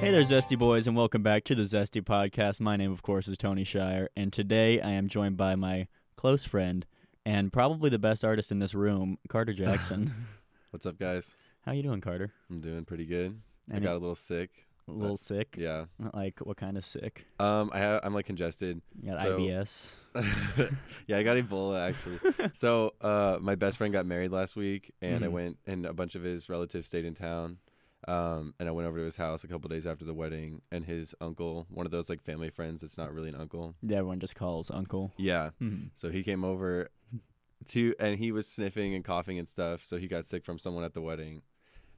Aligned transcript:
Hey 0.00 0.12
there, 0.12 0.22
Zesty 0.24 0.56
Boys, 0.58 0.86
and 0.86 0.96
welcome 0.96 1.22
back 1.22 1.42
to 1.44 1.54
the 1.56 1.64
Zesty 1.64 2.00
Podcast. 2.00 2.60
My 2.60 2.76
name, 2.76 2.92
of 2.92 3.02
course, 3.02 3.26
is 3.28 3.36
Tony 3.36 3.64
Shire, 3.64 4.08
and 4.16 4.32
today 4.32 4.80
I 4.80 4.90
am 4.90 5.08
joined 5.08 5.36
by 5.36 5.56
my 5.56 5.88
close 6.16 6.44
friend 6.44 6.86
and 7.26 7.52
probably 7.52 7.90
the 7.90 7.98
best 7.98 8.24
artist 8.24 8.50
in 8.52 8.60
this 8.60 8.74
room, 8.74 9.18
Carter 9.28 9.52
Jackson. 9.54 10.14
What's 10.70 10.86
up, 10.86 10.98
guys? 10.98 11.36
How 11.66 11.72
you 11.72 11.82
doing, 11.82 12.00
Carter? 12.00 12.32
I'm 12.48 12.60
doing 12.60 12.84
pretty 12.84 13.06
good. 13.06 13.40
I 13.70 13.76
Any- 13.76 13.86
got 13.86 13.94
a 13.96 13.98
little 13.98 14.14
sick. 14.14 14.50
a 14.88 14.92
little 14.92 15.16
sick. 15.16 15.56
Yeah. 15.58 15.86
Like 16.14 16.38
what 16.40 16.56
kind 16.56 16.78
of 16.78 16.84
sick? 16.84 17.26
Um, 17.40 17.70
I 17.74 17.78
have, 17.78 18.00
I'm 18.04 18.14
like 18.14 18.26
congested. 18.26 18.80
You 19.02 19.10
got 19.10 19.20
So- 19.20 19.38
IBS. 19.38 19.92
yeah, 21.08 21.18
I 21.18 21.22
got 21.24 21.36
Ebola 21.36 21.88
actually. 21.88 22.20
so, 22.54 22.94
uh, 23.00 23.38
my 23.40 23.56
best 23.56 23.76
friend 23.78 23.92
got 23.92 24.06
married 24.06 24.30
last 24.30 24.56
week, 24.56 24.92
and 25.02 25.24
I 25.24 25.28
Mhm. 25.28 25.32
went, 25.32 25.56
and 25.66 25.86
a 25.86 25.92
bunch 25.92 26.14
of 26.14 26.22
his 26.22 26.48
relatives 26.48 26.86
stayed 26.86 27.04
in 27.04 27.14
town. 27.14 27.58
Um, 28.06 28.54
and 28.60 28.68
I 28.68 28.72
went 28.72 28.86
over 28.86 28.98
to 28.98 29.04
his 29.04 29.16
house 29.16 29.42
a 29.42 29.48
couple 29.48 29.68
days 29.68 29.86
after 29.86 30.04
the 30.04 30.14
wedding, 30.14 30.62
and 30.70 30.84
his 30.84 31.14
uncle, 31.20 31.66
one 31.68 31.84
of 31.84 31.90
those 31.90 32.08
like 32.08 32.22
family 32.22 32.48
friends 32.50 32.80
that's 32.82 32.96
not 32.96 33.12
really 33.12 33.28
an 33.28 33.34
uncle. 33.34 33.74
Yeah, 33.82 33.98
everyone 33.98 34.20
just 34.20 34.36
calls 34.36 34.70
Uncle. 34.70 35.12
Yeah. 35.16 35.50
Mhm. 35.60 35.90
So 35.94 36.10
he 36.10 36.22
came 36.22 36.44
over 36.44 36.90
to, 37.66 37.94
and 37.98 38.18
he 38.18 38.30
was 38.30 38.46
sniffing 38.46 38.94
and 38.94 39.04
coughing 39.04 39.38
and 39.38 39.48
stuff. 39.48 39.84
So 39.84 39.96
he 39.96 40.06
got 40.06 40.26
sick 40.26 40.44
from 40.44 40.58
someone 40.58 40.84
at 40.84 40.94
the 40.94 41.00
wedding. 41.00 41.42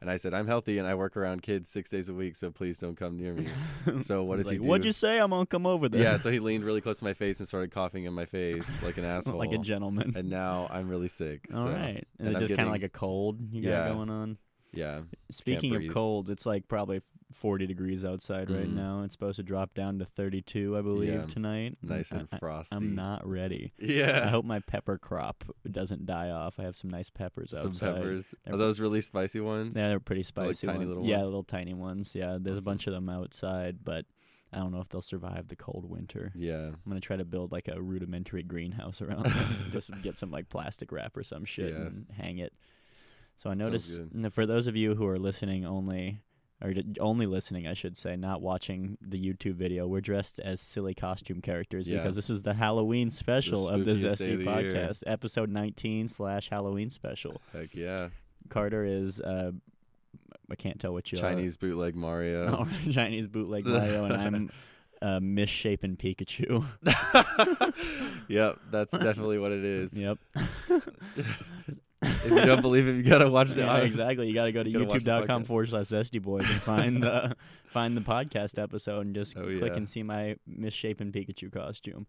And 0.00 0.10
I 0.10 0.16
said, 0.16 0.32
I'm 0.32 0.46
healthy 0.46 0.78
and 0.78 0.88
I 0.88 0.94
work 0.94 1.14
around 1.14 1.42
kids 1.42 1.68
six 1.68 1.90
days 1.90 2.08
a 2.08 2.14
week, 2.14 2.34
so 2.34 2.50
please 2.50 2.78
don't 2.78 2.96
come 2.96 3.18
near 3.18 3.34
me. 3.34 3.46
So 4.02 4.24
what 4.24 4.38
does 4.38 4.48
he 4.48 4.56
do? 4.56 4.62
What'd 4.66 4.86
you 4.86 4.92
say? 4.92 5.18
I'm 5.18 5.28
gonna 5.28 5.44
come 5.44 5.66
over 5.66 5.90
there. 5.90 6.02
Yeah, 6.02 6.16
so 6.16 6.30
he 6.30 6.40
leaned 6.40 6.64
really 6.64 6.80
close 6.80 6.98
to 7.00 7.04
my 7.04 7.12
face 7.12 7.38
and 7.38 7.46
started 7.46 7.70
coughing 7.70 8.04
in 8.04 8.14
my 8.14 8.24
face 8.24 8.66
like 8.82 8.96
an 8.96 9.04
asshole. 9.14 9.36
like 9.36 9.52
a 9.52 9.58
gentleman. 9.58 10.14
and 10.16 10.30
now 10.30 10.66
I'm 10.70 10.88
really 10.88 11.08
sick. 11.08 11.46
All 11.54 11.64
so, 11.64 11.70
right, 11.70 12.06
and 12.18 12.28
and 12.28 12.36
I'm 12.36 12.40
just 12.40 12.54
kind 12.56 12.66
of 12.68 12.72
like 12.72 12.82
a 12.82 12.88
cold 12.88 13.38
you 13.52 13.60
Yeah. 13.68 13.88
got 13.88 13.94
going 13.94 14.08
on. 14.10 14.38
Yeah. 14.72 15.02
Speaking 15.30 15.74
of 15.74 15.92
cold, 15.92 16.30
it's 16.30 16.46
like 16.46 16.68
probably 16.68 17.00
40 17.34 17.66
degrees 17.66 18.04
outside 18.04 18.50
right 18.50 18.68
Mm. 18.68 18.74
now. 18.74 19.02
It's 19.04 19.14
supposed 19.14 19.36
to 19.36 19.42
drop 19.42 19.72
down 19.74 19.98
to 20.00 20.04
32, 20.04 20.76
I 20.76 20.82
believe, 20.82 21.12
Yeah. 21.14 21.24
tonight. 21.26 21.78
Nice 21.82 22.10
and 22.10 22.28
I- 22.32 22.36
I- 22.36 22.38
frosty. 22.38 22.76
I'm 22.76 22.94
not 22.94 23.26
ready. 23.26 23.72
Yeah. 23.78 24.24
I 24.26 24.28
hope 24.28 24.44
my 24.44 24.58
pepper 24.60 24.98
crop 24.98 25.44
doesn't 25.70 26.06
die 26.06 26.30
off. 26.30 26.58
I 26.58 26.64
have 26.64 26.76
some 26.76 26.90
nice 26.90 27.08
peppers 27.08 27.50
Some 27.50 27.68
outside. 27.68 27.74
Some 27.86 27.94
peppers. 27.94 28.34
They're- 28.44 28.54
Are 28.54 28.58
those 28.58 28.80
really 28.80 29.00
spicy 29.00 29.40
ones? 29.40 29.76
Yeah, 29.76 29.88
they're 29.88 30.00
pretty 30.00 30.22
They're, 30.34 30.46
like, 30.46 30.54
spicy. 30.56 30.66
tiny 30.66 30.78
ones. 30.80 30.88
little 30.88 31.06
Yeah, 31.06 31.22
little 31.22 31.44
tiny 31.44 31.72
ones. 31.74 32.14
Yeah, 32.14 32.38
there's 32.40 32.58
a 32.58 32.62
bunch 32.64 32.86
of 32.88 32.92
them 32.92 33.08
outside, 33.08 33.84
but 33.84 34.06
I 34.52 34.58
don't 34.58 34.72
know 34.72 34.80
if 34.80 34.88
they'll 34.88 35.00
survive 35.00 35.46
the 35.46 35.56
cold 35.56 35.84
winter. 35.88 36.32
Yeah. 36.34 36.66
I'm 36.66 36.80
gonna 36.88 37.00
try 37.00 37.16
to 37.16 37.24
build 37.24 37.52
like 37.52 37.68
a 37.68 37.80
rudimentary 37.80 38.42
greenhouse 38.42 39.00
around 39.00 39.22
them. 39.26 39.70
Just 39.70 39.92
get 40.02 40.18
some 40.18 40.32
like 40.32 40.48
plastic 40.48 40.90
wrap 40.90 41.16
or 41.16 41.22
some 41.22 41.44
shit 41.44 41.72
Yeah. 41.72 41.82
and 41.86 42.06
hang 42.10 42.38
it. 42.38 42.52
So 43.40 43.48
I 43.48 43.54
noticed 43.54 43.98
for 44.32 44.44
those 44.44 44.66
of 44.66 44.76
you 44.76 44.94
who 44.94 45.06
are 45.06 45.16
listening 45.16 45.64
only, 45.64 46.20
or 46.60 46.74
only 47.00 47.24
listening, 47.24 47.66
I 47.66 47.72
should 47.72 47.96
say, 47.96 48.14
not 48.14 48.42
watching 48.42 48.98
the 49.00 49.16
YouTube 49.18 49.54
video, 49.54 49.86
we're 49.86 50.02
dressed 50.02 50.38
as 50.40 50.60
silly 50.60 50.92
costume 50.92 51.40
characters 51.40 51.88
Yeah. 51.88 51.96
because 51.96 52.16
this 52.16 52.28
is 52.28 52.42
the 52.42 52.52
Halloween 52.52 53.08
special 53.08 53.66
of 53.66 53.86
the 53.86 53.92
spookiest 53.92 54.18
day 54.18 54.26
Zesty 54.26 54.32
of 54.34 54.38
the 54.40 54.44
year. 54.44 54.72
podcast, 54.74 55.04
episode 55.06 55.48
19 55.48 56.08
slash 56.08 56.50
Halloween 56.50 56.90
special. 56.90 57.40
Heck 57.54 57.74
yeah. 57.74 58.10
Carter 58.50 58.84
is, 58.84 59.22
uh, 59.22 59.52
I 60.50 60.54
can't 60.56 60.78
tell 60.78 60.92
what 60.92 61.10
you 61.10 61.16
Chinese 61.16 61.56
bootleg 61.56 61.96
Mario. 61.96 62.46
are. 62.46 62.68
Oh, 62.68 62.68
Chinese 62.92 63.26
bootleg 63.26 63.64
Mario, 63.64 64.04
and 64.04 64.12
I'm 64.12 64.50
uh, 65.00 65.18
misshapen 65.18 65.96
Pikachu. 65.96 66.62
yep, 68.28 68.58
that's 68.70 68.92
definitely 68.92 69.38
what 69.38 69.52
it 69.52 69.64
is. 69.64 69.96
yep. 69.96 70.18
If 72.02 72.30
you 72.30 72.44
don't 72.44 72.62
believe 72.62 72.88
it, 72.88 72.96
you 72.96 73.02
gotta 73.02 73.28
watch 73.30 73.48
the 73.50 73.60
Yeah, 73.62 73.70
audio. 73.70 73.84
exactly. 73.84 74.28
You 74.28 74.34
got 74.34 74.44
to 74.46 74.52
go 74.52 74.62
to 74.62 74.70
Gotta 74.70 74.84
youtube.com 74.86 75.44
forward 75.44 75.68
slash 75.68 75.86
zesty 75.86 76.20
boys 76.20 76.48
and 76.48 76.60
find 76.62 77.02
the 77.02 77.36
find 77.66 77.96
the 77.96 78.00
podcast 78.00 78.62
episode 78.62 79.06
and 79.06 79.14
just 79.14 79.36
Oh, 79.36 79.42
click 79.42 79.72
yeah. 79.72 79.76
and 79.76 79.88
see 79.88 80.02
my 80.02 80.36
misshapen 80.46 81.12
Pikachu 81.12 81.52
costume. 81.52 82.06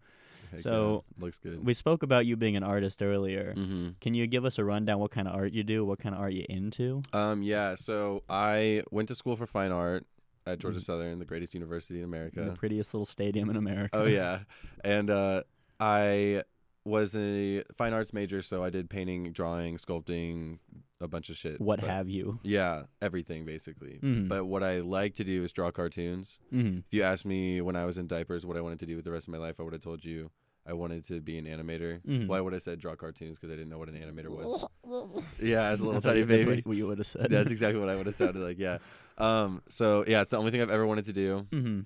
Heck 0.50 0.60
So, 0.60 1.04
yeah, 1.18 1.24
looks 1.24 1.38
good. 1.38 1.64
We 1.64 1.74
spoke 1.74 2.02
about 2.02 2.24
you 2.26 2.36
being 2.36 2.56
an 2.56 2.62
artist 2.62 3.02
earlier. 3.02 3.54
mm-hmm. 3.56 3.90
Can 4.00 4.14
you 4.14 4.26
give 4.26 4.44
us 4.44 4.58
a 4.58 4.64
rundown 4.64 4.98
what 4.98 5.10
kind 5.10 5.28
of 5.28 5.34
art 5.34 5.52
you 5.52 5.62
do? 5.62 5.84
What 5.84 5.98
kind 5.98 6.14
of 6.14 6.20
art 6.20 6.32
you 6.32 6.44
into? 6.48 7.02
Um, 7.12 7.42
yeah. 7.42 7.74
So 7.74 8.22
I 8.28 8.82
went 8.90 9.08
to 9.08 9.14
school 9.14 9.36
for 9.36 9.46
fine 9.46 9.72
art 9.72 10.06
at 10.46 10.58
Georgia 10.58 10.78
Mhm. 10.78 10.82
Southern, 10.82 11.18
the 11.20 11.24
greatest 11.24 11.54
university 11.54 11.98
in 12.00 12.04
America. 12.04 12.42
The 12.44 12.52
prettiest 12.56 12.92
little 12.94 13.06
stadium 13.06 13.48
in 13.50 13.56
America. 13.56 13.96
Oh 13.96 14.06
yeah, 14.06 14.40
and 14.84 15.08
uh, 15.10 15.42
I 15.78 16.42
was 16.84 17.14
a 17.16 17.62
fine 17.76 17.92
arts 17.92 18.12
major, 18.12 18.42
so 18.42 18.64
I 18.64 18.70
did 18.70 18.90
painting, 18.90 19.32
drawing, 19.32 19.76
sculpting, 19.76 20.58
a 21.00 21.06
bunch 21.08 21.30
of 21.30 21.36
shit. 21.36 21.60
What 21.60 21.80
But- 21.80 21.88
have 21.88 22.08
you? 22.08 22.40
Yeah, 22.42 22.84
everything 23.00 23.44
basically. 23.44 23.98
Mhm. 24.02 24.28
But 24.28 24.46
what 24.46 24.62
I 24.62 24.80
like 24.80 25.14
to 25.16 25.24
do 25.24 25.42
is 25.44 25.52
draw 25.52 25.70
cartoons. 25.70 26.38
Mhm. 26.52 26.78
If 26.80 26.92
you 26.92 27.02
asked 27.02 27.24
me 27.26 27.60
when 27.60 27.76
I 27.76 27.84
was 27.84 27.98
in 27.98 28.06
diapers 28.06 28.44
what 28.46 28.56
I 28.56 28.60
wanted 28.60 28.80
to 28.80 28.86
do 28.86 28.96
with 28.96 29.04
the 29.04 29.10
rest 29.12 29.28
of 29.28 29.32
my 29.32 29.38
life, 29.38 29.56
I 29.60 29.62
would 29.62 29.72
have 29.72 29.82
told 29.82 30.04
you 30.04 30.30
I 30.64 30.74
wanted 30.74 31.04
to 31.08 31.20
be 31.20 31.38
an 31.38 31.44
animator. 31.46 32.00
Mhm. 32.02 32.28
Well, 32.28 32.38
I 32.38 32.40
would 32.40 32.52
have 32.52 32.62
said 32.62 32.78
draw 32.78 32.94
cartoons 32.94 33.36
because 33.36 33.50
I 33.52 33.56
didn't 33.56 33.68
know 33.70 33.78
what 33.78 33.88
an 33.88 33.96
animator 33.96 34.28
was. 34.30 34.64
yeah, 35.42 35.66
as 35.68 35.80
a 35.80 35.84
little 35.86 36.00
tiny 36.00 36.20
you- 36.20 36.24
that's 36.26 36.44
baby. 36.44 36.62
what 36.64 36.76
you 36.76 36.86
would 36.86 36.98
have 36.98 37.06
said. 37.08 37.30
That's 37.30 37.50
exactly 37.50 37.80
what 37.80 37.88
I 37.88 37.96
would 37.96 38.06
have 38.06 38.14
sounded 38.14 38.42
like. 38.42 38.58
Yeah. 38.58 38.78
Um. 39.18 39.60
So 39.68 40.04
yeah, 40.08 40.22
it's 40.22 40.30
the 40.30 40.38
only 40.38 40.50
thing 40.50 40.62
I've 40.62 40.70
ever 40.70 40.86
wanted 40.86 41.04
to 41.04 41.12
do, 41.12 41.46
hmm 41.52 41.80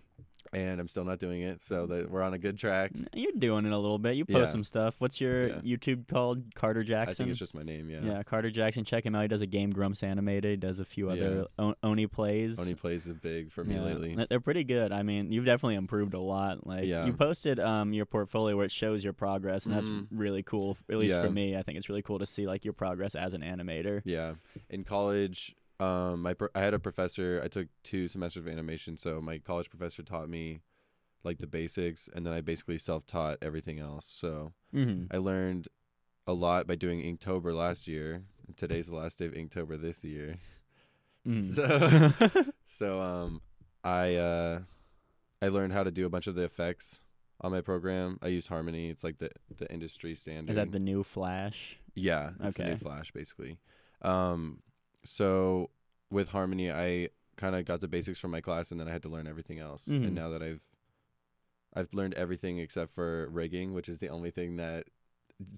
and 0.56 0.80
I'm 0.80 0.88
still 0.88 1.04
not 1.04 1.18
doing 1.18 1.42
it. 1.42 1.62
So 1.62 1.86
that 1.86 2.10
we're 2.10 2.22
on 2.22 2.34
a 2.34 2.38
good 2.38 2.56
track. 2.58 2.90
You're 3.12 3.32
doing 3.38 3.66
it 3.66 3.72
a 3.72 3.78
little 3.78 3.98
bit. 3.98 4.16
You 4.16 4.24
post 4.24 4.38
Yeah. 4.38 4.44
some 4.46 4.64
stuff. 4.64 4.94
What's 4.98 5.20
your 5.20 5.48
Yeah. 5.48 5.54
YouTube 5.60 6.08
called? 6.08 6.54
Carter 6.54 6.82
Jackson. 6.82 7.10
I 7.10 7.14
think 7.26 7.30
it's 7.30 7.38
just 7.38 7.54
my 7.54 7.62
name. 7.62 7.90
Yeah. 7.90 8.00
Yeah, 8.02 8.22
Carter 8.22 8.50
Jackson. 8.50 8.84
Check 8.84 9.04
him 9.04 9.14
out. 9.14 9.22
He 9.22 9.28
does 9.28 9.42
a 9.42 9.46
Game 9.46 9.70
Grumps 9.70 10.02
animated. 10.02 10.50
He 10.50 10.56
does 10.56 10.78
a 10.78 10.84
few 10.84 11.10
other 11.10 11.46
o- 11.58 11.74
Oney 11.82 12.06
Plays. 12.06 12.58
Oney 12.58 12.74
Plays 12.74 13.06
is 13.06 13.14
big 13.14 13.50
for 13.52 13.64
me 13.64 13.74
Yeah, 13.74 13.82
lately. 13.84 14.16
They're 14.30 14.40
pretty 14.40 14.64
good. 14.64 14.92
I 14.92 15.02
mean, 15.02 15.30
you've 15.30 15.44
definitely 15.44 15.74
improved 15.76 16.14
a 16.14 16.20
lot. 16.20 16.66
Like 16.66 16.84
Yeah. 16.86 17.04
you 17.06 17.12
posted 17.12 17.60
um 17.60 17.92
your 17.92 18.06
portfolio 18.06 18.56
where 18.56 18.64
it 18.66 18.72
shows 18.72 19.04
your 19.04 19.12
progress, 19.12 19.66
and 19.66 19.74
that's 19.74 19.88
Mhm. 19.88 20.06
really 20.10 20.42
cool. 20.42 20.76
At 20.88 20.96
least 20.96 21.14
Yeah. 21.14 21.22
for 21.22 21.30
me, 21.30 21.56
I 21.56 21.62
think 21.62 21.76
it's 21.78 21.88
really 21.88 22.02
cool 22.02 22.18
to 22.18 22.26
see 22.26 22.46
like 22.46 22.64
your 22.64 22.74
progress 22.74 23.14
as 23.14 23.34
an 23.34 23.42
animator. 23.42 24.00
Yeah. 24.04 24.34
In 24.70 24.84
college, 24.84 25.54
um, 25.80 26.22
my 26.22 26.34
pro- 26.34 26.48
I 26.54 26.60
had 26.60 26.74
a 26.74 26.78
professor. 26.78 27.40
I 27.44 27.48
took 27.48 27.68
two 27.82 28.08
semesters 28.08 28.44
of 28.46 28.48
animation, 28.52 28.96
so 28.96 29.20
my 29.20 29.38
college 29.38 29.68
professor 29.70 30.02
taught 30.02 30.28
me 30.28 30.60
like 31.24 31.38
the 31.38 31.46
basics, 31.46 32.08
and 32.14 32.24
then 32.24 32.32
I 32.32 32.40
basically 32.40 32.78
self-taught 32.78 33.38
everything 33.42 33.78
else. 33.80 34.06
So 34.06 34.52
Mm-hmm. 34.74 35.14
I 35.14 35.18
learned 35.18 35.68
a 36.26 36.32
lot 36.32 36.66
by 36.66 36.74
doing 36.76 37.00
Inktober 37.02 37.54
last 37.54 37.86
year. 37.88 38.22
Today's 38.56 38.86
the 38.88 38.94
last 38.96 39.18
day 39.18 39.26
of 39.26 39.32
Inktober 39.32 39.80
this 39.80 40.04
year. 40.04 40.36
So, 41.28 42.12
so 42.66 43.00
um, 43.00 43.40
I 43.82 44.14
uh, 44.14 44.60
I 45.42 45.48
learned 45.48 45.72
how 45.72 45.82
to 45.82 45.90
do 45.90 46.06
a 46.06 46.08
bunch 46.08 46.28
of 46.28 46.36
the 46.36 46.42
effects 46.44 47.00
on 47.40 47.50
my 47.50 47.60
program. 47.62 48.20
I 48.22 48.28
use 48.28 48.46
Harmony. 48.46 48.90
It's 48.90 49.02
like 49.02 49.18
the 49.18 49.30
the 49.56 49.68
industry 49.72 50.14
standard. 50.14 50.50
Is 50.50 50.56
that 50.56 50.70
the 50.70 50.78
new 50.78 51.02
Flash? 51.02 51.78
Yeah, 51.96 52.30
it's 52.44 52.56
the 52.58 52.64
new 52.66 52.70
Okay. 52.74 52.78
Flash 52.78 53.10
basically. 53.10 53.58
Um, 54.02 54.60
so 55.08 55.70
with 56.10 56.28
Harmony, 56.28 56.70
I 56.70 57.10
kind 57.36 57.54
of 57.54 57.64
got 57.64 57.80
the 57.80 57.88
basics 57.88 58.18
from 58.18 58.30
my 58.30 58.40
class, 58.40 58.70
and 58.70 58.80
then 58.80 58.88
I 58.88 58.92
had 58.92 59.02
to 59.02 59.08
learn 59.08 59.26
everything 59.26 59.58
else. 59.58 59.86
Mhm. 59.86 60.06
And 60.06 60.14
now 60.14 60.30
that 60.30 60.42
I've 60.42 60.60
I've 61.74 61.92
learned 61.92 62.14
everything 62.14 62.58
except 62.58 62.92
for 62.92 63.28
rigging, 63.28 63.74
which 63.74 63.88
is 63.88 63.98
the 63.98 64.08
only 64.08 64.30
thing 64.30 64.56
that 64.56 64.86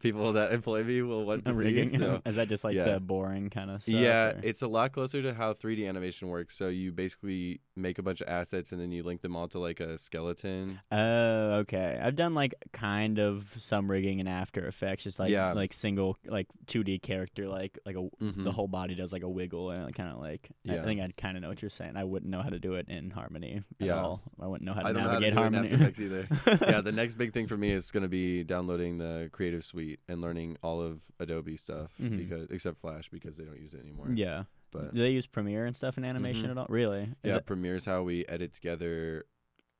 people 0.01 0.33
that 0.33 0.53
employ 0.53 0.83
me 0.83 1.03
will 1.03 1.25
want 1.25 1.45
to 1.45 1.53
rigging. 1.53 1.91
see. 1.91 1.99
So. 1.99 2.21
Is 2.27 2.37
that 2.37 2.49
just 2.49 2.65
like 2.65 2.75
yeah. 2.75 2.85
the 2.95 3.01
boring 3.01 3.49
kind 3.51 3.71
of 3.71 3.83
stuff? 3.83 3.95
Yeah, 3.95 4.29
or- 4.31 4.41
it's 4.43 4.63
a 4.63 4.69
lot 4.69 4.93
closer 4.93 5.23
to 5.23 5.33
how 5.35 5.53
3D 5.55 5.89
animation 5.89 6.29
works. 6.29 6.57
So 6.57 6.69
you 6.69 6.91
basically 6.93 7.61
make 7.77 7.99
a 7.99 8.03
bunch 8.03 8.21
of 8.21 8.29
assets 8.29 8.73
and 8.73 8.81
then 8.81 8.91
you 8.91 9.03
link 9.05 9.21
them 9.23 9.37
all 9.37 9.47
to 9.49 9.59
like 9.61 9.79
a 9.81 9.97
skeleton. 9.99 10.81
Oh, 10.91 11.53
okay. 11.61 11.99
I've 12.03 12.17
done 12.17 12.35
like 12.35 12.55
kind 12.73 13.19
of 13.21 13.55
some 13.59 13.89
rigging 13.91 14.19
in 14.19 14.27
After 14.27 14.67
Effects, 14.67 15.05
just 15.05 15.19
like 15.19 15.31
Yeah. 15.31 15.53
like 15.53 15.73
single 15.73 16.17
like 16.27 16.49
2D 16.67 17.01
character, 17.03 17.47
like 17.49 17.79
like 17.87 17.95
a 17.97 18.09
Mhm. 18.23 18.43
the 18.45 18.53
whole 18.53 18.69
body 18.69 18.95
does 18.97 19.13
like 19.13 19.23
a 19.23 19.29
wiggle 19.29 19.71
and 19.71 19.95
kind 19.95 20.11
of 20.11 20.19
like. 20.19 20.51
yeah. 20.65 20.83
I 20.83 20.85
think 20.85 21.01
I 21.01 21.09
kind 21.17 21.37
of 21.37 21.43
know 21.43 21.49
what 21.51 21.63
you're 21.63 21.71
saying. 21.71 21.97
I 21.97 22.03
wouldn't 22.05 22.31
know 22.31 22.43
how 22.43 22.49
to 22.51 22.59
do 22.59 22.75
it 22.75 22.89
in 22.89 23.11
Harmony 23.11 23.63
at 23.81 23.87
Yeah. 23.87 24.01
all. 24.03 24.23
I 24.41 24.47
wouldn't 24.49 24.67
know 24.67 24.75
how 24.75 24.81
to 24.83 24.89
I 24.89 24.93
don't 24.93 25.03
know 25.05 25.09
how 25.11 25.19
to 25.19 25.21
navigate 25.21 25.35
do 25.35 25.41
it 25.43 25.47
in 25.47 25.53
Harmony. 25.55 25.73
After 25.73 25.85
Effects 25.85 26.01
either. 26.01 26.67
yeah, 26.73 26.81
the 26.81 26.93
next 26.93 27.15
big 27.15 27.33
thing 27.33 27.47
for 27.47 27.57
me 27.57 27.71
is 27.71 27.91
going 27.93 28.03
to 28.03 28.09
be 28.09 28.43
downloading 28.43 28.99
the 28.99 29.29
Creative 29.33 29.63
Suite 29.69 30.01
and 30.09 30.21
learning 30.21 30.57
all 30.63 30.81
of 30.83 31.03
Adobe 31.21 31.57
stuff 31.57 31.93
Mhm. 32.01 32.17
because 32.19 32.47
except 32.51 32.79
Flash 32.81 33.09
because 33.09 33.37
they 33.37 33.45
don't 33.45 33.61
use 33.61 33.75
it 33.75 33.81
anymore. 33.81 34.11
yeah. 34.15 34.45
But 34.71 34.93
Do 34.93 35.01
they 35.01 35.13
use 35.13 35.27
Premiere 35.27 35.65
and 35.65 35.75
stuff 35.75 35.97
in 35.97 36.05
animation 36.05 36.47
Mhm. 36.47 36.51
at 36.51 36.59
all? 36.59 36.67
Really? 36.69 37.03
Is 37.03 37.09
yeah, 37.25 37.37
it- 37.37 37.47
Premiere's 37.47 37.85
how 37.87 38.03
we 38.03 38.27
edit 38.27 38.53
together. 38.53 39.25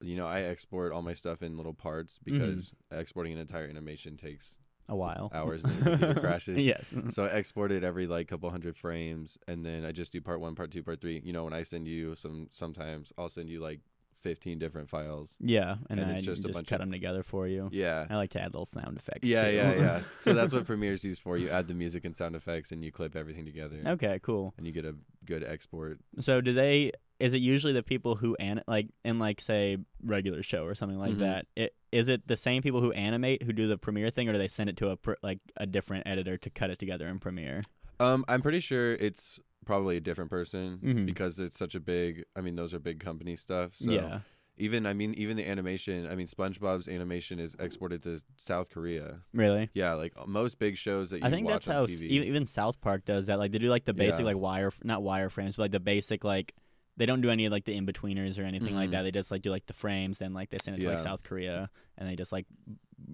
You 0.01 0.17
know, 0.17 0.27
I 0.27 0.43
export 0.43 0.93
all 0.93 1.03
my 1.03 1.13
stuff 1.13 1.43
in 1.43 1.57
little 1.57 1.75
parts 1.75 2.19
Mm-hmm. 2.21 2.33
because 2.39 2.75
exporting 2.91 3.33
an 3.33 3.39
entire 3.39 3.67
animation 3.67 4.17
takes 4.17 4.57
a 4.89 4.97
while. 4.97 5.29
hours 5.35 5.63
and 5.65 5.73
then 5.75 5.85
the 5.85 5.91
computer 5.99 6.21
crashes. 6.27 6.59
yes. 6.63 6.95
So 7.11 7.25
I 7.27 7.31
export 7.33 7.71
it 7.73 7.85
every 7.85 8.07
like 8.07 8.29
couple 8.29 8.49
hundred 8.51 8.77
frames, 8.79 9.37
and 9.47 9.67
then 9.67 9.85
I 9.85 9.93
just 9.93 10.13
do 10.13 10.21
part 10.23 10.41
one, 10.41 10.55
part 10.55 10.71
two, 10.71 10.83
part 10.83 11.01
three. 11.03 11.21
You 11.23 11.33
know, 11.35 11.45
when 11.45 11.53
I 11.53 11.63
send 11.65 11.87
you 11.87 12.15
some, 12.15 12.49
sometimes 12.51 13.13
I'll 13.19 13.29
send 13.29 13.51
you 13.51 13.61
like 13.61 13.81
fifteen 14.21 14.59
different 14.59 14.89
files. 14.89 15.37
Yeah, 15.41 15.77
and, 15.91 15.99
And 16.01 16.11
then 16.11 16.17
it's 16.17 16.27
just 16.27 16.43
just, 16.43 16.51
a 16.51 16.59
bunch 16.59 16.69
cut 16.69 16.77
of- 16.77 16.87
them 16.87 16.93
together 16.93 17.23
for 17.23 17.47
you. 17.47 17.69
Yeah, 17.73 18.07
I 18.11 18.17
like 18.17 18.31
to 18.31 18.41
add 18.41 18.53
little 18.53 18.65
sound 18.65 18.97
effects. 18.99 19.27
yeah, 19.27 19.43
too. 19.51 19.57
yeah, 19.57 19.73
yeah. 19.75 20.01
So 20.21 20.33
that's 20.35 20.53
what 20.53 20.67
Premiere's 20.67 21.05
used 21.05 21.23
for. 21.23 21.37
You 21.39 21.49
add 21.51 21.69
the 21.69 21.75
music 21.75 22.05
and 22.05 22.15
sound 22.15 22.37
effects, 22.37 22.73
and 22.73 22.85
you 22.85 22.91
clip 22.93 23.17
everything 23.17 23.45
together, 23.45 23.77
okay, 23.87 24.21
cool. 24.23 24.55
and 24.57 24.67
you 24.67 24.73
get 24.73 24.85
a 24.85 24.95
good 25.25 25.45
export. 25.45 25.99
So 26.21 26.41
do 26.41 26.53
they? 26.53 26.93
Is 27.21 27.35
it 27.35 27.41
usually 27.41 27.73
the 27.73 27.83
people 27.83 28.15
who 28.15 28.37
an 28.39 28.63
like 28.69 28.89
in 29.05 29.19
like 29.19 29.41
say 29.41 29.77
regular 30.05 30.43
show 30.45 30.65
or 30.65 30.75
something 30.77 30.99
like 30.99 31.15
Mhm. 31.15 31.19
that? 31.19 31.47
It 31.57 31.75
is 31.91 32.07
it 32.09 32.29
the 32.29 32.37
same 32.37 32.63
people 32.63 32.81
who 32.81 32.93
animate 32.93 33.43
who 33.43 33.53
do 33.53 33.67
the 33.67 33.77
Premiere 33.79 34.11
thing, 34.11 34.29
or 34.29 34.33
do 34.33 34.39
they 34.39 34.47
send 34.49 34.71
it 34.71 34.77
to 34.77 34.91
a 34.91 34.97
pr- 34.97 35.15
like 35.23 35.41
a 35.57 35.67
different 35.67 36.07
editor 36.07 36.37
to 36.39 36.51
cut 36.51 36.71
it 36.71 36.79
together 36.79 37.09
in 37.09 37.19
Premiere? 37.19 37.63
Um, 38.01 38.25
I'm 38.29 38.41
pretty 38.43 38.61
sure 38.61 38.93
it's 38.95 39.41
probably 39.69 39.99
a 39.99 40.01
different 40.01 40.31
person 40.31 40.79
Mhm. 40.83 41.05
because 41.07 41.39
it's 41.39 41.59
such 41.59 41.75
a 41.75 41.81
big. 41.81 42.25
I 42.35 42.41
mean, 42.41 42.57
those 42.57 42.73
are 42.73 42.79
big 42.81 43.01
company 43.01 43.37
stuff. 43.37 43.75
So 43.75 43.91
yeah, 43.93 44.21
even 44.57 44.87
I 44.87 44.95
mean, 44.95 45.13
even 45.15 45.37
the 45.37 45.47
animation. 45.47 46.07
I 46.11 46.15
mean, 46.15 46.27
SpongeBob's 46.27 46.89
animation 46.89 47.39
is 47.39 47.55
exported 47.61 48.03
to 48.05 48.21
South 48.37 48.71
Korea. 48.71 49.21
really. 49.35 49.69
Yeah, 49.75 49.93
like 49.93 50.15
most 50.27 50.59
big 50.59 50.77
shows 50.79 51.11
that 51.11 51.19
you 51.21 51.27
I 51.27 51.31
think 51.31 51.47
watch 51.47 51.67
that's 51.67 51.67
how 51.67 51.85
TV. 51.87 52.09
even 52.31 52.47
South 52.47 52.81
Park 52.81 53.05
does 53.05 53.27
that. 53.27 53.39
Like 53.39 53.53
they 53.53 53.59
do 53.59 53.69
like 53.69 53.85
the 53.85 53.93
basic 53.95 54.21
Yeah. 54.21 54.27
like 54.33 54.39
wire, 54.39 54.73
not 54.83 55.03
wireframes, 55.03 55.57
but 55.57 55.65
like 55.67 55.73
the 55.73 55.81
basic 55.81 56.25
like 56.25 56.55
they 56.97 57.07
don't 57.07 57.21
do 57.21 57.31
any 57.31 57.49
like 57.51 57.65
the 57.67 57.75
in 57.75 57.87
betweeners 57.87 58.39
or 58.41 58.43
anything 58.43 58.75
like 58.75 58.89
Mhm. 58.89 58.93
that. 58.93 59.03
They 59.03 59.13
just 59.13 59.31
like 59.31 59.43
do 59.43 59.51
like 59.51 59.67
the 59.67 59.75
frames, 59.75 60.19
then 60.19 60.33
like 60.33 60.49
they 60.51 60.59
send 60.59 60.79
it 60.79 60.81
to 60.81 60.89
like 60.89 60.99
South 60.99 61.23
Korea, 61.23 61.69
and 61.99 62.09
they 62.09 62.17
just 62.17 62.33
like 62.33 62.47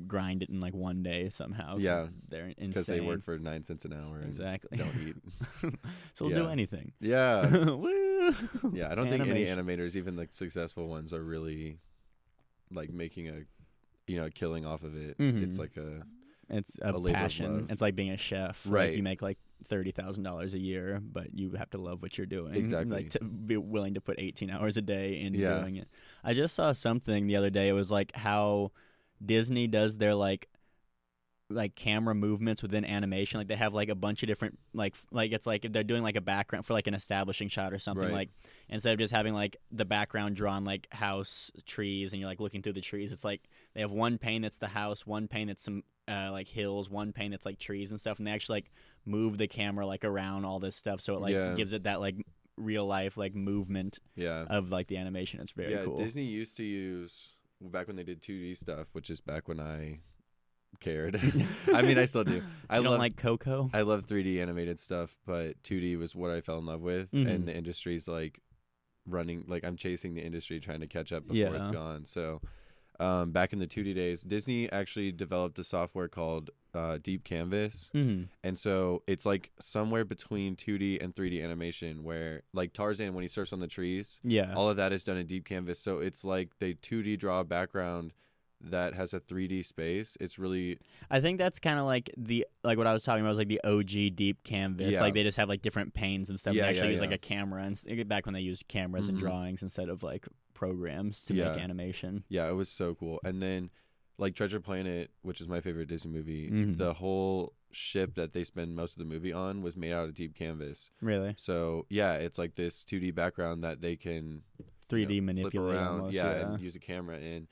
grind 0.07 0.43
it 0.43 0.49
in 0.51 0.61
like 0.61 0.75
one 0.75 1.03
day 1.03 1.29
somehow. 1.29 1.77
Yeah, 1.79 2.07
they're 2.29 2.47
insane. 2.57 2.69
because 2.69 2.87
they 2.87 3.01
work 3.01 3.23
for 3.23 3.39
nine 3.39 3.63
cents 3.63 3.85
an 3.85 3.93
hour 3.93 4.17
and 4.17 4.25
exactly. 4.27 4.77
don't 4.77 4.97
eat. 5.07 5.17
so 6.15 6.29
they'll 6.29 6.45
do 6.45 6.49
anything. 6.51 6.93
Yeah, 7.01 7.47
yeah. 8.73 8.91
I 8.91 8.95
don't 8.95 9.09
think 9.09 9.27
any 9.27 9.45
animators, 9.47 9.97
even 9.97 10.17
the 10.17 10.29
successful 10.31 10.89
ones, 10.89 11.13
are 11.13 11.23
really 11.23 11.79
like 12.71 12.91
making 12.93 13.29
a 13.29 13.43
you 14.07 14.21
know 14.21 14.29
killing 14.35 14.67
off 14.67 14.83
of 14.83 14.97
it. 14.97 15.17
It's 15.19 15.57
Mhm. 15.57 15.59
like 15.59 15.77
a 15.77 16.03
It's 16.49 16.79
a, 16.83 16.93
a 16.93 17.13
passion. 17.13 17.67
It's 17.71 17.81
like 17.83 17.95
being 17.95 18.11
a 18.11 18.17
chef. 18.19 18.67
Like 18.67 18.75
Right. 18.75 18.97
you 18.97 19.03
make 19.03 19.23
like 19.23 19.39
thirty 19.67 19.93
thousand 19.93 20.25
dollars 20.25 20.53
a 20.55 20.59
year, 20.59 21.01
but 21.03 21.33
you 21.39 21.53
have 21.53 21.71
to 21.71 21.79
love 21.79 22.03
what 22.03 22.19
you're 22.19 22.27
doing. 22.27 22.55
Exactly. 22.55 22.95
Like 22.97 23.11
to 23.11 23.25
be 23.25 23.57
willing 23.57 23.95
to 23.95 24.01
put 24.01 24.19
eighteen 24.19 24.51
hours 24.51 24.77
a 24.77 24.83
day 24.83 25.21
into 25.21 25.39
Yeah. 25.39 25.61
doing 25.61 25.77
it. 25.77 25.89
I 26.23 26.35
just 26.35 26.55
saw 26.55 26.73
something 26.73 27.27
the 27.27 27.37
other 27.37 27.51
day. 27.51 27.69
It 27.69 27.73
was 27.73 27.91
like 27.91 28.15
how 28.15 28.73
Disney 29.25 29.67
does 29.67 29.99
their 29.99 30.15
like 30.15 30.49
like 31.51 31.75
camera 31.75 32.15
movements 32.15 32.63
within 32.63 32.87
animation 32.87 33.39
like 33.39 33.47
they 33.49 33.55
have 33.55 33.75
like 33.75 33.91
a 33.91 33.95
bunch 33.95 34.23
of 34.23 34.27
different 34.27 34.59
like 34.73 34.95
like 35.13 35.31
it's 35.31 35.47
like 35.47 35.65
if 35.67 35.73
they're 35.73 35.85
doing 35.85 36.03
like 36.03 36.17
a 36.17 36.21
background 36.21 36.65
for 36.65 36.73
like 36.73 36.87
an 36.87 36.95
establishing 36.95 37.49
shot 37.49 37.73
or 37.73 37.79
something 37.79 38.07
Right. 38.09 38.15
like 38.15 38.29
instead 38.71 38.95
of 38.95 38.99
just 38.99 39.13
having 39.13 39.35
like 39.35 39.59
the 39.71 39.85
background 39.85 40.37
drawn 40.37 40.65
like 40.65 40.89
house 40.91 41.51
trees 41.67 42.13
and 42.13 42.21
you're 42.21 42.31
like 42.31 42.41
looking 42.41 42.63
through 42.63 42.73
the 42.73 42.81
trees 42.81 43.13
it's 43.13 43.25
like 43.25 43.43
they 43.75 43.83
have 43.83 43.93
one 43.93 44.17
pane 44.17 44.41
that's 44.41 44.57
the 44.57 44.69
house 44.69 45.07
one 45.07 45.29
pane 45.29 45.49
that's 45.49 45.63
some 45.63 45.83
uh, 46.09 46.31
like 46.33 46.49
hills 46.49 46.89
one 46.89 47.13
pane 47.13 47.31
that's 47.31 47.45
like 47.47 47.59
trees 47.59 47.91
and 47.91 48.01
stuff 48.01 48.17
and 48.19 48.27
they 48.27 48.31
actually 48.33 48.57
like 48.57 48.71
move 49.05 49.37
the 49.37 49.47
camera 49.47 49.87
like 49.87 50.05
around 50.05 50.47
all 50.47 50.59
this 50.59 50.75
stuff 50.75 50.99
so 51.01 51.15
it 51.15 51.21
like 51.21 51.35
Yeah. 51.35 51.53
gives 51.55 51.75
it 51.75 51.83
that 51.83 52.01
like 52.01 52.17
real 52.57 52.87
life 52.87 53.19
like 53.19 53.35
movement 53.35 53.99
yeah. 54.17 54.47
of 54.49 54.71
like 54.71 54.87
the 54.87 54.97
animation 54.97 55.41
it's 55.41 55.53
very 55.53 55.73
yeah, 55.75 55.85
cool 55.85 55.97
Disney 55.99 56.25
used 56.25 56.57
to 56.57 56.63
use 56.65 57.33
back 57.71 57.87
when 57.87 57.97
they 57.97 58.03
did 58.05 58.23
2D 58.23 58.57
stuff, 58.57 58.89
which 58.93 59.11
is 59.11 59.21
back 59.21 59.49
when 59.49 59.61
I 59.61 60.01
cared. 60.81 61.21
I 61.73 61.83
mean, 61.83 61.99
I 61.99 62.05
still 62.05 62.25
do. 62.25 62.43
I 62.71 62.77
you 62.79 62.83
don't 62.83 62.93
love 62.93 62.99
like 63.01 63.17
coco 63.17 63.71
I 63.73 63.83
love 63.83 64.07
3D 64.07 64.41
animated 64.41 64.81
stuff, 64.81 65.17
but 65.27 65.63
2D 65.63 65.97
was 65.99 66.15
what 66.15 66.31
I 66.31 66.41
fell 66.41 66.59
in 66.59 66.67
love 66.67 66.81
with, 66.81 67.11
Mhm. 67.13 67.29
and 67.29 67.49
the 67.49 67.57
industry's 67.57 68.07
like 68.09 68.41
running. 69.07 69.45
Like 69.47 69.65
I'm 69.65 69.77
chasing 69.77 70.15
the 70.15 70.23
industry, 70.23 70.61
trying 70.61 70.81
to 70.81 70.87
catch 70.87 71.13
up 71.13 71.27
before 71.27 71.55
it's 71.57 71.69
gone. 71.69 72.05
So. 72.05 72.41
Um, 73.01 73.33
back 73.33 73.53
in 73.53 73.59
the 73.59 73.67
2D 73.67 73.95
days, 73.95 74.23
Disney 74.23 74.71
actually 74.71 75.11
developed 75.11 75.59
a 75.59 75.65
software 75.65 76.09
called 76.09 76.51
uh, 76.75 76.99
Deep 77.03 77.25
Canvas, 77.25 77.91
mm-hmm. 77.95 78.25
and 78.43 78.59
so 78.59 79.03
it's 79.07 79.27
like 79.27 79.51
somewhere 79.61 80.05
between 80.05 80.55
2D 80.57 81.03
and 81.03 81.15
3D 81.15 81.43
animation, 81.43 82.05
where 82.05 82.43
like 82.53 82.73
Tarzan 82.73 83.15
when 83.15 83.23
he 83.23 83.29
surfs 83.29 83.53
on 83.53 83.61
the 83.61 83.67
trees, 83.67 84.21
yeah 84.23 84.55
all 84.55 84.69
of 84.69 84.77
that 84.77 84.93
is 84.93 85.05
done 85.05 85.17
in 85.17 85.27
deep 85.27 85.45
canvas 85.45 85.79
so 85.79 85.99
it's 85.99 86.25
like 86.25 86.51
they 86.59 86.75
2d 86.75 87.19
draw 87.19 87.41
a 87.41 87.45
background 87.45 88.13
that 88.61 88.95
has 88.95 89.13
a 89.13 89.21
3d 89.21 89.65
space 89.65 90.17
it's 90.21 90.39
really 90.39 90.79
I 91.11 91.21
think 91.21 91.39
that's 91.39 91.59
kind 91.59 91.79
of 91.79 91.85
like 91.85 92.11
the 92.17 92.47
like 92.63 92.79
what 92.79 92.87
I 92.87 92.93
was 92.93 93.03
talking 93.03 93.21
about 93.21 93.31
was 93.31 93.39
like 93.39 93.49
the 93.49 93.61
OG 93.63 94.17
deep 94.17 94.43
canvas. 94.43 94.95
Yeah. 94.95 95.01
Like 95.01 95.13
they 95.15 95.23
just 95.23 95.37
have 95.37 95.49
like 95.51 95.61
different 95.61 95.93
panes 95.93 96.31
and 96.31 96.41
stuff. 96.41 96.55
Yeah, 96.55 96.63
they 96.63 96.69
actually 96.71 96.87
yeah, 96.87 96.93
use 96.93 97.01
like 97.01 97.13
a 97.13 97.19
camera 97.19 97.63
and 97.63 98.09
back 98.09 98.25
when 98.25 98.33
they 98.33 98.41
used 98.41 98.67
cameras 98.69 99.09
and 99.09 99.19
Mhm. 99.19 99.21
drawings 99.21 99.63
instead 99.63 99.91
of 99.91 100.03
like 100.03 100.27
programs 100.55 101.25
to 101.25 101.35
make 101.35 101.57
animation. 101.59 102.25
yeah 102.29 102.49
it 102.49 102.55
was 102.55 102.69
so 102.69 102.95
cool 102.95 103.21
and 103.25 103.43
then 103.43 103.71
like 104.17 104.35
treasure 104.35 104.61
planet 104.61 105.11
which 105.23 105.41
is 105.41 105.49
my 105.49 105.61
favorite 105.61 105.89
disney 105.89 106.11
movie 106.13 106.51
Mhm. 106.51 106.79
the 106.79 106.95
whole 106.95 107.53
ship 107.73 108.15
that 108.15 108.33
they 108.33 108.45
spend 108.45 108.77
most 108.77 108.93
of 108.93 108.99
the 108.99 109.05
movie 109.05 109.33
on 109.33 109.61
was 109.61 109.77
made 109.77 109.93
out 109.93 110.05
of 110.05 110.15
deep 110.15 110.35
canvas 110.37 110.91
Really, 111.01 111.35
so 111.37 111.87
yeah 111.91 112.13
it's 112.15 112.39
like 112.39 112.55
this 112.55 112.85
2d 112.85 113.13
background 113.15 113.65
that 113.65 113.81
they 113.81 113.97
can 113.97 114.43
3D 114.89 115.01
know, 115.01 115.07
flip 115.07 115.23
manipulate 115.25 115.75
around 115.77 115.99
almost. 116.01 116.15
yeah, 116.15 116.31
Yeah. 116.31 116.53
and 116.53 116.61
use 116.61 116.77
a 116.77 116.81
camera 116.81 117.19
in 117.19 117.49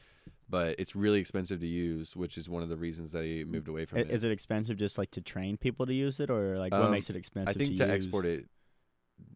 but 0.49 0.77
it's 0.79 0.95
really 0.95 1.19
expensive 1.19 1.59
to 1.61 1.67
use 1.67 2.15
which 2.15 2.39
is 2.39 2.49
one 2.49 2.63
of 2.63 2.69
the 2.69 2.77
reasons 2.77 3.11
they 3.11 3.43
moved 3.43 3.67
away 3.67 3.85
from 3.85 3.99
I- 3.99 4.03
it 4.03 4.11
Is 4.13 4.23
it 4.23 4.31
expensive 4.31 4.77
just 4.77 4.97
like 4.99 5.11
to 5.13 5.21
train 5.21 5.57
people 5.57 5.87
to 5.87 5.95
use 5.95 6.21
it, 6.21 6.31
or 6.31 6.59
like 6.59 6.71
what 6.73 6.83
Um, 6.83 6.91
makes 6.93 7.11
it 7.11 7.17
expensive? 7.17 7.49
i 7.57 7.59
think 7.59 7.77
to, 7.79 7.87
to, 7.87 7.91
export 7.93 8.25
it 8.27 8.47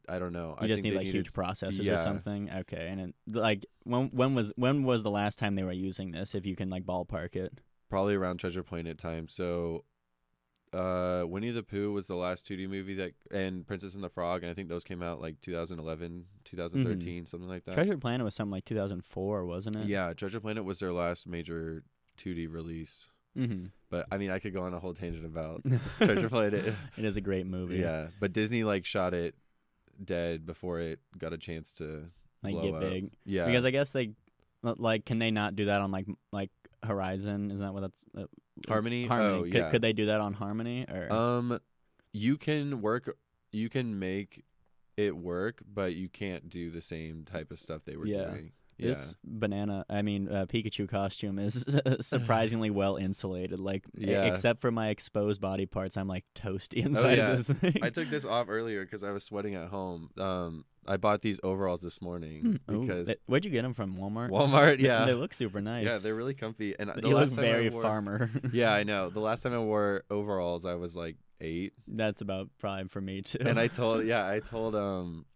i 0.08 0.18
don't 0.18 0.32
know 0.32 0.56
You 0.60 0.64
I 0.64 0.66
just 0.68 0.82
think 0.82 0.94
need 0.94 0.98
like 0.98 1.06
huge 1.06 1.32
processors 1.32 1.92
or 1.92 1.98
something. 1.98 2.50
Okay, 2.50 2.88
and 2.90 3.00
it, 3.00 3.14
like 3.30 3.66
when 3.84 4.08
when 4.08 4.34
was 4.34 4.52
when 4.56 4.82
was 4.84 5.02
the 5.02 5.10
last 5.10 5.38
time 5.38 5.54
they 5.54 5.62
were 5.64 5.72
using 5.72 6.12
this? 6.12 6.34
If 6.34 6.46
you 6.46 6.54
can 6.56 6.70
like 6.70 6.84
ballpark 6.84 7.34
it. 7.36 7.60
probably 7.88 8.14
around 8.14 8.38
Treasure 8.38 8.62
Planet 8.62 8.98
time. 8.98 9.28
So, 9.28 9.84
uh, 10.72 11.24
Winnie 11.26 11.50
the 11.52 11.62
Pooh 11.62 11.92
was 11.92 12.06
the 12.06 12.16
last 12.16 12.46
2D 12.48 12.68
movie 12.68 12.94
that, 12.96 13.12
and 13.30 13.66
Princess 13.66 13.94
and 13.94 14.02
the 14.04 14.08
Frog, 14.10 14.42
and 14.42 14.50
I 14.50 14.54
think 14.54 14.68
those 14.68 14.84
came 14.84 15.02
out 15.02 15.20
like 15.20 15.40
2011, 15.40 16.24
2013, 16.44 17.26
something 17.26 17.48
like 17.48 17.64
that. 17.64 17.74
Treasure 17.74 17.96
Planet 17.96 18.24
was 18.24 18.34
something 18.34 18.52
like 18.52 18.64
2004, 18.64 19.46
wasn't 19.46 19.76
it? 19.76 19.86
yeah, 19.86 20.12
Treasure 20.12 20.40
Planet 20.40 20.64
was 20.64 20.78
their 20.80 20.92
last 20.92 21.26
major 21.26 21.82
2D 22.18 22.52
release. 22.52 23.06
Mm-hmm. 23.38 23.66
But 23.90 24.06
I 24.10 24.16
mean, 24.18 24.30
I 24.30 24.38
could 24.38 24.52
go 24.54 24.62
on 24.62 24.74
a 24.74 24.80
whole 24.80 24.94
tangent 24.94 25.24
about 25.26 25.62
Treasure 26.00 26.28
Planet. 26.28 26.74
it 26.96 27.04
is 27.04 27.16
a 27.16 27.20
great 27.20 27.46
movie. 27.46 27.76
yeah, 27.78 28.08
but 28.18 28.32
Disney 28.32 28.64
like 28.64 28.84
shot 28.84 29.14
it 29.14 29.34
dead 30.04 30.46
before 30.46 30.80
it 30.80 31.00
got 31.18 31.32
a 31.32 31.38
chance 31.38 31.72
to 31.74 32.04
like 32.42 32.52
blow 32.52 32.62
get 32.62 32.74
up. 32.74 32.80
big. 32.80 33.10
Yeah, 33.24 33.46
Because 33.46 33.64
I 33.64 33.70
guess 33.70 33.92
they 33.92 34.10
like 34.62 35.04
can 35.04 35.18
they 35.18 35.30
not 35.30 35.56
do 35.56 35.66
that 35.66 35.80
on 35.80 35.90
like 35.90 36.06
like 36.32 36.50
Horizon? 36.82 37.50
Isn't 37.50 37.60
that 37.60 37.72
what 37.74 37.80
that's 37.80 38.04
uh, 38.16 38.26
Harmony. 38.68 39.06
Harmony. 39.06 39.38
Oh 39.38 39.42
could, 39.42 39.54
yeah. 39.54 39.70
could 39.70 39.82
they 39.82 39.92
do 39.92 40.06
that 40.06 40.20
on 40.20 40.32
Harmony 40.34 40.86
or 40.88 41.12
Um, 41.12 41.60
you 42.12 42.36
can 42.36 42.80
work. 42.82 43.14
You 43.52 43.68
can 43.68 43.98
make 43.98 44.44
it 44.96 45.16
work, 45.16 45.62
but 45.72 45.94
you 45.94 46.08
can't 46.08 46.48
do 46.48 46.70
the 46.70 46.80
same 46.80 47.24
type 47.24 47.50
of 47.50 47.58
stuff 47.58 47.82
they 47.84 47.96
were 47.96 48.06
Yeah. 48.06 48.30
doing. 48.30 48.52
Yeah. 48.78 48.88
this 48.90 49.16
banana? 49.24 49.84
I 49.88 50.02
mean, 50.02 50.28
uh, 50.28 50.46
Pikachu 50.46 50.88
costume 50.88 51.38
is 51.38 51.64
surprisingly 52.00 52.70
well 52.70 52.96
insulated. 52.96 53.58
Like 53.58 53.84
Yeah. 53.96 54.24
except 54.24 54.60
for 54.60 54.70
my 54.70 54.88
exposed 54.88 55.40
body 55.40 55.66
parts, 55.66 55.96
I'm 55.96 56.08
like 56.08 56.24
toasty 56.34 56.74
inside 56.86 57.18
yeah. 57.18 57.32
this 57.34 57.48
thing. 57.48 57.78
I 57.82 57.90
took 57.90 58.08
this 58.08 58.24
off 58.24 58.46
earlier 58.48 58.84
because 58.84 59.02
I 59.02 59.10
was 59.10 59.24
sweating 59.24 59.54
at 59.54 59.68
home. 59.68 60.10
Um, 60.18 60.64
I 60.88 60.96
bought 60.98 61.22
these 61.22 61.40
overalls 61.42 61.80
this 61.80 62.00
morning 62.00 62.60
Ooh, 62.70 62.80
because 62.82 63.08
th- 63.08 63.18
where'd 63.26 63.44
you 63.44 63.50
get 63.50 63.62
them 63.62 63.74
from? 63.74 63.96
Walmart. 63.96 64.30
Walmart. 64.30 64.78
Yeah, 64.78 65.04
they 65.04 65.14
look 65.14 65.34
super 65.34 65.60
nice. 65.60 65.84
yeah, 65.84 65.98
they're 65.98 66.14
really 66.14 66.34
comfy. 66.34 66.74
And 66.78 66.90
the 66.90 67.00
you 67.02 67.08
look 67.08 67.16
last 67.16 67.34
time 67.34 67.44
I 67.44 67.48
very 67.48 67.70
wore- 67.70 67.82
farmer. 67.82 68.30
Yeah, 68.52 68.72
I 68.72 68.84
know. 68.84 69.10
The 69.10 69.18
last 69.20 69.42
time 69.42 69.52
I 69.52 69.58
wore 69.58 70.04
overalls, 70.10 70.64
I 70.64 70.74
was 70.74 70.94
like 70.94 71.16
eight, 71.40 71.72
That's 71.88 72.20
about 72.20 72.50
prime 72.58 72.86
for 72.88 73.00
me 73.00 73.22
too. 73.22 73.38
and 73.40 73.58
I 73.58 73.66
told, 73.66 74.06
yeah, 74.06 74.28
I 74.28 74.38
told, 74.40 74.76
um, 74.76 75.26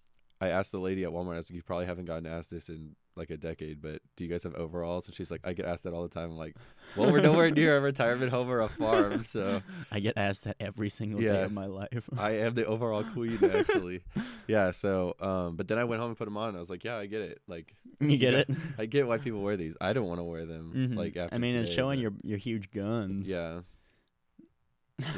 I 0.41 0.49
asked 0.49 0.71
the 0.73 0.79
lady 0.79 1.05
at 1.05 1.11
Walmart. 1.11 1.35
I 1.35 1.37
was 1.37 1.51
like, 1.51 1.57
"You 1.57 1.63
probably 1.63 1.85
haven't 1.87 2.05
gotten 2.07 2.27
asked 2.27 2.51
this 2.51 2.69
in 2.71 2.95
like 3.17 3.31
a 3.31 3.37
decade, 3.37 3.83
but 3.83 4.01
do 4.17 4.25
you 4.25 4.31
guys 4.31 4.45
have 4.45 4.55
overalls?" 4.55 5.07
And 5.07 5.15
she's 5.15 5.31
like, 5.31 5.41
"I 5.45 5.53
get 5.53 5.67
asked 5.67 5.85
that 5.85 5.93
all 5.93 6.03
the 6.03 6.09
time." 6.09 6.31
I'm 6.31 6.37
like, 6.37 6.57
"Well, 6.97 7.11
we're 7.13 7.21
nowhere 7.21 7.51
near 7.51 7.77
a 7.77 7.81
retirement 7.81 8.31
home 8.31 8.49
or 8.51 8.61
a 8.61 8.69
farm, 8.69 9.25
so 9.25 9.63
I 9.91 10.01
get 10.01 10.17
asked 10.17 10.45
that 10.45 10.57
every 10.61 10.89
single 10.89 11.21
day 11.21 11.43
of 11.43 11.53
my 11.53 11.67
life. 11.67 12.09
I 12.17 12.33
am 12.39 12.55
the 12.55 12.65
overall 12.67 13.05
queen, 13.05 13.39
actually." 13.55 14.03
yeah. 14.47 14.71
So, 14.71 15.15
um, 15.21 15.57
but 15.57 15.69
then 15.69 15.79
I 15.79 15.85
went 15.85 16.01
home 16.01 16.11
and 16.11 16.19
put 16.19 16.25
them 16.27 16.37
on. 16.37 16.49
And 16.49 16.57
I 16.57 16.61
was 16.61 16.71
like, 16.71 16.85
"Yeah, 16.85 16.97
I 16.97 17.07
get 17.07 17.21
it. 17.23 17.41
Like, 17.49 17.75
you 18.01 18.17
get 18.19 18.33
Yeah. 18.35 18.39
it? 18.41 18.51
I 18.79 18.87
get 18.87 19.07
why 19.07 19.19
people 19.19 19.41
wear 19.43 19.57
these. 19.57 19.77
I 19.81 19.93
don't 19.93 20.07
want 20.07 20.21
to 20.21 20.25
wear 20.25 20.47
them. 20.47 20.73
Mhm. 20.75 20.97
Like 20.97 21.17
after 21.17 21.35
I 21.35 21.39
mean, 21.39 21.57
it's 21.57 21.71
showing 21.73 21.99
but- 21.99 22.03
your 22.03 22.13
your 22.23 22.39
huge 22.39 22.71
guns. 22.71 23.29
Yeah. 23.29 23.61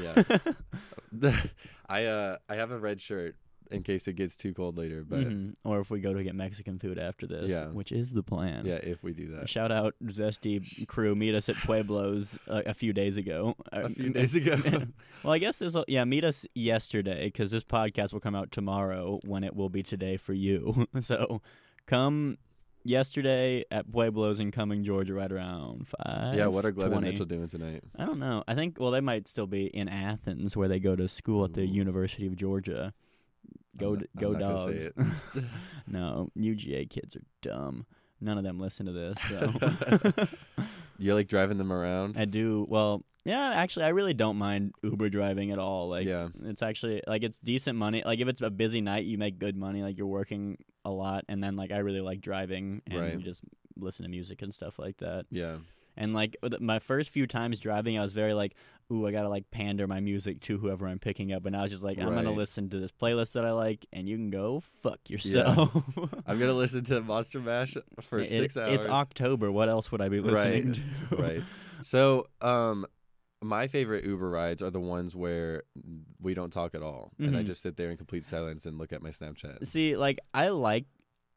Yeah. 0.01 0.23
I 1.89 2.05
uh 2.07 2.37
I 2.49 2.55
have 2.57 2.71
a 2.71 2.79
red 2.79 3.01
shirt 3.01 3.37
in 3.73 3.83
case 3.83 4.07
it 4.09 4.15
gets 4.15 4.37
too 4.37 4.53
cold 4.55 4.77
later, 4.79 5.05
but 5.09 5.21
Mhm. 5.21 5.55
Or 5.65 5.81
if 5.81 5.91
we 5.91 6.01
go 6.01 6.13
to 6.15 6.23
get 6.23 6.35
Mexican 6.35 6.79
food 6.79 6.99
after 6.99 7.27
this, 7.27 7.51
Yeah. 7.51 7.67
which 7.69 7.91
is 7.93 8.13
the 8.13 8.23
plan. 8.23 8.67
yeah, 8.67 8.75
if 8.77 9.03
we 9.03 9.13
do 9.13 9.29
that. 9.37 9.49
Shout 9.49 9.73
out 9.73 9.95
Zesty 10.05 10.87
crew. 10.87 11.15
Meet 11.15 11.35
us 11.35 11.49
at 11.49 11.57
Pueblo's 11.57 12.39
uh, 12.49 12.63
a 12.67 12.75
few 12.75 12.93
days 12.93 13.17
ago. 13.17 13.55
A 13.73 13.85
Uh, 13.85 13.89
few 13.89 14.11
days 14.11 14.35
ago. 14.35 14.57
well, 15.25 15.33
I 15.33 15.39
guess 15.39 15.59
this. 15.59 15.75
will 15.75 15.85
Yeah, 15.89 16.05
meet 16.05 16.25
us 16.25 16.47
yesterday 16.55 17.27
because 17.27 17.51
this 17.51 17.65
podcast 17.65 18.13
will 18.13 18.21
come 18.21 18.35
out 18.35 18.51
tomorrow 18.53 19.19
when 19.25 19.45
it 19.45 19.55
will 19.57 19.69
be 19.71 19.83
today 19.83 20.17
for 20.17 20.33
you. 20.35 20.87
so 21.01 21.41
come 21.87 22.39
yesterday 22.85 23.65
at 23.71 23.91
Pueblo's 23.93 24.41
in 24.41 24.51
Cumming, 24.51 24.83
Georgia, 24.85 25.15
right 25.15 25.31
around 25.31 25.87
five. 25.89 26.35
yeah, 26.35 26.47
what 26.47 26.65
are 26.65 26.73
Gleb 26.73 26.85
and 26.87 26.93
20. 26.95 27.11
Mitchell 27.11 27.27
doing 27.27 27.49
tonight? 27.49 27.83
I 27.97 28.05
don't 28.05 28.19
know. 28.19 28.43
I 28.49 28.55
think 28.55 28.79
well 28.81 28.91
they 28.91 29.01
might 29.01 29.29
still 29.29 29.47
be 29.47 29.67
in 29.67 29.89
Athens 29.89 30.57
where 30.57 30.69
they 30.69 30.81
go 30.81 30.97
to 30.97 31.09
school 31.09 31.45
at 31.45 31.55
the 31.55 31.63
Ooh. 31.63 31.65
University 31.65 32.27
of 32.27 32.37
Georgia. 32.37 32.93
Go 33.77 33.95
not- 33.95 34.07
go 34.19 34.35
dogs. 34.35 34.91
no, 35.87 36.31
UGA 36.37 36.89
kids 36.91 37.17
are 37.17 37.23
dumb. 37.41 37.87
None 38.21 38.39
of 38.39 38.45
them 38.45 38.59
listen 38.61 38.87
to 38.87 38.93
this. 38.93 39.19
So 39.29 40.27
You 40.99 41.15
like 41.15 41.27
driving 41.29 41.59
them 41.59 41.73
around? 41.73 42.17
I 42.17 42.25
do 42.27 42.67
well. 42.69 43.05
Yeah, 43.25 43.51
actually, 43.55 43.85
I 43.87 43.89
really 43.91 44.15
don't 44.15 44.37
mind 44.37 44.75
Uber 44.83 45.09
driving 45.09 45.53
at 45.53 45.59
all. 45.59 45.89
Like, 45.89 46.07
Yeah. 46.07 46.29
it's 46.45 46.63
actually 46.63 47.03
like 47.07 47.23
it's 47.23 47.39
decent 47.39 47.79
money. 47.79 48.03
Like, 48.05 48.19
if 48.21 48.27
it's 48.29 48.41
a 48.41 48.51
busy 48.51 48.81
night, 48.81 49.05
you 49.05 49.17
make 49.17 49.39
good 49.39 49.57
money. 49.57 49.83
Like, 49.83 49.97
you're 49.97 50.07
working 50.09 50.59
a 50.85 50.91
lot, 50.91 51.25
and 51.29 51.43
then 51.43 51.55
like 51.57 51.71
I 51.73 51.79
really 51.79 52.01
like 52.01 52.21
driving 52.21 52.83
and 52.89 53.01
Right. 53.01 53.19
just 53.21 53.43
listen 53.77 54.03
to 54.05 54.09
music 54.11 54.43
and 54.43 54.53
stuff 54.53 54.79
like 54.79 54.99
that. 54.99 55.27
Yeah. 55.31 55.59
And 55.97 56.15
like 56.15 56.37
my 56.61 56.79
first 56.79 57.11
few 57.11 57.27
times 57.27 57.61
driving, 57.61 57.99
I 57.99 58.03
was 58.03 58.13
very 58.13 58.33
like, 58.35 58.55
"Ooh, 58.93 59.07
I 59.07 59.11
gotta 59.13 59.29
like 59.29 59.51
pander 59.51 59.87
my 59.87 60.01
music 60.01 60.41
to 60.43 60.59
whoever 60.59 60.87
I'm 60.87 60.99
picking 60.99 61.33
up." 61.33 61.47
And 61.47 61.57
I 61.57 61.63
was 61.63 61.71
just 61.71 61.83
like, 61.83 61.99
"I'm 61.99 62.15
gonna 62.15 62.33
listen 62.33 62.69
to 62.71 62.79
this 62.79 62.91
playlist 62.93 63.33
that 63.33 63.45
I 63.47 63.53
like, 63.53 63.87
and 63.93 64.09
you 64.09 64.17
can 64.17 64.31
go 64.31 64.61
fuck 64.83 65.01
yourself." 65.09 65.75
I'm 66.27 66.39
gonna 66.39 66.53
listen 66.53 66.85
to 66.87 67.01
Monster 67.01 67.41
Mash 67.41 67.77
for 68.01 68.19
It- 68.19 68.29
six 68.29 68.57
hours. 68.57 68.75
It's 68.75 68.87
October. 68.87 69.51
What 69.51 69.69
else 69.69 69.91
would 69.91 70.01
I 70.03 70.09
be 70.09 70.21
listening 70.21 70.67
Right, 70.69 70.81
to? 71.11 71.17
right. 71.17 71.43
So, 71.83 72.27
um, 72.41 72.87
my 73.43 73.67
favorite 73.67 74.05
Uber 74.05 74.29
rides 74.31 74.63
are 74.63 74.71
the 74.71 74.79
ones 74.79 75.17
where 75.17 75.65
we 76.21 76.33
don't 76.35 76.53
talk 76.53 76.75
at 76.77 76.83
all, 76.83 77.11
and 77.19 77.37
I 77.37 77.43
Mhm. 77.43 77.47
just 77.47 77.61
sit 77.63 77.77
there 77.77 77.91
in 77.91 77.97
complete 77.97 78.25
silence 78.25 78.67
and 78.67 78.79
look 78.79 78.93
at 78.93 79.03
my 79.03 79.11
Snapchat. 79.11 79.67
See, 79.67 79.97
like 79.97 80.21
I 80.33 80.51
like, 80.51 80.85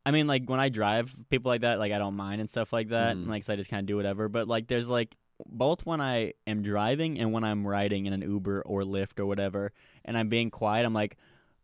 I 0.06 0.12
mean, 0.12 0.28
like 0.28 0.48
when 0.48 0.60
I 0.60 0.70
drive, 0.70 1.12
people 1.32 1.50
like 1.50 1.62
that, 1.62 1.80
like 1.80 1.92
I 1.92 1.98
don't 1.98 2.16
mind 2.16 2.42
and 2.42 2.48
stuff 2.48 2.72
like 2.72 2.90
that. 2.90 3.16
Mhm. 3.16 3.22
And, 3.22 3.28
like, 3.28 3.42
so 3.44 3.54
I 3.54 3.56
just 3.56 3.72
kind 3.72 3.80
of 3.80 3.88
do 3.88 3.96
whatever. 3.96 4.30
But 4.30 4.48
like, 4.48 4.68
there's 4.68 4.88
like 4.88 5.16
both 5.46 5.86
when 5.86 6.01
I 6.01 6.34
am 6.48 6.62
driving 6.62 7.20
and 7.20 7.32
when 7.32 7.44
I'm 7.44 7.65
riding 7.65 8.06
in 8.06 8.13
an 8.13 8.22
Uber 8.22 8.62
or 8.65 8.82
Lyft 8.84 9.20
or 9.20 9.25
whatever, 9.25 9.72
and 10.04 10.18
I'm 10.18 10.30
being 10.30 10.50
quiet. 10.51 10.86
I'm 10.86 10.94
like, 10.94 11.18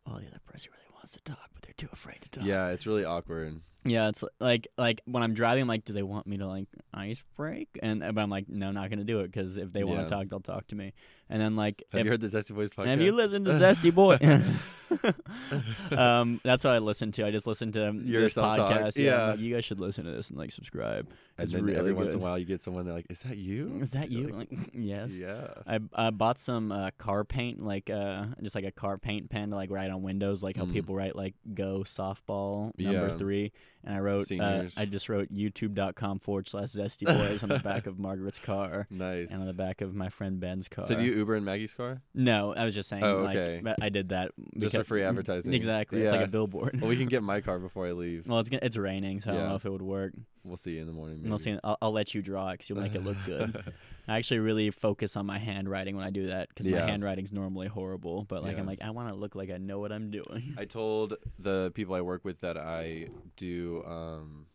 oh, 0.07 0.17
the 0.19 0.27
other 0.27 0.41
person 0.45 0.71
really 0.73 0.93
wants 0.93 1.13
to 1.13 1.21
talk, 1.21 1.49
but 1.53 1.63
they're 1.63 1.73
too 1.77 1.89
afraid 1.91 2.21
to 2.21 2.29
talk. 2.29 2.43
Yeah, 2.45 2.69
it's 2.69 2.85
really 2.85 3.05
awkward. 3.05 3.61
Yeah, 3.83 4.09
it's 4.09 4.23
like 4.39 4.67
like 4.77 5.01
when 5.05 5.23
I'm 5.23 5.33
driving, 5.33 5.63
I'm 5.63 5.67
like, 5.67 5.85
do 5.85 5.93
they 5.93 6.03
want 6.03 6.27
me 6.27 6.37
to 6.37 6.45
like 6.47 6.67
ice 6.93 7.23
break? 7.35 7.67
And 7.81 8.01
but 8.01 8.21
I'm 8.21 8.29
like, 8.29 8.47
no, 8.47 8.71
not 8.71 8.91
gonna 8.91 9.03
do 9.03 9.21
it 9.21 9.31
because 9.31 9.57
if 9.57 9.73
they 9.73 9.83
want 9.83 10.01
Yeah. 10.01 10.03
to 10.03 10.09
talk, 10.11 10.29
they'll 10.29 10.39
talk 10.39 10.67
to 10.67 10.75
me. 10.75 10.93
And 11.31 11.41
then 11.41 11.55
like, 11.55 11.81
Have 11.91 12.01
if, 12.01 12.05
you 12.05 12.11
heard 12.11 12.21
the 12.21 12.27
Zesty 12.27 12.53
Boys 12.53 12.69
podcast? 12.71 12.87
have 12.87 13.01
you 13.01 13.13
listened 13.13 13.45
to 13.45 13.51
Zesty 13.53 13.93
Boy? 13.93 14.17
um, 15.97 16.41
that's 16.43 16.63
what 16.63 16.73
I 16.73 16.79
listen 16.79 17.11
to. 17.13 17.25
I 17.25 17.31
just 17.31 17.47
listen 17.47 17.71
to 17.71 17.93
Your 18.03 18.23
this 18.23 18.33
podcast. 18.33 18.97
Yeah, 18.97 19.03
yeah. 19.11 19.25
like, 19.31 19.39
you 19.39 19.53
guys 19.55 19.65
should 19.65 19.79
listen 19.79 20.05
to 20.05 20.11
this 20.11 20.29
and 20.29 20.37
like 20.37 20.51
subscribe. 20.51 21.07
And 21.37 21.43
It's 21.45 21.53
then 21.53 21.63
really 21.63 21.77
every 21.79 21.93
once 21.93 22.11
in 22.13 22.19
a 22.19 22.21
while, 22.21 22.37
you 22.37 22.45
get 22.45 22.61
someone 22.61 22.85
they're 22.85 22.93
like, 22.93 23.07
"Is 23.09 23.21
that 23.23 23.37
you? 23.37 23.77
Is 23.81 23.91
that 23.91 24.11
you? 24.11 24.27
like, 24.27 24.51
Like, 24.51 24.69
yes. 24.73 25.17
Yeah. 25.17 25.47
I 25.65 25.79
I 25.93 26.09
bought 26.09 26.39
some 26.39 26.71
uh, 26.71 26.91
car 26.97 27.23
paint, 27.23 27.63
like 27.63 27.89
uh, 27.89 28.25
just 28.43 28.55
like 28.55 28.65
a 28.65 28.71
car 28.71 28.97
paint 28.97 29.29
pen 29.29 29.49
to 29.51 29.55
like 29.55 29.71
write 29.71 29.89
on 29.89 30.01
windows, 30.01 30.43
like 30.43 30.57
how 30.57 30.65
Mm. 30.65 30.73
people 30.73 30.95
write 30.95 31.15
like 31.15 31.35
"Go 31.53 31.79
softball" 31.85 32.77
number 32.77 33.07
Yeah. 33.07 33.15
three, 33.17 33.51
and 33.83 33.95
I 33.95 33.99
wrote 33.99 34.31
uh, 34.31 34.63
I 34.77 34.85
just 34.85 35.09
wrote 35.09 35.33
YouTube.com 35.33 36.19
forward 36.19 36.47
slash 36.47 36.69
Zesty 36.69 37.05
Boys 37.29 37.43
on 37.43 37.49
the 37.49 37.59
back 37.59 37.87
of 37.87 37.99
Margaret's 37.99 38.39
car 38.39 38.87
Nice. 38.89 39.31
and 39.31 39.41
on 39.41 39.47
the 39.47 39.53
back 39.53 39.81
of 39.81 39.95
my 39.95 40.09
friend 40.09 40.39
Ben's 40.39 40.67
car. 40.67 40.85
So 40.85 40.95
do 40.95 41.03
you 41.03 41.13
Uber 41.13 41.35
in 41.35 41.43
Maggie's 41.43 41.73
car? 41.73 42.01
No, 42.13 42.53
I 42.55 42.65
was 42.65 42.75
just 42.75 42.89
saying. 42.89 43.03
Oh, 43.03 43.27
okay. 43.27 43.61
but 43.63 43.77
I 43.81 43.89
did 43.89 44.09
that 44.09 44.31
Just 44.57 44.75
for 44.75 44.83
free 44.83 45.03
advertising. 45.03 45.53
Exactly, 45.61 46.01
it's 46.01 46.11
like 46.11 46.21
a 46.21 46.27
billboard. 46.27 46.81
Well, 46.81 46.89
we 46.89 46.97
can 46.97 47.07
get 47.07 47.21
my 47.31 47.41
car 47.41 47.59
before 47.59 47.87
I 47.87 47.91
leave. 47.91 48.25
Well, 48.25 48.39
it's 48.39 48.49
it's 48.51 48.77
raining, 48.77 49.21
so 49.21 49.31
I 49.31 49.35
don't 49.35 49.49
know 49.49 49.55
if 49.55 49.65
it 49.65 49.69
would 49.69 49.81
work. 49.81 50.13
We'll 50.43 50.57
see 50.57 50.71
you 50.71 50.81
in 50.81 50.87
the 50.87 50.93
morning. 50.93 51.21
We'll 51.23 51.37
see. 51.37 51.57
I'll, 51.63 51.77
I'll 51.81 51.91
let 51.91 52.15
you 52.15 52.21
draw 52.21 52.49
it 52.49 52.53
because 52.53 52.69
you'll 52.69 52.79
make 52.81 52.95
it 52.95 53.03
look 53.03 53.17
good. 53.25 53.73
I 54.07 54.17
actually 54.17 54.39
really 54.39 54.71
focus 54.71 55.15
on 55.15 55.25
my 55.27 55.37
handwriting 55.37 55.95
when 55.95 56.03
I 56.05 56.09
do 56.09 56.27
that 56.27 56.49
because 56.49 56.65
my 56.67 56.77
Yeah. 56.77 56.87
handwriting's 56.87 57.31
normally 57.31 57.67
horrible. 57.67 58.25
But 58.27 58.41
like 58.43 58.53
Yeah. 58.55 58.61
I'm 58.61 58.65
like 58.65 58.81
I 58.81 58.89
want 58.89 59.09
to 59.09 59.15
look 59.15 59.35
like 59.35 59.51
I 59.51 59.57
know 59.57 59.79
what 59.79 59.91
I'm 59.91 60.09
doing. 60.09 60.55
I 60.57 60.65
told 60.65 61.13
the 61.37 61.71
people 61.75 61.93
I 61.93 62.01
work 62.01 62.25
with 62.25 62.41
that 62.41 62.57
I 62.57 63.09
do 63.37 63.83
um 63.85 64.47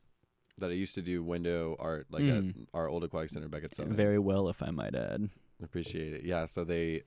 that 0.59 0.71
I 0.71 0.73
used 0.73 0.95
to 0.95 1.03
do 1.03 1.23
window 1.23 1.77
art 1.79 2.07
like 2.11 2.25
Mm. 2.25 2.49
at 2.51 2.57
our 2.75 2.89
old 2.89 3.05
aquatic 3.05 3.31
center 3.31 3.47
back 3.49 3.63
at 3.63 3.75
Summit. 3.75 3.93
Very 3.97 4.19
well, 4.19 4.49
if 4.49 4.63
I 4.63 4.71
might 4.71 4.95
add. 4.95 5.29
Appreciate 5.63 6.15
it. 6.15 6.25
Yeah, 6.25 6.47
so 6.47 6.65
they 6.65 7.03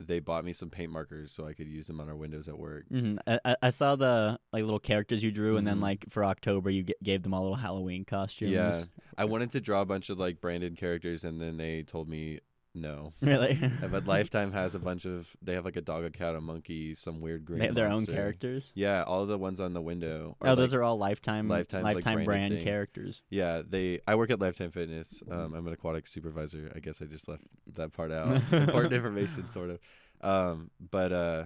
they 0.00 0.20
bought 0.20 0.44
me 0.44 0.52
some 0.52 0.70
paint 0.70 0.92
markers 0.92 1.32
so 1.32 1.46
I 1.46 1.52
could 1.54 1.66
use 1.66 1.86
them 1.88 2.00
on 2.00 2.08
our 2.08 2.16
windows 2.16 2.48
at 2.48 2.58
work. 2.58 2.84
hmm 2.88 3.16
I, 3.26 3.56
I- 3.62 3.70
saw 3.70 3.96
the 3.96 4.38
like 4.52 4.62
little 4.62 4.78
characters 4.78 5.22
you 5.22 5.30
drew, 5.32 5.56
and 5.56 5.66
then 5.66 5.78
Mhm. 5.78 5.82
like 5.82 6.04
for 6.08 6.24
October 6.24 6.70
you 6.70 6.84
g- 6.84 6.94
gave 7.02 7.22
them 7.22 7.34
all 7.34 7.42
little 7.42 7.56
Halloween 7.56 8.04
costumes. 8.04 8.52
Yeah. 8.52 8.84
I 9.16 9.24
wanted 9.24 9.50
to 9.52 9.60
draw 9.60 9.80
a 9.80 9.84
bunch 9.86 10.08
of 10.10 10.18
like 10.18 10.40
branded 10.40 10.76
characters 10.76 11.24
and 11.24 11.40
then 11.40 11.56
they 11.56 11.82
told 11.82 12.08
me 12.08 12.38
no. 12.74 13.12
Really? 13.20 13.58
but 13.90 14.06
Lifetime 14.06 14.52
has 14.52 14.74
a 14.74 14.78
bunch 14.78 15.04
of 15.04 15.26
they 15.42 15.54
have 15.54 15.64
like 15.64 15.76
a 15.76 15.80
dog, 15.80 16.04
a 16.04 16.10
cat, 16.10 16.34
a 16.36 16.40
monkey, 16.40 16.94
some 16.94 17.20
weird 17.20 17.44
green 17.44 17.58
they 17.60 17.66
have 17.66 17.74
their 17.74 17.90
own 17.90 18.06
characters. 18.06 18.70
Yeah, 18.74 19.02
all 19.02 19.26
the 19.26 19.38
ones 19.38 19.60
on 19.60 19.72
the 19.72 19.80
window. 19.80 20.36
Oh, 20.42 20.54
those 20.54 20.74
are 20.74 20.82
all 20.82 20.96
lifetime 20.98 21.48
Lifetime's, 21.48 21.84
like, 21.84 21.94
lifetime 21.96 22.24
branded 22.24 22.26
brand 22.26 22.54
thing. 22.54 22.64
characters. 22.64 23.22
Yeah, 23.30 23.62
they. 23.68 24.00
I 24.06 24.14
work 24.14 24.30
at 24.30 24.40
Lifetime 24.40 24.70
Fitness. 24.70 25.22
Um, 25.30 25.54
I'm 25.54 25.66
an 25.66 25.72
aquatic 25.72 26.06
supervisor. 26.06 26.70
I 26.74 26.78
guess 26.80 27.02
I 27.02 27.06
just 27.06 27.28
left 27.28 27.42
that 27.74 27.92
part 27.92 28.12
out. 28.12 28.40
Important 28.52 28.92
information, 28.92 29.48
sort 29.50 29.70
of. 29.70 29.80
Um, 30.20 30.70
but 30.78 31.12
uh, 31.12 31.44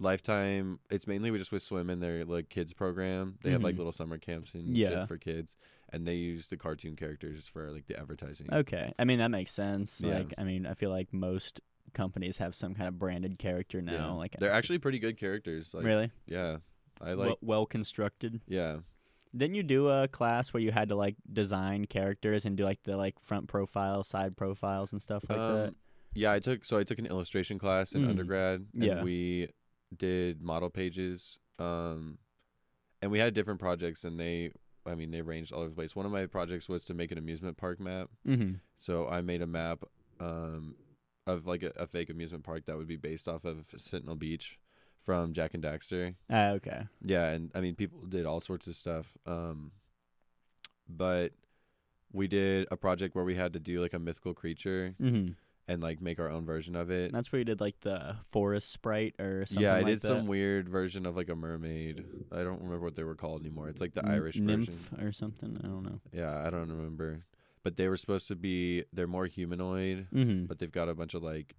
Lifetime. 0.00 0.78
It's 0.90 1.06
mainly 1.06 1.30
we 1.30 1.38
just 1.38 1.50
with 1.50 1.62
swim 1.62 1.90
in 1.90 1.98
their 2.00 2.24
like 2.24 2.48
kids 2.48 2.72
program. 2.72 3.36
They 3.42 3.50
have 3.50 3.64
like 3.64 3.74
Mhm. 3.74 3.78
little 3.78 3.92
summer 3.92 4.16
camps 4.18 4.54
and 4.54 4.76
Yeah. 4.76 4.90
shit 4.90 5.08
for 5.08 5.16
kids, 5.18 5.56
and 5.92 6.06
they 6.06 6.14
use 6.14 6.48
the 6.48 6.56
cartoon 6.56 6.96
characters 6.96 7.48
for 7.48 7.70
like 7.70 7.86
the 7.86 7.98
advertising. 7.98 8.48
Okay, 8.52 8.92
I 8.98 9.04
mean 9.04 9.18
that 9.18 9.30
makes 9.30 9.52
sense. 9.52 10.00
Yeah. 10.00 10.18
Like 10.18 10.34
I 10.38 10.44
mean 10.44 10.66
I 10.66 10.74
feel 10.74 10.90
like 10.90 11.12
most 11.12 11.60
companies 11.94 12.36
have 12.38 12.54
some 12.54 12.74
kind 12.74 12.88
of 12.88 12.98
branded 12.98 13.38
character 13.38 13.80
now. 13.80 13.92
Yeah. 13.92 14.10
Like 14.12 14.36
they're 14.38 14.52
actually 14.52 14.78
pretty 14.78 14.98
good 14.98 15.16
characters. 15.18 15.72
Like, 15.74 15.84
really 15.84 16.10
Yeah, 16.26 16.58
I 17.00 17.12
like. 17.14 17.36
well 17.40 17.64
constructed. 17.66 18.40
yeah, 18.46 18.78
Didn't 19.34 19.54
you 19.56 19.62
do 19.62 19.88
a 19.88 20.06
class 20.08 20.52
where 20.52 20.62
you 20.62 20.70
had 20.70 20.88
to 20.90 20.96
like 20.96 21.16
design 21.32 21.86
characters 21.86 22.44
and 22.44 22.56
do 22.56 22.64
like 22.64 22.80
the 22.84 22.96
like 22.96 23.18
front 23.20 23.48
profile, 23.48 24.02
side 24.04 24.36
profiles, 24.36 24.92
and 24.92 25.00
stuff 25.00 25.24
like 25.28 25.38
that? 25.38 25.68
Um, 25.68 25.76
yeah. 26.14 26.32
I 26.32 26.38
took 26.40 26.64
so 26.64 26.76
I 26.78 26.84
took 26.84 26.98
an 26.98 27.06
illustration 27.06 27.58
class 27.58 27.92
in 27.92 28.02
Mm. 28.02 28.08
undergrad, 28.10 28.66
and 28.74 28.82
Yeah. 28.84 29.02
we 29.02 29.48
did 29.96 30.42
model 30.42 30.68
pages. 30.70 31.38
Um, 31.58 32.18
and 33.00 33.10
we 33.10 33.18
had 33.18 33.32
different 33.34 33.60
projects, 33.60 34.04
and 34.04 34.18
they, 34.20 34.52
I 34.88 34.94
mean, 34.94 35.10
they 35.10 35.22
ranged 35.22 35.52
all 35.52 35.60
over 35.60 35.68
the 35.68 35.74
place. 35.74 35.94
One 35.94 36.06
of 36.06 36.12
my 36.12 36.26
projects 36.26 36.68
was 36.68 36.84
to 36.86 36.94
make 36.94 37.12
an 37.12 37.18
amusement 37.18 37.56
park 37.56 37.78
map. 37.80 38.08
Mm-hmm. 38.26 38.54
So 38.78 39.08
I 39.08 39.20
made 39.20 39.42
a 39.42 39.46
map, 39.46 39.84
um, 40.20 40.74
of 41.28 41.46
like 41.46 41.62
a, 41.62 41.72
a 41.76 41.86
fake 41.86 42.10
amusement 42.10 42.42
park 42.42 42.64
that 42.66 42.76
would 42.76 42.88
be 42.88 42.96
based 42.96 43.28
off 43.28 43.44
of 43.44 43.66
Sentinel 43.76 44.16
Beach 44.16 44.58
from 45.04 45.32
Jak 45.32 45.54
and 45.54 45.62
Daxter. 45.62 46.14
Ah, 46.30 46.50
okay. 46.50 46.86
Yeah, 47.02 47.28
and 47.28 47.50
I 47.54 47.60
mean 47.60 47.74
people 47.74 48.00
did 48.00 48.26
all 48.26 48.40
sorts 48.40 48.66
of 48.66 48.74
stuff. 48.74 49.16
Um 49.26 49.72
but 50.88 51.32
we 52.12 52.26
did 52.26 52.66
a 52.70 52.76
project 52.76 53.14
where 53.14 53.24
we 53.24 53.34
had 53.34 53.52
to 53.52 53.60
do 53.60 53.80
like 53.80 53.92
a 53.92 53.98
mythical 53.98 54.32
creature 54.32 54.94
Mm-hmm. 55.00 55.32
And 55.68 55.82
like 55.82 56.00
make 56.00 56.18
our 56.18 56.30
own 56.30 56.44
version 56.46 56.74
of 56.74 56.90
it. 56.90 57.04
And 57.06 57.14
That's 57.14 57.30
where 57.30 57.38
you 57.38 57.44
did 57.44 57.60
like 57.60 57.78
the 57.80 58.16
forest 58.32 58.72
sprite 58.72 59.14
or 59.20 59.44
something. 59.46 59.62
yeah, 59.62 59.74
I 59.74 59.78
like 59.78 59.86
did 59.86 60.00
that. 60.00 60.06
some 60.06 60.26
weird 60.26 60.68
version 60.68 61.04
of 61.06 61.14
like 61.16 61.28
a 61.28 61.34
mermaid. 61.36 62.04
I 62.32 62.38
don't 62.42 62.62
remember 62.62 62.80
what 62.80 62.96
they 62.96 63.04
were 63.04 63.14
called 63.14 63.42
anymore. 63.42 63.68
It's 63.68 63.80
like 63.80 63.92
the 63.94 64.04
N- 64.04 64.10
Irish 64.10 64.36
nymph 64.36 64.66
version. 64.68 65.06
or 65.06 65.12
something. 65.12 65.60
I 65.62 65.66
don't 65.66 65.82
know. 65.84 66.00
Yeah, 66.12 66.42
I 66.44 66.50
don't 66.50 66.70
remember. 66.70 67.24
But 67.62 67.76
they 67.76 67.88
were 67.88 67.96
supposed 67.98 68.28
to 68.28 68.34
be 68.36 68.84
they're 68.92 69.06
more 69.06 69.26
humanoid, 69.26 70.06
Mm-hmm. 70.14 70.46
but 70.46 70.58
they've 70.58 70.72
got 70.72 70.88
a 70.88 70.94
bunch 70.94 71.12
of 71.14 71.22
like 71.22 71.54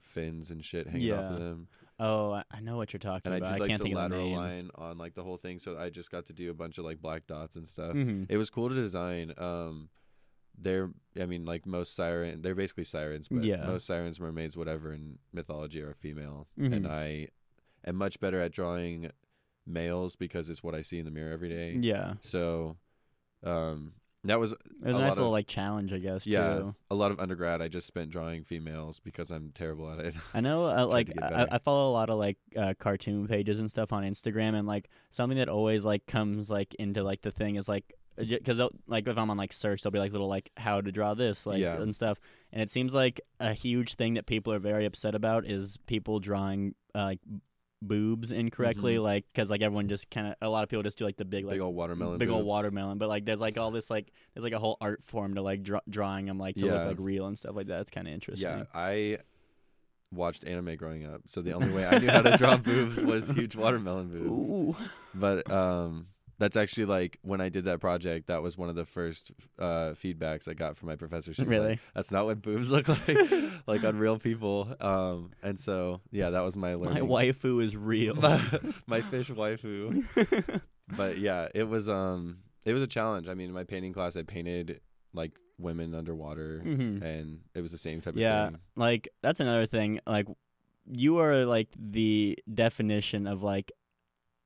fins 0.00 0.50
and 0.50 0.64
shit 0.64 0.86
hanging 0.86 1.12
off 1.12 1.32
of 1.32 1.40
them. 1.40 1.68
Oh, 2.00 2.30
I- 2.32 2.44
I 2.52 2.60
know 2.60 2.76
what 2.76 2.92
you're 2.92 3.00
talking 3.00 3.32
And 3.32 3.44
I 3.44 3.50
did 3.52 3.58
like 3.60 3.68
can't 3.68 3.80
the 3.80 3.84
think 3.88 3.96
of 3.96 4.10
the 4.10 4.16
lateral 4.16 4.28
name. 4.28 4.36
line 4.36 4.70
on 4.76 4.98
like 4.98 5.14
the 5.14 5.24
whole 5.24 5.36
thing, 5.36 5.58
so 5.58 5.76
I 5.76 5.90
just 5.90 6.10
got 6.12 6.26
to 6.26 6.32
do 6.32 6.50
a 6.50 6.54
bunch 6.54 6.78
of 6.78 6.84
like 6.84 7.02
black 7.02 7.26
dots 7.26 7.56
and 7.56 7.68
stuff. 7.68 7.94
Mm-hmm. 7.94 8.24
It 8.28 8.36
was 8.36 8.50
cool 8.50 8.68
to 8.68 8.74
design. 8.76 9.32
Um, 9.36 9.88
they're, 10.60 10.90
I 11.20 11.26
mean, 11.26 11.44
like 11.44 11.66
most 11.66 11.94
siren, 11.94 12.42
they're 12.42 12.54
basically 12.54 12.84
sirens, 12.84 13.28
but 13.28 13.44
Yeah. 13.44 13.64
most 13.66 13.86
sirens, 13.86 14.18
mermaids, 14.20 14.56
whatever 14.56 14.92
in 14.92 15.18
mythology 15.32 15.80
are 15.82 15.94
female, 15.94 16.48
Mhm. 16.58 16.72
and 16.76 16.86
I 16.86 17.28
am 17.86 17.96
much 17.96 18.18
better 18.20 18.40
at 18.40 18.52
drawing 18.52 19.10
males 19.66 20.16
because 20.16 20.48
it's 20.50 20.62
what 20.62 20.74
I 20.74 20.82
see 20.82 20.98
in 20.98 21.04
the 21.04 21.10
mirror 21.10 21.32
every 21.32 21.48
day. 21.48 21.76
Yeah, 21.80 22.14
So, 22.22 22.76
um, 23.44 23.92
that 24.24 24.40
was 24.40 24.52
it 24.52 24.58
was 24.82 24.94
A 24.96 24.98
nice 24.98 25.00
lot 25.02 25.08
little 25.10 25.26
of- 25.26 25.32
like 25.32 25.46
challenge, 25.46 25.92
I 25.92 25.98
guess. 25.98 26.26
yeah 26.26 26.56
Too. 26.58 26.74
a 26.90 26.94
lot 26.94 27.12
of 27.12 27.20
undergrad. 27.20 27.62
I 27.62 27.68
just 27.68 27.86
spent 27.86 28.10
drawing 28.10 28.42
females 28.44 28.98
because 29.00 29.30
I'm 29.30 29.52
terrible 29.52 29.90
at 29.92 30.00
it. 30.00 30.14
I 30.34 30.40
know, 30.40 30.66
uh, 30.76 30.86
like 30.86 31.12
I. 31.22 31.46
I 31.52 31.58
follow 31.58 31.88
a 31.90 31.92
lot 31.92 32.10
of 32.10 32.18
like 32.18 32.36
uh, 32.56 32.74
cartoon 32.78 33.28
pages 33.28 33.60
and 33.60 33.70
stuff 33.70 33.92
on 33.92 34.02
Instagram, 34.02 34.54
and 34.58 34.66
like 34.66 34.88
something 35.10 35.38
that 35.38 35.48
always 35.48 35.84
like 35.84 36.06
comes 36.06 36.50
like 36.50 36.74
into 36.74 37.04
like 37.04 37.22
the 37.22 37.30
thing 37.30 37.54
is 37.56 37.68
like 37.68 37.94
because 38.18 38.60
like 38.86 39.06
if 39.06 39.16
I'm 39.18 39.30
on 39.30 39.36
like 39.36 39.52
search, 39.52 39.82
there'll 39.82 39.92
be 39.92 39.98
like 39.98 40.12
little 40.12 40.28
like 40.28 40.50
how 40.56 40.80
to 40.80 40.90
draw 40.92 41.14
this 41.14 41.46
like 41.46 41.60
Yeah. 41.60 41.80
and 41.80 41.94
stuff, 41.94 42.18
and 42.52 42.62
it 42.62 42.70
seems 42.70 42.94
like 42.94 43.20
a 43.40 43.52
huge 43.52 43.94
thing 43.94 44.14
that 44.14 44.26
people 44.26 44.52
are 44.52 44.58
very 44.58 44.84
upset 44.86 45.14
about 45.14 45.46
is 45.46 45.76
people 45.86 46.18
drawing 46.20 46.74
uh, 46.94 47.04
like 47.04 47.20
boobs 47.80 48.32
incorrectly, 48.32 48.96
Mhm. 48.96 49.02
like 49.02 49.24
because 49.32 49.50
like 49.50 49.62
everyone 49.62 49.88
just 49.88 50.10
kind 50.10 50.26
of 50.26 50.34
a 50.42 50.48
lot 50.48 50.64
of 50.64 50.68
people 50.68 50.82
just 50.82 50.98
do 50.98 51.04
like 51.04 51.16
the 51.16 51.24
big 51.24 51.44
like 51.44 51.54
big 51.54 51.60
old 51.60 51.76
watermelon. 51.76 52.18
big 52.18 52.28
old 52.28 52.44
watermelon, 52.44 52.98
but 52.98 53.08
like 53.08 53.24
there's 53.24 53.40
like 53.40 53.56
all 53.56 53.70
this 53.70 53.88
like 53.90 54.12
there's 54.34 54.42
like 54.42 54.52
a 54.52 54.58
whole 54.58 54.76
art 54.80 55.02
form 55.04 55.34
to 55.34 55.42
like 55.42 55.62
draw, 55.62 55.80
drawing 55.88 56.26
them 56.26 56.38
like 56.38 56.56
to 56.56 56.66
Yeah. 56.66 56.72
look 56.72 56.86
like 56.88 56.96
real 56.98 57.26
and 57.26 57.38
stuff 57.38 57.54
like 57.54 57.68
that. 57.68 57.80
It's 57.82 57.90
kind 57.90 58.08
of 58.08 58.14
interesting. 58.14 58.48
Yeah, 58.50 58.64
I 58.74 59.18
watched 60.10 60.44
anime 60.44 60.74
growing 60.76 61.04
up, 61.06 61.20
so 61.26 61.42
the 61.42 61.52
only 61.52 61.70
way 61.70 61.86
I 61.86 61.98
knew 61.98 62.08
how 62.10 62.22
to 62.22 62.36
draw 62.38 62.56
boobs 62.56 63.00
was 63.00 63.28
huge 63.30 63.54
watermelon 63.54 64.08
boobs. 64.08 64.48
Ooh. 64.50 64.76
But 65.14 65.48
um, 65.50 66.06
that's 66.38 66.56
actually 66.56 66.86
like 66.86 67.18
when 67.22 67.40
I 67.40 67.48
did 67.48 67.64
that 67.64 67.80
project. 67.80 68.28
That 68.28 68.42
was 68.42 68.56
one 68.56 68.68
of 68.68 68.74
the 68.76 68.84
first 68.84 69.32
uh, 69.58 69.92
feedbacks 69.94 70.48
I 70.48 70.54
got 70.54 70.76
from 70.76 70.88
my 70.88 70.96
professor. 70.96 71.34
She's 71.34 71.46
Really? 71.46 71.70
like, 71.70 71.80
"That's 71.94 72.10
not 72.10 72.24
what 72.26 72.40
boobs 72.42 72.70
look 72.70 72.88
like, 73.08 73.18
like 73.66 73.84
on 73.84 73.98
real 73.98 74.18
people." 74.18 74.74
Um, 74.80 75.32
and 75.42 75.58
so 75.58 76.00
yeah, 76.10 76.30
that 76.30 76.40
was 76.40 76.56
my 76.56 76.74
learning. 76.74 77.08
My 77.08 77.08
waifu 77.24 77.62
is 77.62 77.76
real. 77.76 78.14
my, 78.14 78.40
my 78.86 79.00
fish 79.02 79.30
waifu. 79.30 80.04
But 80.96 81.18
yeah, 81.18 81.48
it 81.54 81.64
was 81.64 81.88
um, 81.88 82.38
it 82.64 82.72
was 82.72 82.82
a 82.82 82.86
challenge. 82.86 83.28
I 83.28 83.34
mean, 83.34 83.48
in 83.48 83.54
my 83.54 83.64
painting 83.64 83.92
class, 83.92 84.16
I 84.16 84.22
painted 84.22 84.80
like 85.12 85.32
women 85.58 85.94
underwater, 85.94 86.62
Mhm. 86.64 87.02
and 87.02 87.40
it 87.54 87.60
was 87.60 87.72
the 87.72 87.78
same 87.78 88.00
type 88.00 88.14
of 88.14 88.14
thing. 88.14 88.22
Yeah. 88.22 88.50
like 88.76 89.08
that's 89.22 89.40
another 89.40 89.66
thing 89.66 90.00
like 90.06 90.26
you 90.90 91.18
are 91.18 91.44
like 91.44 91.68
the 91.78 92.38
definition 92.54 93.26
of 93.26 93.42
like 93.42 93.70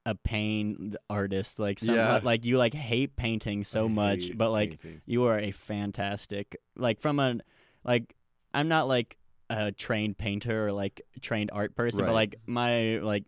a 0.04 0.14
pain 0.16 0.94
artist 1.08 1.58
like 1.60 1.78
some 1.78 1.94
Yeah. 1.94 2.20
like 2.24 2.44
you 2.44 2.58
like 2.58 2.74
hate 2.74 3.14
painting 3.16 3.62
so 3.64 3.84
I 3.84 3.88
much 3.88 4.36
but 4.36 4.50
like 4.50 4.70
painting. 4.80 5.00
you 5.06 5.24
are 5.24 5.38
a 5.38 5.52
fantastic 5.52 6.56
like 6.76 6.98
from 7.00 7.20
a 7.20 7.38
like 7.84 8.14
i'm 8.52 8.66
not 8.66 8.88
like 8.88 9.16
a 9.48 9.70
trained 9.70 10.18
painter 10.18 10.66
or 10.66 10.72
like 10.72 11.02
trained 11.20 11.50
art 11.52 11.76
person 11.76 12.04
but 12.04 12.14
like 12.14 12.34
my 12.46 12.96
like 12.98 13.24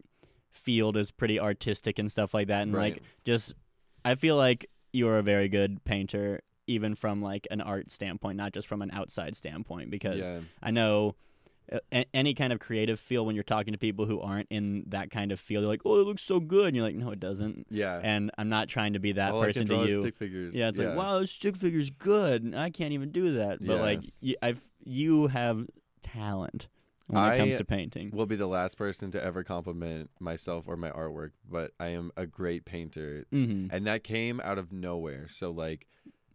field 0.51 0.97
is 0.97 1.11
pretty 1.13 1.39
artistic 1.39 1.99
and 1.99 2.11
stuff 2.11 2.35
like 2.35 2.49
that 2.49 2.63
and 2.63 2.73
Right. 2.75 2.95
like 2.95 3.03
just 3.25 3.55
i 4.05 4.15
feel 4.17 4.37
like 4.37 4.67
you're 4.93 5.19
a 5.19 5.23
very 5.23 5.49
good 5.49 5.85
painter 5.85 6.41
even 6.67 6.95
from 6.97 7.21
like 7.23 7.47
an 7.53 7.61
art 7.61 7.93
standpoint 7.93 8.37
not 8.37 8.53
just 8.53 8.67
from 8.67 8.83
an 8.83 8.91
outside 8.93 9.37
standpoint 9.37 9.91
because 9.91 10.27
yeah, 10.27 10.41
I 10.63 10.71
know 10.73 11.15
a- 11.93 12.05
any 12.15 12.35
kind 12.35 12.53
of 12.53 12.59
creative 12.61 13.01
field 13.01 13.27
when 13.27 13.35
you're 13.35 13.43
talking 13.45 13.73
to 13.73 13.79
people 13.79 14.05
who 14.07 14.21
aren't 14.21 14.49
in 14.51 14.85
that 14.89 15.11
kind 15.11 15.33
of 15.33 15.41
field, 15.41 15.63
they're 15.63 15.69
like, 15.71 15.83
"Oh, 15.85 16.01
it 16.01 16.07
looks 16.07 16.23
so 16.23 16.39
good," 16.41 16.67
and 16.69 16.77
you're 16.77 16.85
like, 16.85 16.95
"No, 16.97 17.11
it 17.11 17.21
doesn't." 17.21 17.67
yeah. 17.71 18.01
And 18.03 18.31
I'm 18.37 18.49
not 18.49 18.69
trying 18.69 18.93
to 18.95 18.99
be 18.99 19.13
that 19.13 19.33
All 19.33 19.41
I 19.43 19.47
can 19.53 19.63
person 19.63 19.67
draw 19.67 19.79
to 19.81 19.85
is 19.85 19.91
you. 19.93 20.01
Stick 20.03 20.17
figures. 20.17 20.55
Yeah, 20.55 20.69
it's 20.69 20.79
like, 20.79 20.95
"Wow, 20.95 21.21
this 21.21 21.31
stick 21.33 21.57
figure's 21.57 21.91
good." 21.91 22.43
and 22.43 22.59
I 22.59 22.71
can't 22.71 22.93
even 22.93 23.11
do 23.13 23.33
that, 23.35 23.59
but 23.61 23.75
Yeah. 23.77 23.81
like, 23.81 24.01
y- 24.23 24.35
I've 24.43 24.61
you 24.85 25.29
have 25.29 25.67
talent 26.03 26.69
when 27.09 27.23
it 27.33 27.39
comes 27.39 27.55
I 27.55 27.59
to 27.59 27.65
painting. 27.65 28.11
will 28.13 28.27
be 28.27 28.37
the 28.37 28.47
last 28.47 28.77
person 28.77 29.11
to 29.13 29.23
ever 29.23 29.43
compliment 29.45 30.11
myself 30.21 30.67
or 30.69 30.77
my 30.77 30.91
artwork, 30.91 31.31
but 31.49 31.73
I 31.81 31.89
am 31.89 32.13
a 32.17 32.27
great 32.27 32.65
painter, 32.65 33.25
hmm 33.31 33.67
and 33.71 33.87
that 33.87 34.05
came 34.05 34.41
out 34.41 34.59
of 34.59 34.73
nowhere. 34.73 35.27
So 35.29 35.51
like, 35.51 35.87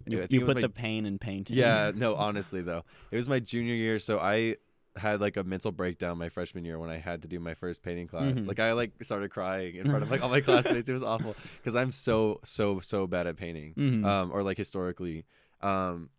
I 0.07 0.12
You, 0.12 0.17
think 0.19 0.31
you 0.31 0.39
it 0.39 0.43
was 0.43 0.48
put 0.53 0.57
my- 0.57 0.62
the 0.62 0.69
pain 0.69 1.05
in 1.05 1.19
painting. 1.19 1.55
yeah, 1.57 1.91
no, 1.95 2.15
honestly 2.15 2.62
though, 2.62 2.83
it 3.12 3.15
was 3.17 3.29
my 3.29 3.39
junior 3.39 3.75
year, 3.75 4.00
so 4.00 4.19
I 4.19 4.55
had 5.00 5.20
like 5.22 5.36
a 5.38 5.44
mental 5.44 5.72
breakdown 5.72 6.18
my 6.18 6.29
freshman 6.29 6.63
year 6.65 6.77
when 6.77 6.89
I 6.89 6.98
had 6.98 7.22
to 7.24 7.27
do 7.27 7.39
my 7.39 7.53
first 7.56 7.82
painting 7.82 8.08
class. 8.08 8.34
Mhm. 8.34 8.48
Like 8.48 8.60
I 8.60 8.74
like 8.74 8.91
started 9.03 9.32
crying 9.32 9.75
in 9.75 9.89
front 9.89 10.03
of 10.03 10.12
like 10.12 10.22
all 10.22 10.29
my 10.29 10.41
classmates. 10.48 10.88
It 10.88 10.94
was 10.94 11.03
awful 11.03 11.36
because 11.58 11.75
I'm 11.75 11.91
so 11.91 12.39
so 12.44 12.79
so 12.79 13.08
bad 13.08 13.25
at 13.27 13.36
painting, 13.38 13.74
Mhm. 13.75 14.06
um, 14.06 14.32
or 14.32 14.44
like 14.44 14.58
historically. 14.58 15.25
Um, 15.62 16.10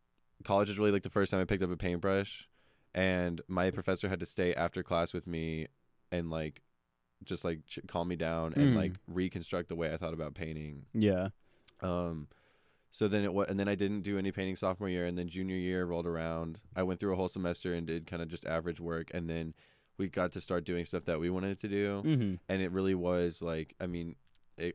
college 0.44 0.68
is 0.70 0.78
really 0.78 0.90
like 0.92 1.02
the 1.04 1.10
first 1.10 1.30
time 1.30 1.40
I 1.40 1.44
picked 1.44 1.62
up 1.62 1.70
a 1.70 1.76
paintbrush, 1.76 2.48
and 2.94 3.40
my 3.48 3.70
professor 3.70 4.08
had 4.08 4.20
to 4.20 4.26
stay 4.26 4.54
after 4.54 4.82
class 4.82 5.12
with 5.12 5.26
me, 5.26 5.68
and 6.12 6.30
like, 6.30 6.62
just 7.24 7.44
like 7.44 7.64
ch- 7.66 7.80
calm 7.86 8.08
me 8.08 8.16
down 8.16 8.54
and 8.54 8.72
Mm. 8.74 8.76
like 8.76 8.92
reconstruct 9.06 9.68
the 9.68 9.76
way 9.76 9.92
I 9.92 9.96
thought 9.96 10.14
about 10.14 10.34
painting. 10.34 10.86
yeah. 10.94 11.28
Um, 11.82 12.28
so 12.90 13.08
then 13.08 13.24
it 13.24 13.32
was, 13.32 13.48
and 13.48 13.58
then 13.58 13.68
I 13.68 13.74
didn't 13.74 14.02
do 14.02 14.18
any 14.18 14.32
painting 14.32 14.56
sophomore 14.56 14.88
year, 14.88 15.06
and 15.06 15.16
then 15.16 15.28
junior 15.28 15.56
year 15.56 15.84
rolled 15.84 16.06
around. 16.06 16.60
I 16.74 16.82
went 16.82 17.00
through 17.00 17.12
a 17.12 17.16
whole 17.16 17.28
semester 17.28 17.74
and 17.74 17.86
did 17.86 18.06
kind 18.06 18.22
of 18.22 18.28
just 18.28 18.46
average 18.46 18.80
work, 18.80 19.10
and 19.14 19.28
then 19.28 19.54
we 19.98 20.08
got 20.08 20.32
to 20.32 20.40
start 20.40 20.64
doing 20.64 20.84
stuff 20.84 21.04
that 21.04 21.20
we 21.20 21.30
wanted 21.30 21.58
to 21.60 21.68
do, 21.68 22.00
hmm 22.02 22.34
and 22.48 22.62
it 22.62 22.72
really 22.72 22.94
was 22.94 23.42
like, 23.42 23.74
I 23.80 23.86
mean, 23.86 24.16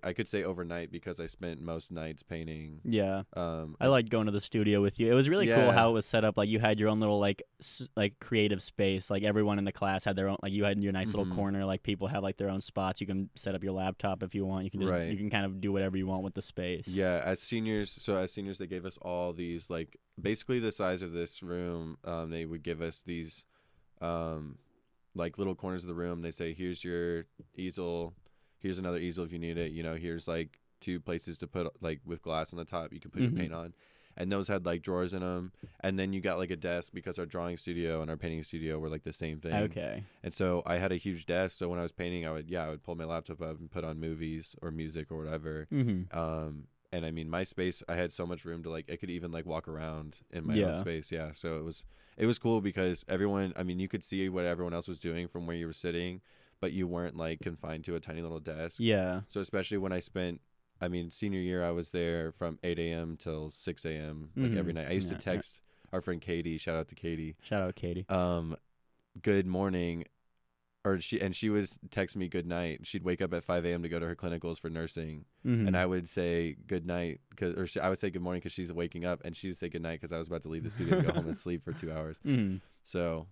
I 0.03 0.13
could 0.13 0.27
say 0.27 0.43
overnight 0.43 0.91
because 0.91 1.19
I 1.19 1.25
spent 1.27 1.61
most 1.61 1.91
nights 1.91 2.23
painting. 2.23 2.81
Yeah. 2.83 3.23
Um, 3.35 3.75
I 3.79 3.87
liked 3.87 4.09
going 4.09 4.25
to 4.25 4.31
the 4.31 4.41
studio 4.41 4.81
with 4.81 4.99
you. 4.99 5.11
It 5.11 5.15
was 5.15 5.29
really 5.29 5.47
cool 5.47 5.71
how 5.71 5.89
it 5.89 5.93
was 5.93 6.05
set 6.05 6.23
up. 6.23 6.37
Like 6.37 6.49
you 6.49 6.59
had 6.59 6.79
your 6.79 6.89
own 6.89 6.99
little 6.99 7.19
like 7.19 7.43
s- 7.61 7.87
like 7.95 8.19
creative 8.19 8.61
space. 8.61 9.09
Like 9.09 9.23
everyone 9.23 9.59
in 9.59 9.65
the 9.65 9.71
class 9.71 10.03
had 10.03 10.15
their 10.15 10.27
own. 10.29 10.37
Like 10.41 10.53
you 10.53 10.63
had 10.63 10.81
your 10.83 10.91
nice 10.93 11.11
Mhm. 11.11 11.17
little 11.17 11.35
corner. 11.35 11.65
Like 11.65 11.83
people 11.83 12.07
had 12.07 12.23
like 12.23 12.37
their 12.37 12.49
own 12.49 12.61
spots. 12.61 12.99
You 13.01 13.07
can 13.07 13.29
set 13.35 13.55
up 13.55 13.63
your 13.63 13.73
laptop 13.73 14.23
if 14.23 14.33
you 14.35 14.45
want. 14.45 14.65
You 14.65 14.71
can 14.71 14.81
just 14.81 14.91
Right. 14.91 15.09
you 15.11 15.17
can 15.17 15.29
kind 15.29 15.45
of 15.45 15.61
do 15.61 15.71
whatever 15.71 15.97
you 15.97 16.07
want 16.07 16.23
with 16.23 16.33
the 16.33 16.41
space. 16.41 16.87
Yeah, 16.87 17.21
as 17.23 17.39
seniors, 17.41 17.89
so 17.91 18.17
as 18.17 18.31
seniors, 18.31 18.57
they 18.57 18.67
gave 18.67 18.85
us 18.85 18.97
all 19.01 19.33
these 19.33 19.69
like 19.69 19.97
basically 20.19 20.59
the 20.59 20.71
size 20.71 21.01
of 21.01 21.11
this 21.11 21.43
room. 21.43 21.97
Um, 22.03 22.29
they 22.29 22.45
would 22.45 22.63
give 22.63 22.81
us 22.81 23.01
these, 23.05 23.45
um, 24.01 24.57
like 25.13 25.37
little 25.37 25.55
corners 25.55 25.83
of 25.83 25.87
the 25.89 25.95
room. 25.95 26.21
They 26.21 26.31
say, 26.31 26.53
"Here's 26.53 26.83
your 26.83 27.25
easel. 27.55 28.13
Here's 28.65 28.79
another 28.79 28.97
easel 28.97 29.23
if 29.25 29.31
you 29.31 29.39
need 29.39 29.57
it. 29.57 29.71
You 29.71 29.83
know, 29.83 29.95
here's 29.95 30.27
like 30.27 30.59
two 30.81 30.99
places 30.99 31.37
to 31.39 31.47
put 31.47 31.67
like 31.81 31.99
with 32.05 32.21
glass 32.21 32.51
on 32.51 32.57
the 32.57 32.65
top. 32.65 32.91
You 32.93 32.99
can 32.99 33.11
put 33.11 33.21
Mhm. 33.21 33.29
your 33.31 33.39
paint 33.39 33.53
on." 33.53 33.73
And 34.17 34.31
those 34.31 34.47
had 34.47 34.65
like 34.65 34.81
drawers 34.81 35.13
in 35.13 35.19
them, 35.19 35.51
and 35.81 35.99
then 35.99 36.13
you 36.13 36.21
got 36.21 36.37
like 36.37 36.49
a 36.49 36.55
desk 36.55 36.93
because 36.93 37.19
our 37.19 37.25
drawing 37.25 37.57
studio 37.57 38.01
and 38.01 38.09
our 38.09 38.15
painting 38.15 38.43
studio 38.43 38.79
were 38.79 38.87
like 38.89 39.03
the 39.03 39.11
same 39.11 39.39
thing. 39.39 39.53
Okay. 39.53 40.03
And 40.23 40.33
so 40.33 40.63
I 40.65 40.77
had 40.77 40.91
a 40.93 40.95
huge 40.95 41.25
desk. 41.25 41.57
So 41.57 41.67
when 41.69 41.79
I 41.79 41.83
was 41.83 41.91
painting, 41.91 42.25
I 42.25 42.31
would 42.31 42.49
yeah, 42.49 42.65
I 42.65 42.69
would 42.69 42.81
pull 42.81 42.95
my 42.95 43.03
laptop 43.05 43.41
up 43.41 43.59
and 43.59 43.69
put 43.69 43.83
on 43.83 43.99
movies 43.99 44.55
or 44.61 44.71
music 44.71 45.11
or 45.11 45.17
whatever. 45.17 45.67
Mm-hmm. 45.71 46.17
Um, 46.17 46.67
and 46.93 47.05
I 47.05 47.11
mean, 47.11 47.29
my 47.29 47.43
space, 47.43 47.83
I 47.89 47.95
had 47.95 48.13
so 48.13 48.25
much 48.25 48.45
room 48.45 48.63
to 48.63 48.69
like, 48.69 48.89
I 48.89 48.95
could 48.95 49.09
even 49.09 49.31
like 49.33 49.45
walk 49.45 49.67
around 49.67 50.19
in 50.31 50.47
my 50.47 50.55
Yeah. 50.55 50.75
own 50.75 50.81
space. 50.81 51.11
Yeah. 51.11 51.33
So 51.33 51.57
it 51.59 51.63
was, 51.65 51.83
it 52.15 52.25
was 52.25 52.39
cool 52.39 52.61
because 52.61 53.03
everyone, 53.09 53.51
I 53.57 53.63
mean, 53.63 53.79
you 53.81 53.89
could 53.89 54.03
see 54.03 54.29
what 54.29 54.45
everyone 54.45 54.73
else 54.73 54.87
was 54.87 54.97
doing 54.97 55.27
from 55.27 55.45
where 55.45 55.57
you 55.57 55.67
were 55.67 55.73
sitting, 55.73 56.21
but 56.61 56.71
you 56.71 56.87
weren't 56.87 57.15
like 57.15 57.39
confined 57.41 57.83
to 57.85 57.95
a 57.95 57.99
tiny 57.99 58.21
little 58.21 58.39
desk. 58.39 58.75
Yeah. 58.79 59.21
So 59.27 59.39
especially 59.41 59.77
when 59.77 59.91
I 59.91 59.99
spent, 59.99 60.41
I 60.81 60.87
mean, 60.87 61.11
senior 61.11 61.39
year, 61.39 61.63
I 61.63 61.71
was 61.71 61.91
there 61.91 62.31
from 62.31 62.59
8 62.63 62.77
a.m. 62.79 63.17
till 63.17 63.49
6 63.49 63.85
a.m. 63.85 64.31
like 64.35 64.53
every 64.53 64.71
Mhm. 64.73 64.75
night. 64.75 64.87
I 64.87 64.91
used 64.91 65.11
Yeah, 65.11 65.17
to 65.17 65.23
yeah. 65.29 65.33
text 65.35 65.61
our 65.93 66.01
friend 66.01 66.19
Katie. 66.21 66.57
Shout 66.57 66.75
out 66.75 66.87
to 66.89 66.95
Katie. 66.95 67.35
Shout 67.41 67.61
out 67.61 67.75
Katie. 67.75 68.05
Um, 68.09 68.57
good 69.21 69.45
morning. 69.47 70.05
Or 70.83 70.99
she 70.99 71.19
and 71.19 71.35
she 71.35 71.49
was 71.49 71.79
text 71.89 72.15
me 72.15 72.27
good 72.27 72.45
night. 72.45 72.85
She'd 72.85 73.01
wake 73.03 73.19
up 73.19 73.33
at 73.33 73.43
5 73.43 73.65
a.m. 73.65 73.81
to 73.81 73.89
go 73.89 73.97
to 73.97 74.05
her 74.05 74.15
clinicals 74.15 74.59
for 74.59 74.69
nursing, 74.69 75.25
Mm-hmm. 75.43 75.67
and 75.67 75.75
I 75.75 75.83
would 75.87 76.07
say 76.07 76.57
good 76.67 76.85
night, 76.85 77.21
cause, 77.35 77.55
or 77.55 77.65
she, 77.65 77.79
I 77.79 77.89
would 77.89 77.97
say 77.97 78.11
good 78.11 78.21
morning 78.21 78.39
because 78.39 78.51
she's 78.51 78.71
waking 78.71 79.03
up, 79.03 79.21
and 79.25 79.35
she'd 79.35 79.57
say 79.57 79.67
good 79.67 79.81
night 79.81 79.99
because 79.99 80.13
I 80.13 80.19
was 80.19 80.27
about 80.27 80.43
to 80.43 80.49
leave 80.49 80.63
the 80.63 80.69
studio 80.69 80.97
and 80.97 81.07
go 81.07 81.13
home 81.13 81.25
and 81.25 81.35
sleep 81.45 81.63
for 81.63 81.73
two 81.73 81.91
hours. 81.91 82.19
Mm-hmm. 82.23 82.57
So, 82.83 83.25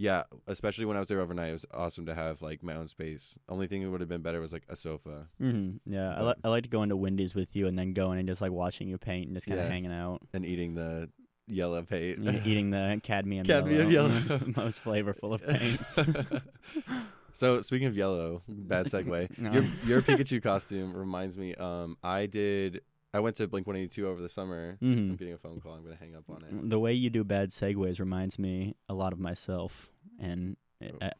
yeah, 0.00 0.22
especially 0.46 0.84
when 0.84 0.96
I 0.96 1.00
was 1.00 1.08
there 1.08 1.20
overnight, 1.20 1.48
it 1.48 1.52
was 1.52 1.66
awesome 1.74 2.06
to 2.06 2.14
have 2.14 2.40
like 2.40 2.62
my 2.62 2.74
own 2.76 2.86
space. 2.86 3.36
Only 3.48 3.66
thing 3.66 3.82
that 3.82 3.90
would 3.90 4.00
have 4.00 4.08
been 4.08 4.22
better 4.22 4.40
was 4.40 4.52
like 4.52 4.62
a 4.68 4.76
sofa 4.76 5.26
Mm-hmm. 5.42 5.92
Yeah. 5.92 6.12
I, 6.14 6.18
But- 6.20 6.26
li- 6.26 6.42
I 6.44 6.48
like 6.48 6.62
to 6.62 6.68
go 6.70 6.82
into 6.84 6.96
Wendy's 6.96 7.34
with 7.34 7.54
you 7.56 7.66
and 7.66 7.76
then 7.78 7.92
going 7.94 8.18
and 8.20 8.28
just 8.28 8.40
like 8.40 8.52
watching 8.52 8.86
you 8.88 8.96
paint 8.96 9.26
and 9.26 9.36
just 9.36 9.46
kind 9.48 9.58
of 9.58 9.66
Yeah. 9.66 9.72
hanging 9.72 9.92
out, 9.92 10.22
and 10.32 10.46
eating 10.46 10.74
the 10.74 11.10
yellow 11.48 11.82
paint. 11.82 12.20
eating 12.46 12.70
the 12.70 13.00
cadmium, 13.02 13.44
Cadmium 13.44 13.90
yellow, 13.90 14.08
yellow. 14.08 14.20
most, 14.28 14.56
most 14.56 14.84
flavorful 14.84 15.34
of 15.34 15.44
paints. 15.44 15.98
so 17.32 17.60
speaking 17.62 17.88
of 17.88 17.96
yellow, 17.96 18.42
bad 18.48 18.86
segue. 18.86 19.36
No. 19.38 19.52
Your 19.52 19.64
your 19.84 20.02
Pikachu 20.02 20.42
costume 20.42 20.94
reminds 20.96 21.36
me. 21.36 21.54
Um, 21.54 21.96
I 22.02 22.26
did. 22.26 22.82
I 23.14 23.20
went 23.20 23.36
to 23.36 23.48
Blink 23.48 23.66
One 23.66 23.76
Eighty 23.76 23.88
Two 23.88 24.06
over 24.08 24.20
the 24.20 24.28
summer. 24.28 24.76
I'm 24.82 25.12
Mhm. 25.14 25.18
getting 25.18 25.34
a 25.34 25.38
phone 25.38 25.60
call. 25.60 25.72
I'm 25.74 25.82
gonna 25.82 25.96
hang 25.96 26.14
up 26.14 26.28
on 26.28 26.42
it. 26.44 26.68
The 26.70 26.78
way 26.78 26.92
you 26.92 27.08
do 27.10 27.24
bad 27.24 27.48
segues 27.50 27.98
reminds 27.98 28.38
me 28.38 28.76
a 28.88 28.94
lot 28.94 29.12
of 29.12 29.18
myself, 29.18 29.90
and 30.18 30.56
it, 30.80 30.94
Oh. 31.00 31.06
I, 31.06 31.12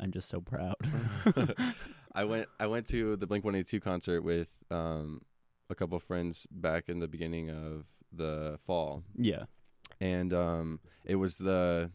I'm 0.00 0.10
just 0.12 0.28
so 0.28 0.40
proud. 0.40 0.74
I 2.14 2.24
went. 2.24 2.48
I 2.60 2.66
went 2.66 2.86
to 2.88 3.16
the 3.16 3.26
Blink 3.26 3.44
One 3.44 3.54
Eighty 3.54 3.64
Two 3.64 3.80
concert 3.80 4.22
with 4.22 4.62
um 4.70 5.22
a 5.70 5.74
couple 5.74 5.98
friends 5.98 6.46
back 6.50 6.88
in 6.88 6.98
the 6.98 7.08
beginning 7.08 7.48
of 7.50 7.86
the 8.12 8.58
fall, 8.64 9.02
yeah. 9.16 9.44
and 10.00 10.32
um 10.34 10.78
it 11.06 11.16
was 11.16 11.38
the 11.38 11.90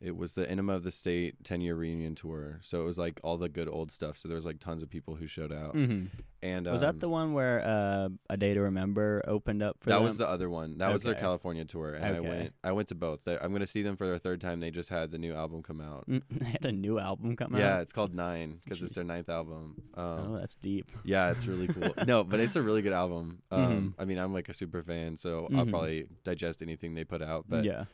it 0.00 0.16
was 0.16 0.34
the 0.34 0.48
Enema 0.50 0.74
of 0.74 0.82
the 0.84 0.90
State 0.90 1.42
10 1.44 1.60
year 1.60 1.74
reunion 1.74 2.14
tour. 2.14 2.58
So 2.62 2.80
it 2.82 2.84
was 2.84 2.98
like 2.98 3.20
all 3.22 3.36
the 3.36 3.48
good 3.48 3.68
old 3.68 3.90
stuff. 3.90 4.16
So 4.18 4.28
there 4.28 4.36
was 4.36 4.46
like 4.46 4.60
tons 4.60 4.82
of 4.82 4.90
people 4.90 5.14
who 5.16 5.26
showed 5.26 5.52
out. 5.52 5.74
hmm 5.74 6.04
And 6.42 6.66
Was 6.66 6.82
um, 6.82 6.86
that 6.88 7.00
the 7.00 7.08
one 7.08 7.32
where 7.32 7.62
uh, 7.64 8.08
A 8.30 8.36
Day 8.36 8.54
to 8.54 8.60
Remember 8.62 9.22
opened 9.26 9.62
up 9.62 9.76
for 9.80 9.90
that 9.90 9.96
them? 9.96 10.04
was 10.04 10.16
the 10.18 10.28
other 10.28 10.48
one. 10.50 10.78
That 10.78 10.92
was 10.92 11.02
their 11.02 11.14
California 11.14 11.64
tour, 11.64 11.94
and 11.94 12.16
Okay. 12.16 12.26
I 12.26 12.28
went. 12.28 12.54
I 12.62 12.72
went 12.72 12.88
to 12.88 12.94
both. 12.94 13.20
They- 13.24 13.38
I'm 13.38 13.52
gonna 13.52 13.66
see 13.66 13.82
them 13.82 13.96
for 13.96 14.06
their 14.06 14.18
third 14.18 14.40
time. 14.40 14.60
They 14.60 14.70
just 14.70 14.88
had 14.90 15.10
the 15.10 15.18
new 15.18 15.34
album 15.34 15.62
come 15.62 15.80
out. 15.80 16.06
Mm, 16.08 16.22
they 16.30 16.44
had 16.46 16.64
a 16.64 16.72
new 16.72 16.98
album 16.98 17.34
come 17.36 17.54
Yeah, 17.54 17.58
out. 17.58 17.66
Yeah, 17.76 17.80
it's 17.80 17.92
called 17.92 18.14
Nine 18.14 18.60
because 18.64 18.82
it's 18.82 18.94
their 18.94 19.04
ninth 19.04 19.28
album. 19.28 19.76
Um, 19.94 20.06
oh, 20.34 20.38
that's 20.38 20.54
deep. 20.56 20.90
Yeah, 21.04 21.30
it's 21.30 21.46
really 21.46 21.66
cool. 21.68 21.94
no, 22.06 22.24
but 22.24 22.40
it's 22.40 22.56
a 22.56 22.62
really 22.62 22.82
good 22.82 22.92
album. 22.92 23.42
Um, 23.50 23.94
Mhm. 23.96 24.02
I 24.02 24.04
mean, 24.04 24.18
I'm 24.18 24.32
like 24.34 24.48
a 24.48 24.54
super 24.54 24.82
fan, 24.82 25.16
so 25.16 25.48
I'll 25.54 25.64
Mhm. 25.66 25.70
probably 25.70 26.06
digest 26.24 26.62
anything 26.62 26.94
they 26.94 27.04
put 27.04 27.22
out. 27.22 27.46
But 27.48 27.64
yeah. 27.64 27.84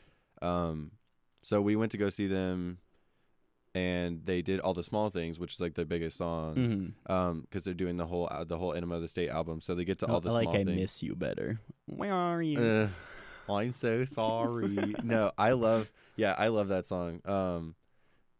um, 0.41 0.91
so 1.41 1.61
we 1.61 1.75
went 1.75 1.91
to 1.93 1.97
go 1.97 2.09
see 2.09 2.27
them, 2.27 2.79
and 3.73 4.25
they 4.25 4.41
did 4.41 4.59
all 4.59 4.73
the 4.73 4.83
small 4.83 5.09
things, 5.09 5.39
which 5.39 5.53
is 5.53 5.61
like 5.61 5.75
their 5.75 5.85
biggest 5.85 6.17
song. 6.17 6.55
hmm 6.55 7.11
Um, 7.11 7.41
because 7.41 7.63
they're 7.63 7.73
doing 7.73 7.97
the 7.97 8.05
whole 8.05 8.27
uh, 8.29 8.43
the 8.43 8.57
whole 8.57 8.73
Enema 8.73 8.95
of 8.95 9.01
the 9.01 9.07
State 9.07 9.29
album, 9.29 9.59
so 9.61 9.73
they 9.75 9.85
get 9.85 9.99
to 9.99 10.07
I 10.07 10.11
all 10.11 10.21
the 10.21 10.29
small 10.29 10.39
things. 10.43 10.47
like 10.47 10.49
small 10.49 10.61
I 10.61 10.63
things. 10.65 10.81
miss 10.81 11.03
you 11.03 11.15
better. 11.15 11.59
Where 11.87 12.13
are 12.13 12.41
you? 12.41 12.59
Uh, 12.59 12.87
I'm 13.51 13.71
so 13.71 14.03
sorry. 14.05 14.95
no, 15.03 15.31
I 15.37 15.51
love. 15.51 15.89
Yeah, 16.15 16.35
I 16.37 16.49
love 16.49 16.67
that 16.69 16.85
song. 16.85 17.21
Um, 17.25 17.75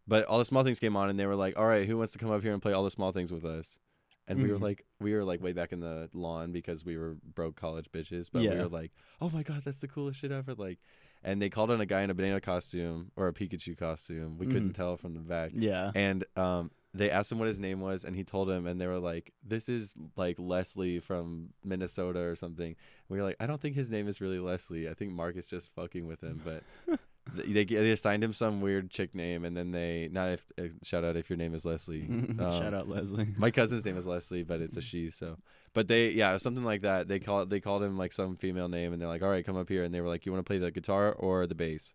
but 0.08 0.26
all 0.26 0.38
the 0.40 0.46
small 0.46 0.64
things 0.64 0.80
came 0.80 0.96
on, 0.96 1.10
and 1.10 1.20
they 1.20 1.26
were 1.26 1.36
like, 1.36 1.58
"All 1.58 1.66
right, 1.66 1.88
who 1.88 1.98
wants 1.98 2.14
to 2.14 2.20
come 2.20 2.32
up 2.32 2.44
here 2.44 2.54
and 2.54 2.62
play 2.62 2.74
all 2.74 2.84
the 2.84 2.92
small 2.92 3.12
things 3.12 3.32
with 3.32 3.46
us?" 3.46 3.80
And 4.28 4.42
we 4.42 4.50
were 4.50 4.58
Mhm. 4.58 4.62
like, 4.62 4.86
we 5.00 5.14
were 5.14 5.24
like 5.24 5.42
way 5.42 5.52
back 5.54 5.72
in 5.74 5.80
the 5.80 6.10
lawn 6.14 6.52
because 6.52 6.86
we 6.86 6.96
were 6.98 7.16
broke 7.36 7.56
college 7.56 7.92
bitches, 7.92 8.30
but 8.32 8.44
we 8.44 8.50
were 8.62 8.70
like, 8.70 8.92
"Oh 9.20 9.30
my 9.30 9.42
god, 9.44 9.64
that's 9.66 9.82
the 9.82 9.88
coolest 9.88 10.20
shit 10.20 10.32
ever!" 10.32 10.54
Like, 10.54 10.80
and 11.24 11.42
they 11.42 11.50
called 11.50 11.72
on 11.72 11.80
a 11.82 11.86
guy 11.86 12.02
in 12.02 12.10
a 12.10 12.14
banana 12.14 12.42
costume 12.42 13.12
or 13.16 13.28
a 13.28 13.34
Pikachu 13.34 13.78
costume. 13.78 14.38
We 14.38 14.48
couldn't 14.48 14.72
Mhm. 14.72 14.76
tell 14.76 14.98
from 14.98 15.14
the 15.14 15.20
back, 15.22 15.52
Yeah. 15.54 15.92
and 15.96 16.24
um, 16.36 16.72
they 16.94 17.10
asked 17.10 17.32
him 17.32 17.40
what 17.40 17.48
his 17.48 17.60
name 17.60 17.80
was, 17.80 18.04
and 18.04 18.16
he 18.16 18.24
told 18.24 18.50
him, 18.50 18.66
and 18.68 18.80
they 18.82 18.88
were 18.88 19.00
like, 19.00 19.32
"This 19.44 19.70
is 19.70 19.94
like 20.18 20.38
Leslie 20.40 21.00
from 21.00 21.54
Minnesota 21.64 22.20
or 22.20 22.36
something." 22.36 22.76
We 23.08 23.18
were 23.18 23.24
like, 23.24 23.38
"I 23.40 23.46
don't 23.46 23.62
think 23.62 23.76
his 23.76 23.90
name 23.90 24.08
is 24.08 24.20
really 24.20 24.40
Leslie. 24.40 24.90
I 24.90 24.94
think 24.94 25.12
Mark 25.12 25.38
is 25.38 25.48
just 25.48 25.72
fucking 25.72 26.06
with 26.06 26.22
him." 26.22 26.42
But 26.44 26.64
they 27.34 27.64
they 27.64 27.92
assigned 27.92 28.24
him 28.24 28.34
some 28.34 28.62
weird 28.62 28.90
chick 28.90 29.14
name, 29.16 29.46
and 29.46 29.56
then 29.56 29.72
they 29.72 30.10
not 30.12 30.30
if 30.30 30.46
uh, 30.60 30.64
shout 30.84 31.04
out 31.04 31.16
if 31.16 31.30
your 31.30 31.38
name 31.38 31.54
is 31.54 31.66
Leslie. 31.66 32.08
Shout 32.38 32.40
Um, 32.68 32.74
out 32.74 32.90
Leslie. 32.90 33.28
My 33.38 33.52
cousin's 33.52 33.86
name 33.86 33.98
is 33.98 34.08
Leslie, 34.08 34.44
but 34.44 34.60
it's 34.62 34.76
a 34.78 34.82
she. 34.82 35.10
So, 35.10 35.38
but 35.74 35.88
they 35.88 36.10
yeah 36.10 36.38
something 36.38 36.64
like 36.64 36.82
that. 36.82 37.08
They 37.08 37.20
call 37.20 37.46
they 37.46 37.60
called 37.60 37.84
him 37.84 37.98
like 37.98 38.12
some 38.12 38.36
female 38.36 38.68
name, 38.68 38.92
and 38.94 39.02
they're 39.02 39.08
like, 39.10 39.22
"All 39.22 39.30
right, 39.30 39.46
come 39.46 39.58
up 39.58 39.70
here." 39.70 39.84
And 39.84 39.94
they 39.94 40.02
were 40.02 40.08
like, 40.08 40.26
"You 40.26 40.32
want 40.32 40.46
to 40.46 40.50
play 40.50 40.58
the 40.58 40.72
guitar 40.72 41.12
or 41.14 41.48
the 41.48 41.56
bass?" 41.56 41.94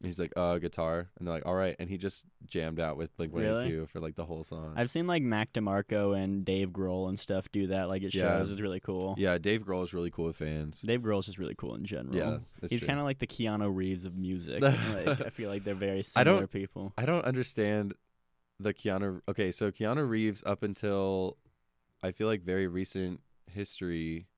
And 0.00 0.06
he's 0.06 0.20
like, 0.20 0.32
"Uh, 0.36 0.58
guitar." 0.58 1.08
And 1.18 1.26
they're 1.26 1.34
like, 1.34 1.44
"All 1.46 1.54
right." 1.54 1.74
And 1.80 1.90
he 1.90 1.96
just 1.98 2.24
jammed 2.46 2.78
out 2.78 2.96
with 2.96 3.16
Blink 3.16 3.32
One 3.32 3.42
Eighty 3.42 3.74
Really? 3.74 3.86
For 3.86 3.98
like 3.98 4.14
the 4.14 4.24
whole 4.24 4.44
song. 4.44 4.74
I've 4.76 4.92
seen 4.92 5.08
like 5.08 5.22
Mac 5.24 5.52
DeMarco 5.52 6.16
and 6.16 6.44
Dave 6.44 6.70
Grohl 6.70 7.08
and 7.08 7.18
stuff 7.18 7.50
do 7.50 7.66
that. 7.68 7.88
Like 7.88 8.02
it 8.04 8.14
Yeah. 8.14 8.38
shows. 8.38 8.50
It's 8.52 8.60
really 8.60 8.78
cool. 8.78 9.16
Yeah, 9.18 9.38
Dave 9.38 9.64
Grohl 9.64 9.82
is 9.82 9.92
really 9.92 10.10
cool 10.12 10.26
with 10.26 10.36
fans. 10.36 10.82
Dave 10.82 11.00
Grohl's 11.00 11.26
just 11.26 11.38
really 11.38 11.56
cool 11.56 11.74
in 11.74 11.84
general. 11.84 12.14
Yeah, 12.14 12.38
He's 12.70 12.84
kind 12.84 13.00
of 13.00 13.04
like 13.06 13.18
the 13.18 13.26
Keanu 13.26 13.74
Reeves 13.74 14.04
of 14.04 14.16
music. 14.16 14.62
like 14.62 14.76
I 15.20 15.30
feel 15.30 15.48
like 15.50 15.64
they're 15.64 15.74
very 15.74 15.98
I 15.98 16.02
similar 16.02 16.40
don't- 16.42 16.50
people. 16.52 16.92
I 16.96 17.04
don't 17.04 17.24
understand 17.24 17.94
the 18.60 18.72
Keanu. 18.72 19.20
Okay, 19.28 19.50
so 19.50 19.72
Keanu 19.72 20.08
Reeves 20.08 20.44
up 20.46 20.62
until 20.62 21.38
I 22.04 22.12
feel 22.12 22.28
like 22.28 22.42
very 22.42 22.68
recent 22.68 23.20
history 23.50 24.28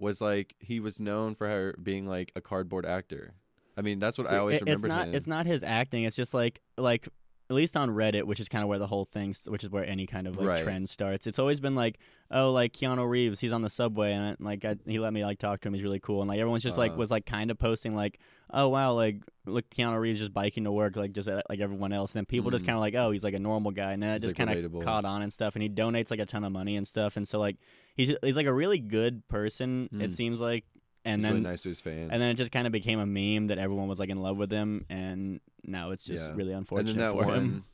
was 0.00 0.20
like 0.20 0.56
he 0.58 0.80
was 0.80 0.98
known 0.98 1.34
for 1.36 1.46
her 1.46 1.74
being 1.80 2.08
like 2.08 2.32
a 2.34 2.40
cardboard 2.40 2.86
actor. 2.86 3.34
I 3.76 3.82
mean, 3.82 3.98
that's 3.98 4.18
what 4.18 4.26
See, 4.28 4.34
I 4.34 4.38
always 4.38 4.60
it- 4.60 4.68
it's 4.68 4.82
not 4.82 5.08
it's 5.08 5.26
not 5.26 5.46
his 5.46 5.62
acting. 5.62 6.04
It's 6.04 6.16
just 6.16 6.34
like 6.34 6.60
like 6.76 7.08
at 7.48 7.54
least 7.56 7.76
on 7.76 7.90
Reddit, 7.90 8.22
which 8.24 8.38
is 8.38 8.48
kind 8.48 8.62
of 8.62 8.68
where 8.68 8.78
the 8.78 8.86
whole 8.86 9.04
thing, 9.04 9.34
which 9.48 9.64
is 9.64 9.70
where 9.70 9.84
any 9.84 10.06
kind 10.06 10.28
of 10.28 10.36
like 10.36 10.46
Right. 10.46 10.62
trend 10.62 10.88
starts. 10.88 11.26
It's 11.26 11.38
always 11.40 11.58
been 11.58 11.74
like, 11.74 11.98
oh, 12.30 12.52
like 12.52 12.72
Keanu 12.72 13.08
Reeves, 13.08 13.40
he's 13.40 13.50
on 13.52 13.62
the 13.62 13.68
subway, 13.70 14.12
and 14.12 14.36
like 14.38 14.64
I, 14.64 14.76
he 14.86 15.00
let 15.00 15.12
me 15.12 15.24
like 15.24 15.40
talk 15.40 15.60
to 15.62 15.68
him. 15.68 15.74
He's 15.74 15.82
really 15.82 15.98
cool, 15.98 16.20
and 16.22 16.28
like 16.28 16.38
everyone's 16.38 16.62
just 16.62 16.76
like 16.76 16.92
Uh-huh. 16.92 16.98
was 16.98 17.10
like 17.10 17.26
kind 17.26 17.50
of 17.50 17.58
posting 17.58 17.96
like, 17.96 18.20
oh 18.52 18.68
wow, 18.68 18.92
like 18.92 19.24
look 19.46 19.68
Keanu 19.70 19.98
Reeves 19.98 20.20
just 20.20 20.32
biking 20.32 20.62
to 20.62 20.70
work 20.70 20.94
like 20.94 21.10
just 21.12 21.28
uh, 21.28 21.42
like 21.50 21.58
everyone 21.58 21.92
else. 21.92 22.12
And 22.14 22.20
then 22.20 22.26
people 22.26 22.52
just 22.52 22.62
Mhm. 22.64 22.68
kind 22.68 22.76
of 22.76 22.82
like, 22.82 22.94
oh, 22.94 23.10
he's 23.10 23.24
like 23.24 23.34
a 23.34 23.40
normal 23.40 23.72
guy, 23.72 23.92
and 23.94 24.02
then 24.02 24.10
it 24.14 24.20
just 24.20 24.38
like, 24.38 24.48
kind 24.48 24.64
of 24.64 24.84
caught 24.84 25.04
on 25.04 25.22
and 25.22 25.32
stuff. 25.32 25.56
And 25.56 25.62
he 25.64 25.68
donates 25.68 26.12
like 26.12 26.20
a 26.20 26.26
ton 26.26 26.44
of 26.44 26.52
money 26.52 26.76
and 26.76 26.86
stuff, 26.86 27.16
and 27.16 27.26
so 27.26 27.40
like 27.40 27.56
he's 27.96 28.14
he's 28.22 28.36
like 28.36 28.46
a 28.46 28.54
really 28.54 28.78
good 28.78 29.26
person. 29.26 29.88
It 29.92 30.10
Mm. 30.10 30.12
seems 30.12 30.40
like, 30.40 30.66
and 31.04 31.20
He's 31.20 31.24
then 31.24 31.32
really 31.36 31.44
nice 31.50 31.62
to 31.62 31.68
his 31.70 31.80
fans. 31.80 32.10
and 32.12 32.20
then 32.20 32.30
it 32.30 32.34
just 32.34 32.52
kind 32.52 32.66
of 32.66 32.72
became 32.72 32.98
a 33.00 33.06
meme 33.06 33.46
that 33.48 33.58
everyone 33.58 33.88
was 33.88 33.98
like 33.98 34.10
in 34.10 34.20
love 34.20 34.36
with 34.38 34.50
him, 34.50 34.84
and 34.90 35.40
now 35.64 35.90
it's 35.90 36.04
just 36.04 36.26
Yeah. 36.28 36.34
really 36.34 36.52
and 36.52 36.58
unfortunate 36.58 36.96
then 36.96 36.98
that 36.98 37.12
for 37.12 37.26
one, 37.26 37.34
him. 37.36 37.64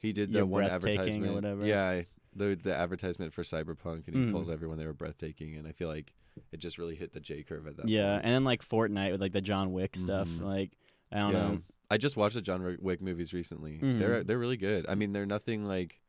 he 0.00 0.12
did 0.12 0.30
You're 0.30 0.44
one 0.46 0.64
breathtaking 0.66 0.98
or 0.98 1.00
advertisement. 1.02 1.34
whatever. 1.34 1.66
Yeah, 1.66 1.88
I- 1.88 2.06
the 2.36 2.58
the 2.60 2.74
advertisement 2.74 3.32
for 3.32 3.42
Cyberpunk, 3.44 4.08
and 4.08 4.16
he 4.16 4.22
Mm. 4.24 4.32
told 4.32 4.50
everyone 4.50 4.76
they 4.78 4.86
were 4.86 4.92
breathtaking. 4.92 5.54
And 5.54 5.68
I 5.68 5.72
feel 5.72 5.86
like 5.88 6.12
it 6.50 6.56
just 6.56 6.78
really 6.78 6.96
hit 6.96 7.12
the 7.12 7.20
J 7.20 7.44
curve 7.44 7.68
at 7.68 7.76
that. 7.76 7.88
Yeah, 7.88 8.14
point. 8.14 8.24
and 8.24 8.34
then 8.34 8.44
like 8.44 8.60
Fortnite 8.64 9.12
with 9.12 9.20
like 9.20 9.32
the 9.32 9.40
John 9.40 9.72
Wick 9.72 9.94
stuff. 9.94 10.28
Mhm. 10.28 10.40
Like 10.42 10.72
I 11.12 11.18
don't 11.20 11.32
yeah. 11.32 11.38
know. 11.48 11.62
I 11.92 11.96
just 11.96 12.16
watched 12.16 12.34
the 12.34 12.42
John 12.42 12.76
Wick 12.80 13.00
movies 13.00 13.32
recently. 13.32 13.78
Mhm. 13.78 13.98
They're 14.00 14.24
they're 14.24 14.38
really 14.38 14.56
good. 14.56 14.84
I 14.88 14.96
mean, 14.96 15.12
they're 15.12 15.26
nothing 15.26 15.64
like 15.64 16.00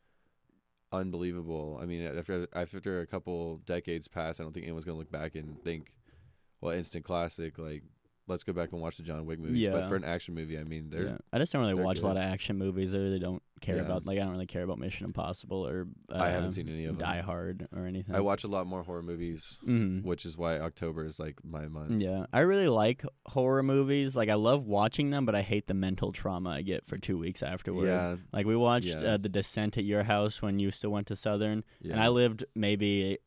unbelievable. 0.92 1.78
I 1.82 1.86
mean, 1.86 2.02
after 2.06 2.48
after 2.54 3.02
a 3.02 3.06
couple 3.08 3.58
decades 3.66 4.08
pass, 4.08 4.40
I 4.40 4.44
don't 4.44 4.54
think 4.54 4.66
anyone's 4.66 4.86
gonna 4.86 4.98
look 4.98 5.12
back 5.12 5.36
and 5.36 5.62
think, 5.64 5.92
well, 6.66 6.74
instant 6.76 7.06
classic. 7.06 7.58
Like, 7.58 7.84
let's 8.28 8.44
go 8.44 8.54
back 8.54 8.72
and 8.72 8.82
watch 8.82 8.98
the 8.98 9.04
John 9.04 9.26
Wick 9.26 9.40
movies. 9.40 9.60
Yeah. 9.60 9.72
But 9.72 9.88
for 9.88 9.96
an 9.96 10.04
action 10.04 10.34
movie, 10.34 10.58
I 10.58 10.64
mean, 10.64 10.90
there's 10.90 11.06
Yeah. 11.12 11.18
I 11.32 11.38
just 11.38 11.54
don't 11.54 11.62
really 11.62 11.76
watch 11.76 12.00
a 12.00 12.02
lot 12.06 12.18
of 12.18 12.24
action 12.24 12.58
movies. 12.58 12.94
I 12.96 12.98
really 12.98 13.20
don't 13.20 13.44
care 13.62 13.76
Yeah. 13.78 13.84
about 13.84 14.06
like 14.08 14.18
I 14.18 14.22
don't 14.22 14.32
really 14.32 14.48
care 14.48 14.64
about 14.64 14.80
Mission 14.80 15.06
Impossible 15.06 15.66
or 15.66 15.88
uh, 16.12 16.18
I 16.18 16.30
haven't 16.30 16.52
seen 16.54 16.68
any 16.68 16.86
of 16.86 16.98
them. 16.98 17.06
Die 17.08 17.22
Hard 17.22 17.68
or 17.72 17.86
anything. 17.86 18.16
I 18.16 18.20
watch 18.22 18.44
a 18.44 18.48
lot 18.48 18.66
more 18.68 18.82
horror 18.84 19.04
movies, 19.04 19.60
Mhm. 19.66 20.04
which 20.04 20.26
is 20.26 20.36
why 20.38 20.60
October 20.60 21.06
is 21.06 21.20
like 21.20 21.46
my 21.46 21.68
month. 21.68 22.02
Yeah, 22.02 22.26
I 22.34 22.40
really 22.42 22.68
like 22.68 23.04
horror 23.28 23.62
movies. 23.64 24.16
Like 24.16 24.30
I 24.30 24.34
love 24.36 24.66
watching 24.66 25.12
them, 25.12 25.26
but 25.28 25.36
I 25.36 25.42
hate 25.42 25.68
the 25.68 25.74
mental 25.76 26.12
trauma 26.12 26.50
I 26.50 26.62
get 26.64 26.86
for 26.88 26.98
two 26.98 27.18
weeks 27.20 27.44
afterwards. 27.44 27.88
Yeah, 27.88 28.16
Like 28.34 28.46
we 28.48 28.56
watched 28.56 28.94
uh, 28.96 29.18
The 29.18 29.30
Descent 29.30 29.78
at 29.78 29.84
your 29.86 30.02
house 30.04 30.42
when 30.42 30.58
you 30.58 30.72
still 30.72 30.90
went 30.92 31.06
to 31.08 31.16
Southern, 31.16 31.64
and 31.84 32.00
I 32.00 32.08
lived 32.10 32.44
maybe 32.56 33.20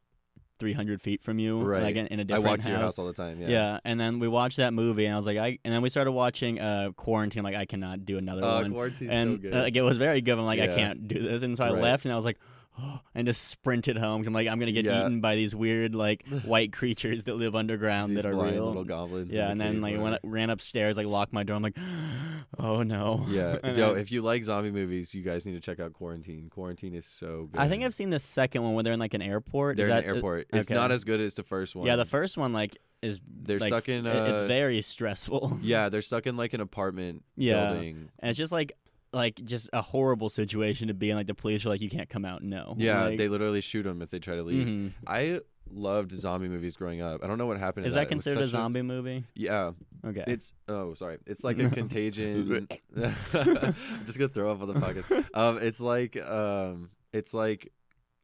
300 0.59 1.01
feet 1.01 1.23
from 1.23 1.39
you, 1.39 1.61
Right. 1.63 1.83
like 1.83 1.97
in, 1.97 2.07
in 2.09 2.21
a 2.21 2.23
I 2.23 2.25
different 2.25 2.47
I 2.47 2.51
walk 2.51 2.61
to 2.63 2.71
your 2.71 2.79
house 2.79 2.99
all 2.99 3.07
the 3.07 3.13
time. 3.13 3.41
Yeah. 3.41 3.49
Yeah. 3.49 3.81
and 3.85 3.99
then 3.99 4.19
we 4.19 4.29
watched 4.29 4.57
that 4.59 4.73
movie, 4.73 5.05
and 5.07 5.15
I 5.15 5.17
was 5.17 5.27
like, 5.27 5.39
I, 5.39 5.59
and 5.65 5.73
then 5.73 5.83
we 5.83 5.91
started 5.91 6.13
watching 6.13 6.59
uh, 6.61 6.91
Quarantine. 6.97 7.41
I'm 7.41 7.45
like, 7.53 7.61
I 7.61 7.67
cannot 7.67 8.05
do 8.05 8.19
another 8.19 8.45
Uh, 8.45 8.63
one, 8.63 8.73
quarantine's 8.73 9.11
and 9.11 9.31
so 9.37 9.37
good. 9.39 9.55
uh, 9.55 9.61
like 9.63 9.77
it 9.77 9.83
was 9.83 9.99
very 9.99 10.21
good. 10.21 10.39
I'm 10.39 10.45
like, 10.47 10.61
I 10.61 10.69
can't 10.69 11.09
do 11.09 11.23
this, 11.23 11.43
and 11.43 11.57
so 11.57 11.65
I 11.65 11.71
Right. 11.73 11.83
left, 11.83 12.05
and 12.05 12.13
I 12.13 12.17
was 12.17 12.25
like. 12.25 12.39
and 13.15 13.27
just 13.27 13.49
sprinted 13.49 13.97
home. 13.97 14.25
I'm 14.27 14.33
like, 14.33 14.49
I'm 14.49 14.59
gonna 14.59 14.73
get 14.73 14.85
Yeah. 14.85 15.01
eaten 15.01 15.21
by 15.21 15.35
these 15.37 15.55
weird 15.55 15.95
like 15.95 16.27
white 16.45 16.73
creatures 16.73 17.25
that 17.25 17.35
live 17.35 17.55
underground 17.55 18.17
that 18.17 18.27
are 18.27 18.33
blind 18.33 18.55
real. 18.57 18.67
little 18.67 18.85
goblins. 18.85 19.31
in 19.31 19.37
Yeah, 19.37 19.47
the 19.47 19.53
and 19.53 19.61
then 19.61 19.81
like 19.81 19.99
went, 20.01 20.21
ran 20.25 20.51
upstairs, 20.51 20.97
like 20.97 21.07
locked 21.07 21.33
my 21.33 21.43
door. 21.43 21.57
I'm 21.57 21.63
like, 21.63 21.77
oh 22.59 22.83
no. 22.83 23.25
Yeah, 23.29 23.59
yo, 23.75 23.95
if 23.95 24.11
you 24.13 24.23
like 24.23 24.45
zombie 24.45 24.71
movies, 24.71 25.15
you 25.15 25.23
guys 25.23 25.45
need 25.47 25.55
to 25.55 25.61
check 25.61 25.81
out 25.81 25.93
Quarantine. 25.93 26.49
Quarantine 26.51 26.95
is 26.95 27.07
so 27.07 27.49
good. 27.53 27.61
I 27.61 27.69
think 27.69 27.85
I've 27.85 27.95
seen 27.95 28.11
the 28.11 28.19
second 28.19 28.63
one 28.63 28.75
where 28.75 28.83
they're 28.85 28.93
in 28.93 29.01
like 29.01 29.15
an 29.15 29.23
airport. 29.23 29.77
They're 29.77 29.87
Is 29.87 29.91
in 29.91 29.97
that, 29.97 30.05
the 30.09 30.15
airport. 30.17 30.47
It's 30.53 30.67
okay. 30.69 30.75
not 30.75 30.91
as 30.93 31.05
good 31.05 31.21
as 31.21 31.35
the 31.35 31.43
first 31.43 31.75
one. 31.77 31.87
Yeah, 31.87 31.97
the 31.97 32.05
first 32.05 32.37
one 32.37 32.53
like 32.53 32.77
is 33.03 33.21
They're 33.27 33.59
like, 33.61 33.69
stuck 33.69 33.89
in. 33.89 34.07
A, 34.07 34.35
it's 34.35 34.43
very 34.43 34.83
stressful. 34.83 35.59
Yeah, 35.63 35.89
they're 35.89 36.03
stuck 36.03 36.27
in 36.27 36.37
like 36.37 36.53
an 36.53 36.61
apartment 36.61 37.23
Yeah. 37.37 37.71
building. 37.73 38.09
And 38.19 38.31
it's 38.31 38.37
just 38.39 38.53
like 38.53 38.73
like 39.13 39.37
just 39.45 39.71
a 39.73 39.81
horrible 39.83 40.29
situation 40.29 40.89
to 40.89 40.95
be 40.95 41.11
in. 41.11 41.17
Like 41.17 41.27
the 41.27 41.35
police 41.35 41.65
are 41.65 41.69
like, 41.71 41.81
you 41.81 41.91
can't 41.91 42.09
come 42.09 42.25
out. 42.25 42.43
No. 42.43 42.75
Yeah, 42.79 43.05
Like, 43.05 43.19
they 43.19 43.29
literally 43.29 43.61
shoot 43.61 43.83
them 43.85 44.03
if 44.03 44.11
they 44.11 44.19
try 44.19 44.35
to 44.37 44.43
leave. 44.43 44.67
mhm. 44.67 44.93
I 45.07 45.41
loved 45.71 46.13
zombie 46.13 46.49
movies 46.49 46.77
growing 46.77 47.01
up. 47.03 47.23
I 47.23 47.27
don't 47.27 47.37
know 47.39 47.47
what 47.47 47.59
happened. 47.59 47.85
to 47.85 47.89
Is 47.89 47.95
that, 47.95 48.01
that 48.01 48.09
considered 48.09 48.41
a 48.41 48.47
such 48.47 48.53
zombie 48.53 48.83
movie? 48.83 49.25
Yeah, 49.35 49.73
Okay. 50.07 50.25
it's 50.27 50.53
oh 50.69 50.95
sorry, 50.95 51.19
it's 51.27 51.45
like 51.45 51.59
a 51.61 51.69
contagion. 51.71 52.67
I'm 52.97 53.15
just 54.07 54.19
gonna 54.19 54.29
throw 54.29 54.51
up 54.53 54.63
on 54.63 54.69
the 54.69 54.75
podcast. 54.75 55.29
Um, 55.37 55.59
it's 55.59 55.81
like 55.81 56.17
um, 56.17 56.91
it's 57.13 57.35
like 57.35 57.73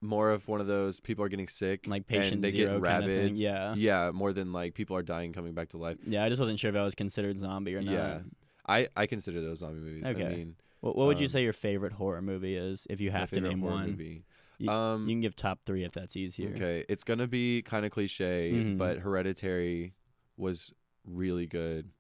more 0.01 0.31
of 0.33 0.47
one 0.49 0.61
of 0.61 0.67
those 0.67 1.01
people 1.01 1.25
are 1.25 1.29
getting 1.29 1.49
sick, 1.49 1.87
like 1.87 2.07
patient 2.07 2.35
and 2.37 2.45
they 2.45 2.51
zero 2.51 2.79
get 2.81 2.85
kind 2.91 3.05
of 3.05 3.09
rabid. 3.09 3.27
thing. 3.29 3.37
Yeah. 3.37 3.75
Yeah, 3.75 4.11
more 4.13 4.33
than 4.35 4.53
like 4.53 4.75
people 4.75 4.97
are 4.97 5.03
dying 5.03 5.33
coming 5.33 5.55
back 5.55 5.71
to 5.71 5.79
life. 5.79 5.97
Yeah. 6.07 6.25
I 6.25 6.29
just 6.29 6.41
wasn't 6.41 6.59
sure 6.61 6.71
if 6.71 6.77
I 6.77 6.83
was 6.85 6.95
considered 6.95 7.39
zombie 7.39 7.75
or 7.75 7.81
not. 7.83 7.93
Yeah. 7.93 8.19
I 8.67 8.89
I 8.97 9.07
consider 9.07 9.41
those 9.41 9.59
zombie 9.59 9.81
movies. 9.81 10.05
I 10.07 10.11
Okay. 10.11 10.29
mean, 10.29 10.57
What, 10.85 10.97
what 10.97 11.07
would 11.07 11.19
you 11.19 11.25
Um, 11.25 11.29
say 11.29 11.43
your 11.43 11.55
favorite 11.55 11.95
horror 11.95 12.21
movie 12.21 12.57
is 12.57 12.87
if 12.91 13.01
you 13.01 13.11
have 13.11 13.31
to 13.31 13.41
name 13.41 13.63
one? 13.63 13.93
movie. 13.93 14.25
You- 14.59 14.69
um, 14.69 15.09
You 15.09 15.15
can 15.15 15.21
give 15.23 15.35
top 15.35 15.61
three 15.65 15.83
if 15.83 15.93
that's 15.93 16.15
easier. 16.15 16.51
Okay, 16.51 16.85
it's 16.91 17.05
gonna 17.05 17.27
be 17.27 17.63
kind 17.63 17.87
of 17.87 17.91
cliche, 17.91 18.53
Mhm. 18.53 18.77
but 18.77 18.99
Hereditary 18.99 19.95
was 20.37 20.75
really 21.07 21.47
good. 21.47 21.91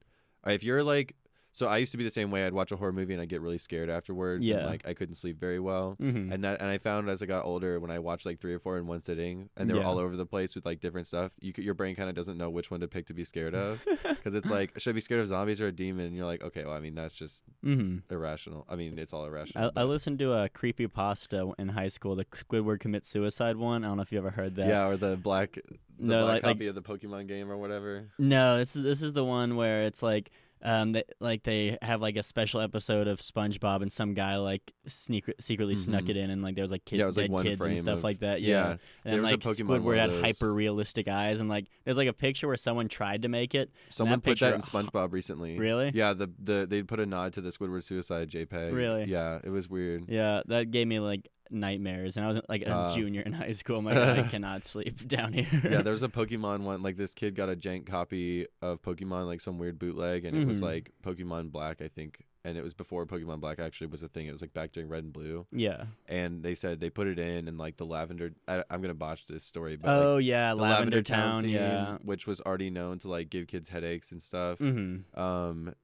If 0.46 0.62
you're 0.62 0.82
like, 0.84 1.16
so 1.54 1.68
I 1.68 1.78
used 1.78 1.92
to 1.92 1.98
be 1.98 2.02
the 2.02 2.10
same 2.10 2.32
way. 2.32 2.44
I'd 2.44 2.52
watch 2.52 2.72
a 2.72 2.76
horror 2.76 2.92
movie 2.92 3.12
and 3.14 3.22
I'd 3.22 3.28
get 3.28 3.40
really 3.40 3.58
scared 3.58 3.88
afterwards. 3.88 4.44
Yeah. 4.44 4.56
and, 4.56 4.66
like 4.66 4.82
I 4.88 4.92
couldn't 4.92 5.14
sleep 5.14 5.38
very 5.38 5.60
well. 5.60 5.96
Mm-hmm. 6.02 6.32
And 6.32 6.42
that, 6.42 6.60
and 6.60 6.68
I 6.68 6.78
found 6.78 7.08
as 7.08 7.22
I 7.22 7.26
got 7.26 7.44
older, 7.44 7.78
when 7.78 7.92
I 7.92 8.00
watched 8.00 8.26
like 8.26 8.40
three 8.40 8.52
or 8.52 8.58
four 8.58 8.76
in 8.76 8.88
one 8.88 9.02
sitting, 9.04 9.50
and 9.56 9.70
they 9.70 9.74
were 9.74 9.80
Yeah. 9.80 9.86
all 9.86 9.98
over 9.98 10.16
the 10.16 10.26
place 10.26 10.56
with 10.56 10.66
like 10.66 10.80
different 10.80 11.06
stuff, 11.06 11.30
you 11.40 11.52
could, 11.52 11.62
your 11.62 11.74
brain 11.74 11.94
kind 11.94 12.08
of 12.08 12.16
doesn't 12.16 12.36
know 12.36 12.50
which 12.50 12.72
one 12.72 12.80
to 12.80 12.88
pick 12.88 13.06
to 13.06 13.14
be 13.14 13.22
scared 13.22 13.54
of, 13.54 13.80
because 14.02 14.34
it's 14.34 14.50
like, 14.50 14.76
should 14.80 14.90
I 14.90 14.94
be 14.94 15.00
scared 15.00 15.20
of 15.20 15.28
zombies 15.28 15.60
or 15.60 15.68
a 15.68 15.72
demon? 15.72 16.06
And 16.06 16.16
you're 16.16 16.26
like, 16.26 16.42
okay, 16.42 16.64
well, 16.64 16.74
I 16.74 16.80
mean, 16.80 16.96
that's 16.96 17.14
just 17.14 17.44
mm-hmm. 17.64 17.98
irrational. 18.12 18.66
I 18.68 18.74
mean, 18.74 18.98
it's 18.98 19.12
all 19.12 19.24
irrational. 19.24 19.70
I, 19.76 19.82
I 19.82 19.84
listened 19.84 20.18
to 20.18 20.32
a 20.32 20.48
creepy 20.48 20.88
pasta 20.88 21.52
in 21.56 21.68
high 21.68 21.86
school, 21.88 22.16
the 22.16 22.24
Squidward 22.24 22.80
commits 22.80 23.08
suicide 23.08 23.56
one. 23.56 23.84
I 23.84 23.88
don't 23.88 23.98
know 23.98 24.02
if 24.02 24.10
you 24.10 24.18
ever 24.18 24.30
heard 24.30 24.56
that. 24.56 24.66
yeah, 24.66 24.88
or 24.88 24.96
the 24.96 25.16
black, 25.16 25.52
the 25.52 25.62
No, 26.00 26.24
black 26.24 26.34
like- 26.34 26.42
like- 26.42 26.56
copy 26.56 26.66
of 26.66 26.74
the 26.74 26.82
Pokemon 26.82 27.28
game 27.28 27.48
or 27.48 27.56
whatever. 27.56 28.08
No, 28.18 28.56
this 28.58 28.74
is 28.74 28.82
this 28.82 29.02
is 29.02 29.12
the 29.12 29.24
one 29.24 29.54
where 29.54 29.82
it's 29.82 30.02
like 30.02 30.30
um 30.64 30.92
they, 30.92 31.04
like 31.20 31.42
they 31.42 31.76
have 31.82 32.00
like 32.00 32.16
a 32.16 32.22
special 32.22 32.60
episode 32.60 33.06
of 33.06 33.20
SpongeBob 33.20 33.82
and 33.82 33.92
some 33.92 34.14
guy 34.14 34.36
like 34.36 34.72
sneak 34.86 35.26
secretly 35.38 35.74
snuck 35.74 36.04
Mhm. 36.04 36.08
it 36.08 36.16
in 36.16 36.30
and 36.30 36.42
like 36.42 36.54
there 36.54 36.62
was 36.64 36.70
like 36.70 36.84
kid, 36.84 36.98
Yeah, 37.00 37.06
was, 37.06 37.16
like, 37.16 37.30
dead 37.30 37.42
kids 37.42 37.64
and 37.64 37.78
stuff 37.78 37.98
of- 37.98 38.04
like 38.04 38.20
that. 38.20 38.40
yeah. 38.40 38.48
Yeah. 38.48 38.70
And 38.70 38.78
There 39.04 39.12
then 39.12 39.20
was 39.22 39.30
a 39.30 39.34
like 39.34 39.40
Pokemon 39.40 39.68
one 39.68 39.82
Squidward 39.82 39.98
had 39.98 40.10
hyper 40.22 40.52
realistic 40.54 41.06
eyes 41.08 41.40
and 41.40 41.48
like 41.48 41.66
there's 41.84 41.96
like 41.98 42.08
a 42.08 42.12
picture 42.14 42.46
where 42.46 42.56
someone 42.56 42.88
tried 42.88 43.22
to 43.22 43.28
make 43.28 43.54
it. 43.54 43.70
Someone 43.90 44.20
put 44.20 44.40
that 44.40 44.54
in 44.54 44.60
SpongeBob 44.62 45.12
recently. 45.12 45.58
Really? 45.64 45.90
Yeah, 45.94 46.14
the 46.14 46.30
the 46.42 46.66
they 46.68 46.82
put 46.82 46.98
a 47.00 47.06
nod 47.06 47.32
to 47.34 47.40
the 47.40 47.50
Squidward 47.50 47.84
suicide 47.84 48.30
JPEG. 48.30 48.72
Really? 48.72 49.04
Yeah, 49.04 49.38
it 49.44 49.50
was 49.50 49.68
weird. 49.68 50.04
Yeah, 50.08 50.42
that 50.46 50.70
gave 50.70 50.86
me 50.86 50.98
like 51.00 51.28
nightmares 51.54 52.16
and 52.16 52.24
I 52.24 52.28
was 52.28 52.40
like 52.48 52.62
a 52.62 52.74
Uh. 52.74 52.94
junior 52.94 53.22
in 53.22 53.32
high 53.32 53.52
school. 53.52 53.78
I'm 53.78 53.84
like 53.84 53.96
I 53.96 54.22
cannot 54.28 54.64
sleep 54.64 55.06
down 55.08 55.32
here. 55.32 55.46
yeah, 55.64 55.82
there 55.82 55.92
was 55.92 56.02
a 56.02 56.08
Pokemon 56.08 56.60
one. 56.60 56.82
Like 56.82 56.96
this 56.96 57.14
kid 57.14 57.34
got 57.34 57.48
a 57.48 57.56
jank 57.56 57.86
copy 57.86 58.46
of 58.60 58.82
Pokemon, 58.82 59.26
like 59.26 59.40
some 59.40 59.58
weird 59.58 59.78
bootleg, 59.78 60.24
and 60.24 60.36
it 60.36 60.46
was 60.46 60.60
Mhm. 60.60 60.64
like 60.64 60.90
Pokemon 61.02 61.52
Black, 61.52 61.80
I 61.80 61.88
think, 61.88 62.24
and 62.44 62.58
it 62.58 62.62
was 62.62 62.74
before 62.74 63.06
Pokemon 63.06 63.40
Black 63.40 63.58
actually 63.58 63.86
was 63.86 64.02
a 64.02 64.08
thing. 64.08 64.26
It 64.26 64.32
was 64.32 64.40
like 64.42 64.52
back 64.52 64.72
during 64.72 64.88
Red 64.88 65.04
and 65.04 65.12
Blue, 65.12 65.46
Yeah. 65.52 65.84
and 66.08 66.42
they 66.42 66.54
said 66.54 66.80
they 66.80 66.90
put 66.90 67.06
it 67.06 67.18
in 67.18 67.48
and 67.48 67.56
like 67.56 67.76
the 67.78 67.86
lavender. 67.86 68.32
I, 68.48 68.64
I'm 68.70 68.82
gonna 68.82 68.94
botch 68.94 69.26
this 69.26 69.44
story, 69.44 69.76
but 69.76 69.88
like, 69.88 70.04
Oh 70.04 70.16
yeah, 70.18 70.50
the 70.54 70.60
Lavender, 70.62 71.02
Town. 71.02 71.44
theme, 71.44 71.52
yeah. 71.54 71.96
which 72.02 72.26
was 72.26 72.40
already 72.40 72.70
known 72.70 72.98
to 73.00 73.08
like 73.08 73.30
give 73.30 73.46
kids 73.46 73.68
headaches 73.70 74.12
and 74.12 74.22
stuff. 74.22 74.58
Mm-hmm. 74.58 75.18
Um, 75.18 75.74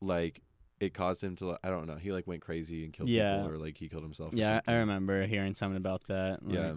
like 0.00 0.42
it 0.80 0.94
caused 0.94 1.22
him 1.24 1.36
to. 1.36 1.56
I 1.62 1.68
don't 1.70 1.86
know. 1.86 1.96
He 1.96 2.12
like 2.12 2.26
went 2.26 2.40
crazy 2.42 2.84
and 2.84 2.92
killed 2.92 3.08
Yeah. 3.08 3.38
people, 3.42 3.52
or 3.52 3.58
like 3.58 3.76
he 3.76 3.88
killed 3.88 4.02
himself. 4.04 4.32
Yeah, 4.34 4.60
I 4.66 4.74
remember 4.76 5.26
hearing 5.26 5.54
something 5.54 5.76
about 5.76 6.04
that. 6.08 6.42
like, 6.44 6.54
Yeah, 6.54 6.72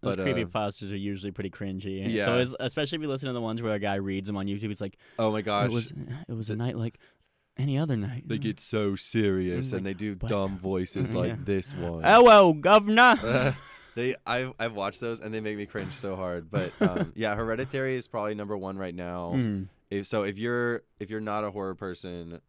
Those 0.00 0.16
but, 0.16 0.20
uh, 0.20 0.22
creepy 0.24 0.44
pastas 0.44 0.90
are 0.92 0.96
usually 0.96 1.32
pretty 1.32 1.50
cringy. 1.50 2.12
Yeah. 2.12 2.24
So 2.24 2.38
it's, 2.38 2.54
especially 2.60 2.96
if 2.96 3.02
you 3.02 3.08
listen 3.08 3.26
to 3.28 3.32
the 3.32 3.40
ones 3.40 3.62
where 3.62 3.74
a 3.74 3.78
guy 3.78 3.94
reads 3.96 4.26
them 4.26 4.36
on 4.36 4.46
YouTube, 4.46 4.70
it's 4.70 4.80
like 4.80 4.96
Oh 5.18 5.30
my 5.30 5.42
gosh. 5.42 5.70
it 5.70 5.72
was 5.72 5.92
it 6.28 6.32
was 6.34 6.50
a 6.50 6.56
night 6.56 6.76
like 6.76 6.98
any 7.58 7.78
other 7.78 7.96
night. 7.96 8.24
they 8.26 8.36
get 8.38 8.60
so 8.60 8.94
serious 8.96 9.66
It's 9.66 9.72
and 9.72 9.84
like, 9.86 9.96
they 9.96 9.98
do 9.98 10.14
dumb 10.14 10.58
voices 10.58 11.12
like 11.14 11.44
this 11.44 11.74
one. 11.74 12.02
Hello, 12.02 12.52
governor. 12.52 13.56
they 13.94 14.14
I've 14.26 14.52
I've 14.58 14.74
watched 14.74 15.00
those 15.00 15.20
and 15.20 15.32
they 15.32 15.40
make 15.40 15.56
me 15.56 15.66
cringe 15.66 15.92
so 15.92 16.16
hard. 16.16 16.50
But 16.50 16.72
um, 16.80 17.12
yeah, 17.16 17.34
Hereditary 17.34 17.96
is 17.96 18.06
probably 18.08 18.34
number 18.34 18.56
one 18.56 18.76
right 18.76 18.94
now. 18.94 19.32
Mm. 19.34 19.68
If 19.90 20.06
so, 20.06 20.24
if 20.24 20.36
you're 20.36 20.82
if 21.00 21.08
you're 21.10 21.20
not 21.20 21.44
a 21.44 21.50
horror 21.50 21.74
person, 21.74 22.40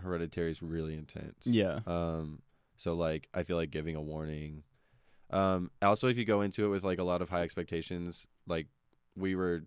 Hereditary 0.00 0.50
is 0.50 0.62
really 0.62 0.94
intense. 0.94 1.44
Yeah. 1.44 1.80
Um. 1.86 2.42
So 2.76 2.94
like, 2.94 3.28
I 3.34 3.42
feel 3.42 3.56
like 3.56 3.70
giving 3.70 3.96
a 3.96 4.02
warning. 4.02 4.62
Um. 5.30 5.70
Also, 5.82 6.08
if 6.08 6.16
you 6.16 6.24
go 6.24 6.40
into 6.40 6.64
it 6.64 6.68
with 6.68 6.84
like 6.84 6.98
a 6.98 7.04
lot 7.04 7.22
of 7.22 7.28
high 7.28 7.42
expectations, 7.42 8.26
like 8.46 8.66
we 9.16 9.34
were 9.34 9.64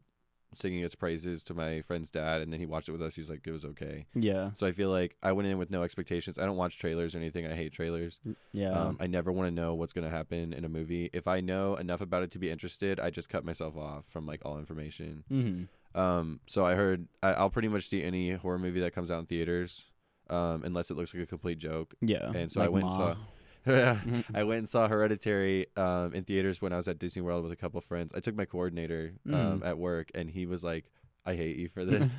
singing 0.53 0.83
its 0.83 0.95
praises 0.95 1.43
to 1.45 1.53
my 1.53 1.81
friend's 1.81 2.11
dad, 2.11 2.41
and 2.41 2.51
then 2.51 2.59
he 2.59 2.65
watched 2.65 2.89
it 2.89 2.91
with 2.91 3.01
us. 3.01 3.15
He's 3.15 3.29
like, 3.29 3.41
it 3.45 3.51
was 3.51 3.65
okay. 3.65 4.05
Yeah. 4.13 4.51
So 4.53 4.67
I 4.67 4.71
feel 4.71 4.89
like 4.89 5.15
I 5.23 5.31
went 5.31 5.47
in 5.47 5.57
with 5.57 5.71
no 5.71 5.83
expectations. 5.83 6.37
I 6.37 6.45
don't 6.45 6.57
watch 6.57 6.77
trailers 6.77 7.15
or 7.15 7.19
anything. 7.19 7.45
I 7.45 7.55
hate 7.55 7.71
trailers. 7.71 8.19
Yeah. 8.51 8.71
Um, 8.71 8.97
I 8.99 9.07
never 9.07 9.31
want 9.31 9.47
to 9.47 9.51
know 9.51 9.73
what's 9.75 9.93
going 9.93 10.03
to 10.03 10.15
happen 10.15 10.53
in 10.53 10.65
a 10.65 10.69
movie. 10.69 11.09
If 11.13 11.27
I 11.27 11.39
know 11.39 11.75
enough 11.75 12.01
about 12.01 12.23
it 12.23 12.31
to 12.31 12.39
be 12.39 12.49
interested, 12.49 12.99
I 12.99 13.09
just 13.09 13.29
cut 13.29 13.45
myself 13.45 13.77
off 13.77 14.03
from 14.09 14.25
like 14.25 14.41
all 14.43 14.57
information. 14.59 15.23
mm-hmm. 15.31 15.63
Um, 15.93 16.39
so 16.47 16.65
I 16.65 16.75
heard 16.75 17.09
I, 17.21 17.33
I'll 17.33 17.49
pretty 17.49 17.67
much 17.67 17.89
see 17.89 18.01
any 18.01 18.31
horror 18.31 18.57
movie 18.57 18.79
that 18.79 18.93
comes 18.93 19.11
out 19.11 19.19
in 19.19 19.25
theaters, 19.25 19.87
um, 20.31 20.63
unless 20.63 20.89
it 20.89 20.95
looks 20.97 21.13
like 21.13 21.23
a 21.23 21.27
complete 21.27 21.59
joke. 21.59 21.93
Yeah. 22.01 22.31
and 22.33 22.51
so 22.51 22.61
I 22.61 22.65
like 22.65 22.73
went 22.73 22.85
and 22.87 22.93
saw- 22.95 23.15
Mhm. 23.67 24.23
I 24.33 24.43
went 24.43 24.57
and 24.59 24.69
saw 24.69 24.87
Hereditary 24.87 25.67
um, 25.77 26.13
in 26.15 26.23
theaters 26.23 26.61
when 26.61 26.73
I 26.73 26.77
was 26.77 26.87
at 26.87 26.97
Disney 26.97 27.21
World 27.21 27.43
with 27.43 27.51
a 27.51 27.55
couple 27.55 27.79
friends. 27.81 28.11
I 28.15 28.19
took 28.19 28.35
my 28.35 28.45
coordinator 28.45 29.13
um, 29.27 29.61
Mm. 29.61 29.65
at 29.67 29.77
work, 29.77 30.09
and 30.15 30.31
he 30.31 30.47
was 30.47 30.63
like, 30.63 30.85
"I 31.27 31.35
hate 31.35 31.57
you 31.57 31.67
for 31.69 31.85
this." 31.91 32.11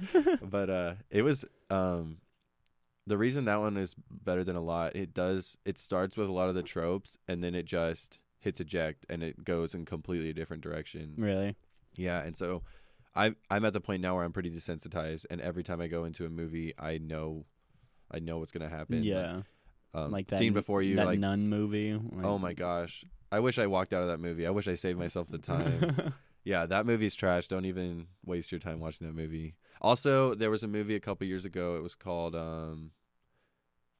but 0.42 0.70
uh 0.70 0.94
it 1.10 1.22
was 1.22 1.44
um 1.70 2.18
the 3.08 3.18
reason 3.18 3.46
that 3.46 3.58
one 3.60 3.76
is 3.76 3.96
better 4.08 4.44
than 4.44 4.54
a 4.54 4.60
lot 4.60 4.94
it 4.94 5.12
does 5.12 5.56
it 5.64 5.76
starts 5.78 6.16
with 6.16 6.28
a 6.28 6.32
lot 6.32 6.48
of 6.48 6.54
the 6.54 6.62
tropes 6.62 7.18
and 7.26 7.42
then 7.42 7.52
it 7.56 7.64
just 7.64 8.20
hits 8.38 8.60
eject 8.60 9.04
and 9.10 9.24
it 9.24 9.42
goes 9.44 9.74
in 9.74 9.84
completely 9.84 10.30
a 10.30 10.32
different 10.32 10.62
direction 10.62 11.14
really? 11.16 11.56
yeah 11.96 12.22
and 12.22 12.36
so 12.36 12.62
i 13.16 13.34
i'm 13.50 13.64
at 13.64 13.72
the 13.72 13.80
point 13.80 14.00
now 14.02 14.14
where 14.14 14.24
i'm 14.24 14.32
pretty 14.32 14.50
desensitized 14.50 15.24
and 15.30 15.40
every 15.40 15.64
time 15.64 15.80
i 15.80 15.88
go 15.88 16.04
into 16.04 16.24
a 16.24 16.30
movie 16.30 16.72
i 16.78 16.96
know 16.98 17.44
i 18.12 18.18
know 18.18 18.38
what's 18.38 18.52
gonna 18.52 18.68
happen 18.68 19.02
yeah. 19.02 19.42
um, 19.94 20.10
like 20.10 20.28
that 20.28 20.38
scene 20.38 20.52
before 20.52 20.82
you 20.82 20.96
that 20.96 21.06
like 21.06 21.18
nun 21.18 21.48
movie. 21.48 21.92
Like, 21.92 22.24
oh 22.24 22.38
my 22.38 22.52
gosh 22.52 23.04
i 23.30 23.40
wish 23.40 23.58
i 23.58 23.66
walked 23.66 23.92
out 23.92 24.02
of 24.02 24.08
that 24.08 24.20
movie 24.20 24.46
i 24.46 24.50
wish 24.50 24.68
i 24.68 24.74
saved 24.74 24.98
myself 24.98 25.28
the 25.28 25.38
time 25.38 26.12
yeah, 26.44 26.66
that 26.66 26.86
movie's 26.86 27.14
trash. 27.14 27.46
Don't 27.46 27.66
even 27.66 28.06
waste 28.24 28.50
your 28.50 28.58
time 28.58 28.80
watching 28.80 29.06
that 29.06 29.14
movie. 29.14 29.54
Also, 29.80 30.34
there 30.34 30.50
was 30.50 30.62
a 30.62 30.68
movie 30.68 30.94
a 30.94 31.00
couple 31.00 31.26
years 31.26 31.44
ago. 31.44 31.76
It 31.76 31.82
was 31.82 31.94
called 31.94 32.34
um 32.34 32.90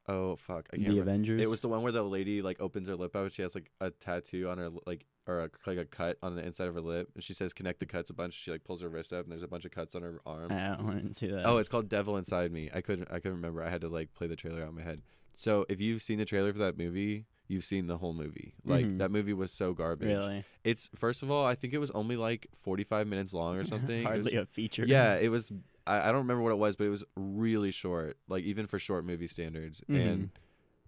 Oh 0.07 0.35
fuck, 0.35 0.67
I 0.73 0.75
can't 0.77 0.89
the 0.89 0.89
remember. 0.99 1.11
Avengers. 1.11 1.41
It 1.41 1.49
was 1.49 1.61
the 1.61 1.69
one 1.69 1.81
where 1.81 1.91
the 1.91 2.03
lady 2.03 2.41
like 2.41 2.59
opens 2.61 2.87
her 2.89 2.95
lip 2.95 3.15
out. 3.15 3.31
She 3.31 3.41
has 3.41 3.55
like 3.55 3.71
a 3.79 3.89
tattoo 3.91 4.49
on 4.49 4.57
her 4.57 4.69
like 4.85 5.05
or 5.25 5.39
a, 5.45 5.49
like 5.65 5.77
a 5.77 5.85
cut 5.85 6.17
on 6.21 6.35
the 6.35 6.45
inside 6.45 6.67
of 6.67 6.73
her 6.73 6.81
lip, 6.81 7.09
and 7.15 7.23
she 7.23 7.33
says 7.33 7.53
"connect 7.53 7.79
the 7.79 7.85
cuts" 7.85 8.09
a 8.09 8.13
bunch. 8.13 8.33
She 8.33 8.51
like 8.51 8.63
pulls 8.65 8.81
her 8.81 8.89
wrist 8.89 9.13
up, 9.13 9.23
and 9.23 9.31
there's 9.31 9.43
a 9.43 9.47
bunch 9.47 9.63
of 9.63 9.71
cuts 9.71 9.95
on 9.95 10.01
her 10.01 10.19
arm. 10.25 10.51
I 10.51 10.75
didn't 10.93 11.13
see 11.13 11.27
that. 11.27 11.45
Oh, 11.45 11.57
it's 11.57 11.69
called 11.69 11.87
Devil 11.87 12.17
Inside 12.17 12.51
Me. 12.51 12.69
I 12.73 12.81
couldn't 12.81 13.07
I 13.09 13.15
couldn't 13.19 13.35
remember. 13.37 13.63
I 13.63 13.69
had 13.69 13.81
to 13.81 13.87
like 13.89 14.13
play 14.13 14.27
the 14.27 14.35
trailer 14.35 14.61
out 14.63 14.69
in 14.69 14.75
my 14.75 14.83
head. 14.83 15.01
So 15.35 15.65
if 15.69 15.79
you've 15.79 16.01
seen 16.01 16.19
the 16.19 16.25
trailer 16.25 16.51
for 16.51 16.59
that 16.59 16.77
movie, 16.77 17.25
you've 17.47 17.63
seen 17.63 17.87
the 17.87 17.97
whole 17.97 18.13
movie. 18.13 18.53
Like 18.65 18.85
Mhm. 18.85 18.97
that 18.99 19.09
movie 19.09 19.33
was 19.33 19.51
so 19.53 19.73
garbage. 19.73 20.09
really? 20.09 20.43
It's 20.65 20.89
first 20.95 21.23
of 21.23 21.31
all, 21.31 21.45
I 21.45 21.55
think 21.55 21.73
it 21.73 21.79
was 21.79 21.91
only 21.91 22.17
like 22.17 22.47
45 22.61 23.07
minutes 23.07 23.33
long 23.33 23.55
or 23.55 23.63
something. 23.73 24.03
Hardly 24.03 24.35
was- 24.37 24.43
a 24.43 24.45
feature. 24.45 24.85
yeah, 24.85 25.15
it 25.15 25.29
was. 25.29 25.51
I, 25.85 26.01
I 26.01 26.05
don't 26.07 26.21
remember 26.21 26.41
what 26.41 26.51
it 26.51 26.57
was, 26.57 26.75
but 26.75 26.85
it 26.85 26.89
was 26.89 27.03
really 27.15 27.71
short. 27.71 28.17
Like 28.27 28.43
even 28.43 28.67
for 28.67 28.79
short 28.79 29.05
movie 29.05 29.27
standards. 29.27 29.81
Mhm. 29.89 29.95
And 30.11 30.29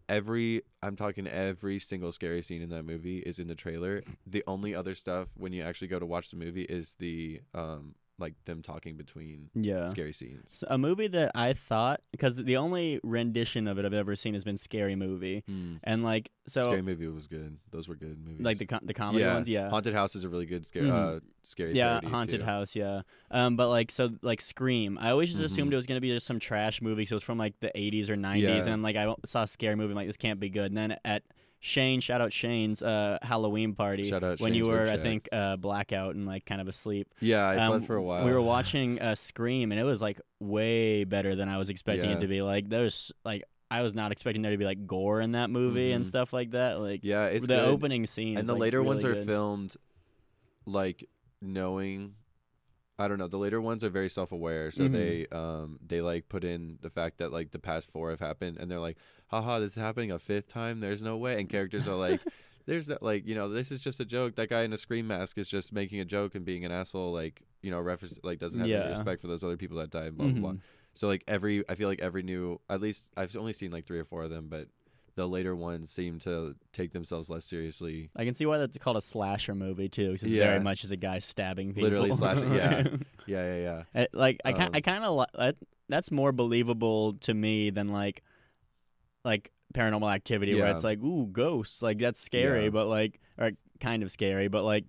every 0.08 0.62
I'm 0.82 0.96
talking 0.96 1.28
every 1.28 1.80
single 1.80 2.12
scary 2.12 2.42
scene 2.42 2.62
in 2.62 2.70
that 2.70 2.84
movie 2.84 3.20
is 3.20 3.40
in 3.40 3.48
the 3.48 3.56
trailer. 3.56 4.04
The 4.26 4.44
only 4.48 4.76
other 4.76 4.96
stuff 4.96 5.30
when 5.36 5.54
you 5.54 5.64
actually 5.64 5.88
go 5.88 6.00
to 6.00 6.06
watch 6.06 6.30
the 6.32 6.38
movie 6.38 6.64
is 6.64 6.94
the 7.00 7.42
um 7.54 7.96
like 8.18 8.34
them 8.46 8.62
talking 8.62 8.96
between 8.96 9.50
Yeah. 9.54 9.90
scary 9.90 10.14
scenes. 10.14 10.50
So 10.54 10.68
a 10.70 10.78
movie 10.78 11.08
that 11.10 11.32
I 11.36 11.52
thought 11.54 12.02
because 12.12 12.38
the 12.38 12.56
only 12.58 13.00
rendition 13.04 13.68
of 13.68 13.78
it 13.78 13.86
I've 13.86 13.94
ever 13.94 14.16
seen 14.16 14.34
has 14.36 14.44
been 14.46 14.56
Scary 14.58 14.96
Movie, 14.96 15.44
and 15.84 16.04
like 16.04 16.32
so 16.48 16.62
scary 16.64 16.82
movie 16.82 17.08
was 17.08 17.28
good. 17.28 17.58
Those 17.72 17.88
were 17.90 17.96
good 17.96 18.18
movies. 18.26 18.46
like 18.46 18.58
the 18.58 18.66
com- 18.66 18.86
the 18.86 18.94
comedy 18.94 19.24
yeah, 19.26 19.34
ones, 19.34 19.50
yeah. 19.50 19.70
Haunted 19.70 19.94
House 19.94 20.16
is 20.16 20.24
a 20.24 20.30
really 20.30 20.46
good 20.46 20.66
scary 20.66 20.86
Mhm. 20.88 21.18
uh 21.18 21.20
scary 21.44 21.74
yeah, 21.74 22.00
haunted 22.02 22.40
too. 22.40 22.46
house, 22.46 22.76
yeah. 22.76 23.02
Um, 23.32 23.56
but 23.58 23.68
like 23.70 23.92
so, 23.92 24.12
like 24.22 24.40
Scream. 24.42 24.98
I 25.00 25.10
always 25.12 25.30
just 25.30 25.42
assumed 25.42 25.70
Mhm. 25.72 25.74
it 25.74 25.76
was 25.78 25.86
gonna 25.86 26.02
be 26.02 26.10
just 26.12 26.26
some 26.26 26.40
trash 26.40 26.82
movie. 26.82 27.06
So 27.06 27.14
it 27.14 27.18
was 27.18 27.24
from 27.24 27.38
like 27.38 27.60
the 27.60 27.72
'80s 27.78 28.10
or 28.10 28.16
'90s, 28.16 28.66
Yeah. 28.66 28.74
and 28.74 28.82
like 28.82 28.96
I 28.96 29.14
saw 29.26 29.44
a 29.44 29.48
scary 29.48 29.76
movie, 29.76 29.92
I'm 29.92 29.96
like 29.96 30.08
this 30.08 30.18
can't 30.18 30.40
be 30.40 30.50
good. 30.50 30.72
And 30.72 30.78
then 30.78 30.98
at 31.04 31.24
Shane, 31.66 32.00
shout 32.00 32.22
out 32.22 32.32
Shane's 32.32 32.84
uh, 32.84 33.18
Halloween 33.24 33.74
party 33.74 34.04
Shout 34.04 34.24
out 34.24 34.40
when 34.40 34.54
you 34.54 34.68
were, 34.68 34.88
I 34.88 34.98
think, 34.98 35.28
uh, 35.32 35.56
blackout 35.56 36.14
and 36.14 36.28
like 36.28 36.46
kind 36.46 36.62
of 36.62 36.68
asleep. 36.68 37.08
Yeah, 37.20 37.44
I 37.44 37.56
Um, 37.58 37.72
slept 37.72 37.88
for 37.88 37.96
a 37.96 38.04
while. 38.04 38.24
We 38.24 38.32
were 38.32 38.42
watching 38.42 39.02
uh, 39.02 39.16
Scream, 39.16 39.72
and 39.72 39.80
it 39.82 39.84
was 39.84 40.00
like 40.00 40.22
way 40.40 41.06
better 41.06 41.34
than 41.36 41.50
I 41.50 41.58
was 41.58 41.70
expecting 41.72 42.12
Yeah. 42.12 42.18
it 42.18 42.22
to 42.22 42.28
be. 42.28 42.44
Like 42.44 42.70
there's 42.70 43.12
like 43.24 43.44
I 43.72 43.82
was 43.82 43.96
not 43.96 44.12
expecting 44.12 44.44
there 44.44 44.52
to 44.52 44.58
be 44.60 44.64
like 44.66 44.86
gore 44.86 45.22
in 45.22 45.32
that 45.32 45.50
movie 45.50 45.92
and 45.92 46.06
Mhm. 46.06 46.08
stuff 46.08 46.34
like 46.34 46.52
that. 46.52 46.80
Like 46.80 47.00
Yeah, 47.04 47.26
it's 47.26 47.48
the 47.48 47.56
good. 47.56 47.66
opening 47.66 48.06
scene, 48.06 48.38
and 48.38 48.48
the 48.48 48.54
like, 48.54 48.62
later 48.62 48.78
really 48.82 48.88
ones 48.88 49.04
are 49.06 49.16
good. 49.16 49.26
filmed 49.26 49.76
like 50.68 51.10
knowing 51.42 52.14
I 52.98 53.08
don't 53.08 53.18
know. 53.18 53.28
The 53.28 53.38
later 53.38 53.60
ones 53.60 53.84
are 53.84 53.90
very 53.90 54.10
self-aware, 54.10 54.72
so 54.72 54.84
Mhm. 54.88 54.92
they 54.92 55.28
um 55.32 55.80
they 55.86 56.02
like 56.02 56.30
put 56.30 56.44
in 56.44 56.78
the 56.82 56.90
fact 56.90 57.18
that 57.18 57.32
like 57.34 57.52
the 57.52 57.60
past 57.60 57.92
four 57.92 58.10
have 58.12 58.20
happened, 58.22 58.58
and 58.58 58.70
they're 58.72 58.80
like, 58.80 58.98
haha, 59.28 59.60
this 59.60 59.72
is 59.74 59.78
happening 59.82 60.12
a 60.12 60.20
fifth 60.20 60.48
time. 60.48 60.80
There's 60.80 61.02
no 61.02 61.18
way, 61.18 61.40
and 61.40 61.50
characters 61.50 61.88
are 61.88 61.96
like, 61.96 62.22
there's 62.66 62.88
no, 62.88 62.98
like 63.02 63.28
you 63.28 63.36
know 63.36 63.50
this 63.50 63.72
is 63.72 63.82
just 63.82 64.00
a 64.00 64.06
joke. 64.06 64.36
That 64.36 64.50
guy 64.50 64.64
in 64.64 64.72
a 64.74 64.78
scream 64.78 65.08
mask 65.08 65.38
is 65.38 65.50
just 65.50 65.74
making 65.74 66.00
a 66.00 66.06
joke 66.06 66.36
and 66.36 66.46
being 66.46 66.64
an 66.64 66.72
asshole. 66.72 67.12
Like 67.12 67.42
you 67.62 67.70
know 67.72 67.80
reference 67.82 68.18
like 68.24 68.40
doesn't 68.40 68.60
have 68.60 68.70
Yeah. 68.70 68.82
any 68.82 68.90
respect 68.90 69.22
for 69.22 69.28
those 69.28 69.44
other 69.44 69.58
people 69.58 69.78
that 69.78 69.90
died. 69.90 70.16
Blah 70.18 70.28
blah 70.28 70.40
blah. 70.40 70.52
Mhm. 70.54 70.60
So 70.94 71.08
like 71.08 71.24
every 71.28 71.68
I 71.70 71.76
feel 71.76 71.90
like 71.90 72.00
every 72.00 72.24
new 72.24 72.62
at 72.70 72.80
least 72.80 73.10
I've 73.18 73.36
only 73.36 73.52
seen 73.52 73.72
like 73.72 73.86
three 73.86 74.00
or 74.00 74.06
four 74.06 74.24
of 74.24 74.30
them, 74.30 74.48
but 74.50 74.70
the 75.16 75.28
later 75.28 75.56
ones 75.56 75.90
seem 75.90 76.20
to 76.20 76.56
take 76.74 76.92
themselves 76.92 77.30
less 77.30 77.46
seriously. 77.46 78.10
I 78.16 78.26
can 78.26 78.34
see 78.34 78.46
why 78.46 78.58
that's 78.58 78.78
called 78.78 78.98
a 78.98 79.02
slasher 79.02 79.56
movie 79.56 79.88
too, 79.90 80.08
because 80.12 80.24
it's 80.24 80.34
Yeah. 80.34 80.46
very 80.48 80.60
much 80.60 80.84
as 80.84 80.92
a 80.92 80.98
guy 80.98 81.20
stabbing 81.20 81.70
people. 81.74 81.84
Literally 81.84 82.12
slashing, 82.12 82.52
yeah. 82.54 82.84
Yeah, 83.28 83.56
yeah, 83.56 83.84
yeah. 83.96 84.06
Like 84.14 84.40
I, 84.46 84.52
Um, 84.52 84.72
I 84.74 84.82
kind 84.82 85.04
of 85.04 85.26
li- 85.38 85.54
that's 85.90 86.12
more 86.12 86.32
believable 86.32 87.14
to 87.22 87.34
me 87.34 87.70
than 87.70 87.88
like, 87.90 88.24
like 89.24 89.52
paranormal 89.74 90.14
activity 90.14 90.54
where 90.56 90.70
it's 90.72 90.84
like 90.84 91.02
ooh 91.02 91.28
ghosts, 91.28 91.82
like 91.82 91.98
that's 92.00 92.20
scary, 92.20 92.66
Yeah. 92.66 92.70
but 92.70 92.88
like 92.88 93.20
or 93.38 93.52
kind 93.80 94.04
of 94.04 94.12
scary, 94.12 94.48
but 94.48 94.64
like 94.64 94.86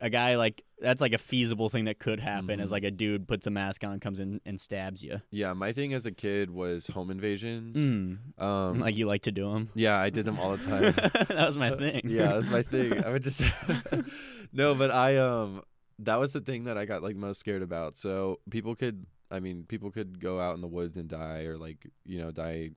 a 0.00 0.10
guy 0.10 0.36
like 0.36 0.62
that's 0.84 1.00
like 1.00 1.12
a 1.12 1.18
feasible 1.18 1.68
thing 1.68 1.86
that 1.86 1.98
could 1.98 2.20
happen 2.20 2.60
is 2.60 2.68
Mhm. 2.68 2.72
like 2.72 2.84
a 2.84 2.90
dude 2.90 3.26
puts 3.26 3.46
a 3.46 3.50
mask 3.50 3.82
on, 3.84 3.98
comes 4.00 4.20
in 4.20 4.40
and 4.46 4.60
stabs 4.60 5.02
you. 5.02 5.20
Yeah, 5.30 5.52
my 5.54 5.72
thing 5.72 5.92
as 5.94 6.06
a 6.06 6.12
kid 6.12 6.50
was 6.50 6.86
home 6.86 7.10
invasions. 7.10 7.76
Mm. 7.76 8.40
Um, 8.42 8.78
like 8.80 8.96
you 8.96 9.06
like 9.06 9.22
to 9.22 9.32
do 9.32 9.50
them. 9.52 9.70
yeah, 9.74 9.96
I 9.98 10.10
did 10.10 10.24
them 10.26 10.38
all 10.38 10.56
the 10.56 10.64
time. 10.64 10.92
that 11.28 11.46
was 11.46 11.56
my 11.56 11.70
thing. 11.76 12.02
yeah, 12.04 12.34
that's 12.34 12.48
my 12.48 12.62
thing. 12.62 13.02
I 13.04 13.10
would 13.10 13.22
just 13.24 13.42
no, 14.52 14.74
but 14.74 14.90
I 14.90 15.16
um 15.18 15.62
that 16.00 16.18
was 16.18 16.32
the 16.32 16.40
thing 16.40 16.64
that 16.64 16.76
I 16.76 16.84
got 16.86 17.02
like 17.02 17.16
most 17.16 17.38
scared 17.40 17.62
about. 17.62 17.96
So 17.96 18.40
people 18.50 18.74
could, 18.74 19.06
I 19.30 19.40
mean, 19.40 19.64
people 19.64 19.90
could 19.90 20.20
go 20.20 20.40
out 20.40 20.54
in 20.56 20.60
the 20.60 20.66
woods 20.68 20.98
and 20.98 21.08
die, 21.08 21.44
or 21.44 21.56
like 21.56 21.86
you 22.04 22.18
know 22.18 22.30
die. 22.30 22.70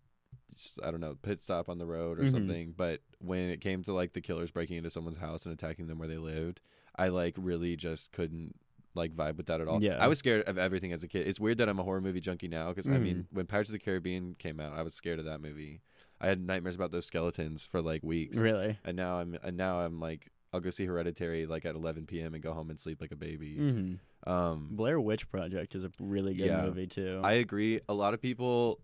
I 0.84 0.90
don't 0.90 1.02
know, 1.02 1.16
pit 1.22 1.40
stop 1.44 1.70
on 1.70 1.78
the 1.78 1.86
road 1.86 2.18
or 2.20 2.24
Mhm. 2.24 2.32
something. 2.32 2.74
But 2.76 3.02
when 3.20 3.50
it 3.50 3.62
came 3.62 3.84
to 3.84 3.94
like 3.94 4.14
the 4.14 4.22
killers 4.22 4.50
breaking 4.50 4.78
into 4.78 4.90
someone's 4.90 5.18
house 5.18 5.46
and 5.46 5.54
attacking 5.54 5.86
them 5.86 6.00
where 6.00 6.08
they 6.08 6.18
lived, 6.18 6.62
I 6.98 7.10
like 7.10 7.36
really 7.38 7.76
just 7.76 8.12
couldn't 8.12 8.56
like 8.96 9.14
vibe 9.16 9.38
with 9.38 9.46
that 9.48 9.62
at 9.62 9.68
all. 9.68 9.82
Yeah. 9.82 9.98
I 10.00 10.08
was 10.08 10.18
scared 10.18 10.48
of 10.48 10.58
everything 10.58 10.92
as 10.92 11.04
a 11.04 11.08
kid. 11.08 11.28
It's 11.28 11.40
weird 11.40 11.60
that 11.60 11.70
I'm 11.70 11.78
a 11.80 11.84
horror 11.84 12.02
movie 12.02 12.20
junkie 12.20 12.48
now 12.48 12.70
because 12.70 12.88
I 12.88 12.98
mean, 12.98 13.18
Mhm. 13.32 13.36
when 13.36 13.46
Pirates 13.46 13.70
of 13.70 13.74
the 13.74 13.80
Caribbean 13.80 14.34
came 14.36 14.60
out, 14.60 14.74
I 14.74 14.82
was 14.82 14.94
scared 14.96 15.20
of 15.20 15.26
that 15.26 15.40
movie. 15.40 15.82
I 16.20 16.28
had 16.28 16.42
nightmares 16.42 16.74
about 16.76 16.92
those 16.92 17.06
skeletons 17.06 17.66
for 17.68 17.80
like 17.82 18.02
weeks 18.04 18.38
Really. 18.38 18.80
and 18.84 18.98
now 18.98 19.20
I'm 19.20 19.38
and 19.44 19.56
now 19.56 19.82
I'm 19.82 20.00
like 20.00 20.32
I'll 20.52 20.62
go 20.62 20.70
see 20.72 20.86
Hereditary 20.86 21.46
like 21.46 21.66
at 21.66 21.76
11 21.76 22.08
p.m. 22.08 22.34
and 22.34 22.42
go 22.42 22.54
home 22.54 22.70
and 22.72 22.80
sleep 22.80 23.00
like 23.02 23.12
a 23.12 23.16
baby. 23.18 23.58
hmm 23.58 23.94
Um, 24.30 24.70
Blair 24.72 25.00
Witch 25.00 25.30
Project 25.30 25.76
is 25.76 25.84
a 25.84 25.92
really 26.00 26.34
good 26.34 26.48
Yeah. 26.48 26.66
movie 26.66 26.88
too. 26.88 27.22
I 27.24 27.34
agree. 27.34 27.80
A 27.88 27.94
lot 27.94 28.14
of 28.16 28.22
people 28.22 28.80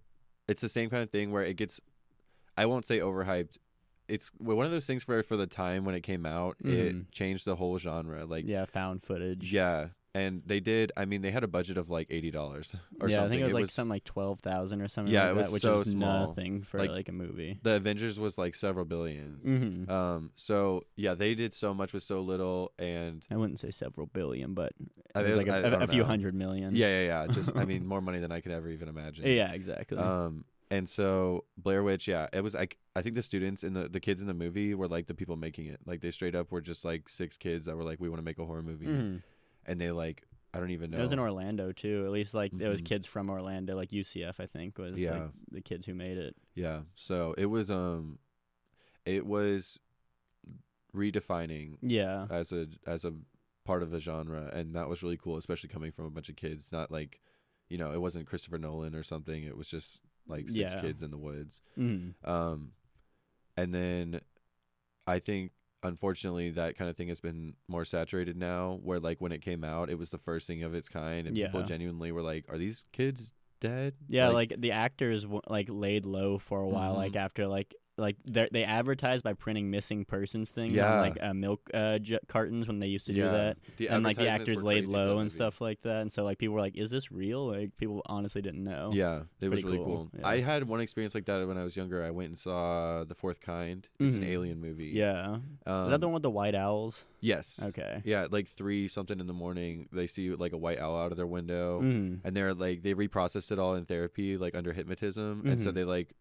it's 0.47 0.61
the 0.61 0.69
same 0.69 0.89
kind 0.91 1.01
of 1.01 1.09
thing 1.09 1.31
where 1.31 1.43
it 1.43 1.55
gets 1.55 1.81
I 2.55 2.67
won't 2.67 2.85
say 2.85 2.99
overhyped. 2.99 3.57
It's 4.07 4.31
one 4.37 4.65
of 4.65 4.71
those 4.71 4.85
things 4.85 5.07
where 5.07 5.23
for 5.23 5.37
the 5.37 5.47
time 5.47 5.85
when 5.85 5.95
it 5.95 6.01
came 6.01 6.25
out, 6.25 6.57
Mhm. 6.63 6.71
it 6.73 7.11
changed 7.11 7.45
the 7.45 7.55
whole 7.55 7.77
genre. 7.77 8.25
Like 8.25 8.47
yeah, 8.47 8.65
found 8.65 9.01
footage. 9.03 9.51
yeah, 9.51 9.87
and 10.15 10.43
they 10.45 10.59
did. 10.59 10.91
I 10.97 11.05
mean, 11.05 11.21
they 11.21 11.31
had 11.31 11.43
a 11.43 11.47
budget 11.47 11.77
of 11.77 11.89
like 11.89 12.07
eighty 12.09 12.29
dollars 12.29 12.75
or 12.99 13.07
yeah, 13.09 13.15
something. 13.15 13.25
I 13.25 13.29
think 13.29 13.41
it 13.41 13.45
was 13.45 13.53
like 13.53 13.65
something 13.67 13.89
like 13.89 14.03
twelve 14.03 14.39
thousand 14.41 14.81
or 14.81 14.87
something. 14.87 15.13
Yeah, 15.13 15.23
like 15.23 15.31
it 15.31 15.35
that, 15.35 15.41
was 15.43 15.51
which 15.53 15.61
so 15.63 15.79
is 15.79 15.91
small. 15.91 16.27
nothing 16.27 16.63
for 16.63 16.79
Like, 16.79 16.89
like, 16.91 17.09
a 17.09 17.13
movie. 17.13 17.59
The 17.63 17.71
Avengers 17.75 18.19
was 18.19 18.37
like 18.37 18.55
several 18.55 18.85
1000000000 18.85 19.37
Mm-hmm. 19.43 19.89
Um. 19.91 20.31
So 20.35 20.83
yeah, 20.95 21.13
they 21.13 21.33
did 21.33 21.53
so 21.53 21.73
much 21.73 21.93
with 21.93 22.03
so 22.03 22.21
little, 22.21 22.73
and 22.77 23.25
I 23.31 23.37
wouldn't 23.37 23.59
say 23.59 23.71
several 23.71 24.07
billion, 24.07 24.53
but 24.53 24.73
it 24.79 24.87
I 25.15 25.19
mean, 25.23 25.27
was 25.27 25.35
it 25.35 25.47
like 25.47 25.63
was- 25.63 25.73
a, 25.73 25.77
I 25.77 25.83
a- 25.83 25.87
few 25.87 26.03
hundred 26.03 26.35
million. 26.35 26.75
yeah, 26.75 26.87
yeah, 26.87 27.05
yeah. 27.05 27.27
Just 27.27 27.55
I 27.55 27.63
mean, 27.71 27.85
more 27.85 28.01
money 28.01 28.19
than 28.19 28.31
I 28.31 28.41
could 28.41 28.51
ever 28.51 28.69
even 28.69 28.89
imagine. 28.89 29.25
yeah, 29.27 29.53
exactly. 29.53 29.97
Um, 29.97 30.43
and 30.75 30.87
so 30.89 31.45
Blair 31.57 31.83
Witch, 31.83 32.07
yeah, 32.07 32.27
it 32.33 32.41
was 32.41 32.53
like 32.53 32.77
I 32.95 33.01
think 33.01 33.15
the 33.15 33.21
students 33.23 33.63
and 33.63 33.75
the 33.75 33.87
the 33.89 33.99
kids 33.99 34.21
in 34.21 34.27
the 34.27 34.33
movie 34.33 34.73
were 34.73 34.87
like 34.87 35.07
the 35.07 35.13
people 35.13 35.35
making 35.35 35.67
it. 35.67 35.79
Like 35.85 36.01
they 36.01 36.11
straight 36.11 36.35
up 36.35 36.51
were 36.51 36.61
just 36.61 36.83
like 36.85 37.07
six 37.09 37.37
kids 37.37 37.65
that 37.65 37.75
were 37.77 37.83
like, 37.83 37.99
we 37.99 38.09
want 38.09 38.19
to 38.19 38.25
make 38.25 38.39
a 38.39 38.45
horror 38.45 38.63
movie, 38.63 38.87
Mhm. 38.87 39.21
and 39.65 39.79
they 39.81 39.91
like 39.91 40.23
I 40.55 40.59
don't 40.59 40.69
even 40.71 40.91
know. 40.91 40.99
It 40.99 41.01
was 41.01 41.11
in 41.11 41.19
Orlando 41.19 41.71
too. 41.71 42.03
At 42.05 42.11
least 42.11 42.33
like 42.33 42.51
it 42.53 42.67
was 42.67 42.81
Mhm. 42.81 42.85
kids 42.85 43.05
from 43.07 43.29
Orlando, 43.29 43.75
like 43.75 43.91
UCF, 43.91 44.39
I 44.39 44.45
think 44.45 44.77
was 44.77 44.99
Yeah. 44.99 45.11
like 45.23 45.31
the 45.51 45.61
kids 45.61 45.85
who 45.87 45.93
made 45.95 46.17
it. 46.17 46.35
yeah, 46.55 46.81
so 46.95 47.33
it 47.37 47.47
was 47.47 47.69
um, 47.71 48.19
it 49.05 49.25
was 49.25 49.79
redefining 50.95 51.77
Yeah, 51.81 52.27
as 52.29 52.51
a 52.51 52.67
as 52.85 53.05
a 53.05 53.13
part 53.65 53.81
of 53.83 53.91
the 53.91 53.99
genre, 53.99 54.49
and 54.53 54.75
that 54.75 54.89
was 54.89 55.01
really 55.03 55.17
cool, 55.17 55.37
especially 55.37 55.69
coming 55.69 55.91
from 55.91 56.05
a 56.05 56.09
bunch 56.09 56.29
of 56.29 56.35
kids. 56.35 56.71
Not 56.71 56.91
like, 56.91 57.21
you 57.69 57.77
know, 57.77 57.91
it 57.93 58.01
wasn't 58.01 58.27
Christopher 58.27 58.57
Nolan 58.57 58.93
or 58.95 59.03
something. 59.03 59.43
It 59.43 59.55
was 59.57 59.67
just 59.67 60.01
like 60.27 60.49
six 60.49 60.73
Yeah. 60.73 60.81
kids 60.81 61.03
in 61.03 61.11
the 61.11 61.17
woods. 61.17 61.61
mm 61.77 62.13
Um, 62.23 62.73
and 63.57 63.73
then 63.73 64.21
I 65.05 65.19
think 65.19 65.51
unfortunately 65.83 66.49
that 66.51 66.77
kind 66.77 66.89
of 66.89 66.95
thing 66.95 67.09
has 67.09 67.19
been 67.19 67.55
more 67.67 67.85
saturated 67.85 68.37
now. 68.37 68.79
Where 68.83 68.99
like 68.99 69.19
when 69.19 69.31
it 69.31 69.41
came 69.41 69.63
out, 69.63 69.89
it 69.89 69.97
was 69.99 70.09
the 70.11 70.17
first 70.17 70.47
thing 70.47 70.63
of 70.63 70.73
its 70.73 70.89
kind, 70.89 71.27
and 71.27 71.35
people 71.47 71.61
genuinely 71.67 72.11
were 72.11 72.21
like, 72.21 72.45
"Are 72.49 72.57
these 72.57 72.85
kids 72.93 73.31
dead?" 73.59 73.95
yeah. 74.07 74.29
Like, 74.29 74.53
the 74.57 74.71
actors 74.71 75.23
w- 75.23 75.41
like 75.49 75.67
laid 75.69 76.05
low 76.05 76.37
for 76.37 76.61
a 76.61 76.67
while, 76.69 76.93
Mhm. 76.93 76.97
like 76.97 77.15
after 77.15 77.47
like 77.47 77.75
like 77.97 78.15
they 78.25 78.49
they 78.51 78.63
advertised 78.63 79.23
by 79.23 79.33
printing 79.33 79.69
missing 79.69 80.03
persons 80.03 80.49
things 80.49 80.73
Yeah. 80.73 80.93
on 80.93 80.99
like 81.01 81.17
uh, 81.21 81.33
milk 81.33 81.69
uh, 81.73 81.99
j- 81.99 82.17
cartons 82.27 82.67
when 82.67 82.79
they 82.79 82.87
used 82.87 83.05
to 83.05 83.13
do 83.13 83.21
that. 83.21 83.57
The 83.77 83.89
and 83.89 84.03
like 84.03 84.17
the 84.17 84.27
actors 84.29 84.63
laid 84.63 84.87
low 84.87 85.19
and 85.19 85.31
stuff 85.31 85.61
like 85.61 85.81
that, 85.83 86.01
and 86.01 86.11
so 86.11 86.23
like 86.23 86.39
people 86.39 86.55
were 86.55 86.61
like, 86.61 86.75
"Is 86.75 86.89
this 86.89 87.11
real?" 87.11 87.45
Like 87.47 87.77
people 87.77 88.01
honestly 88.07 88.41
didn't 88.41 88.63
know. 88.63 88.89
Yeah, 88.93 89.23
it 89.39 89.49
was 89.49 89.63
really 89.63 89.77
cool, 89.77 89.85
cool. 89.85 90.09
yeah. 90.19 90.27
I 90.27 90.41
had 90.41 90.63
one 90.67 90.81
experience 90.81 91.13
like 91.13 91.25
that 91.25 91.47
when 91.47 91.57
I 91.57 91.63
was 91.63 91.77
younger. 91.77 92.03
I 92.03 92.09
went 92.09 92.29
and 92.29 92.37
saw 92.37 93.03
The 93.03 93.15
Fourth 93.15 93.39
Kind. 93.41 93.87
It's 93.99 94.15
an 94.15 94.23
Mhm. 94.23 94.27
alien 94.27 94.59
movie. 94.61 94.87
yeah. 94.87 95.37
Um, 95.67 95.85
Is 95.85 95.91
that 95.91 96.01
the 96.01 96.07
one 96.07 96.15
with 96.15 96.23
the 96.23 96.31
white 96.31 96.55
owls? 96.55 97.05
Yes. 97.21 97.61
Okay. 97.63 98.01
Yeah, 98.05 98.27
like 98.31 98.47
three 98.47 98.87
something 98.87 99.19
in 99.19 99.27
the 99.27 99.33
morning, 99.33 99.87
they 99.91 100.07
see 100.07 100.31
like 100.33 100.51
a 100.53 100.57
white 100.57 100.79
owl 100.79 100.97
out 100.99 101.11
of 101.11 101.17
their 101.17 101.27
window, 101.27 101.79
Mm. 101.81 102.21
and 102.23 102.35
they're 102.35 102.53
like 102.55 102.81
they 102.81 102.95
reprocessed 102.95 103.51
it 103.51 103.59
all 103.59 103.75
in 103.75 103.85
therapy, 103.85 104.35
like 104.37 104.55
under 104.55 104.73
hypnotism, 104.73 105.43
and 105.45 105.61
so 105.61 105.71
Mhm. 105.71 105.75
they 105.75 105.83
like 105.83 106.15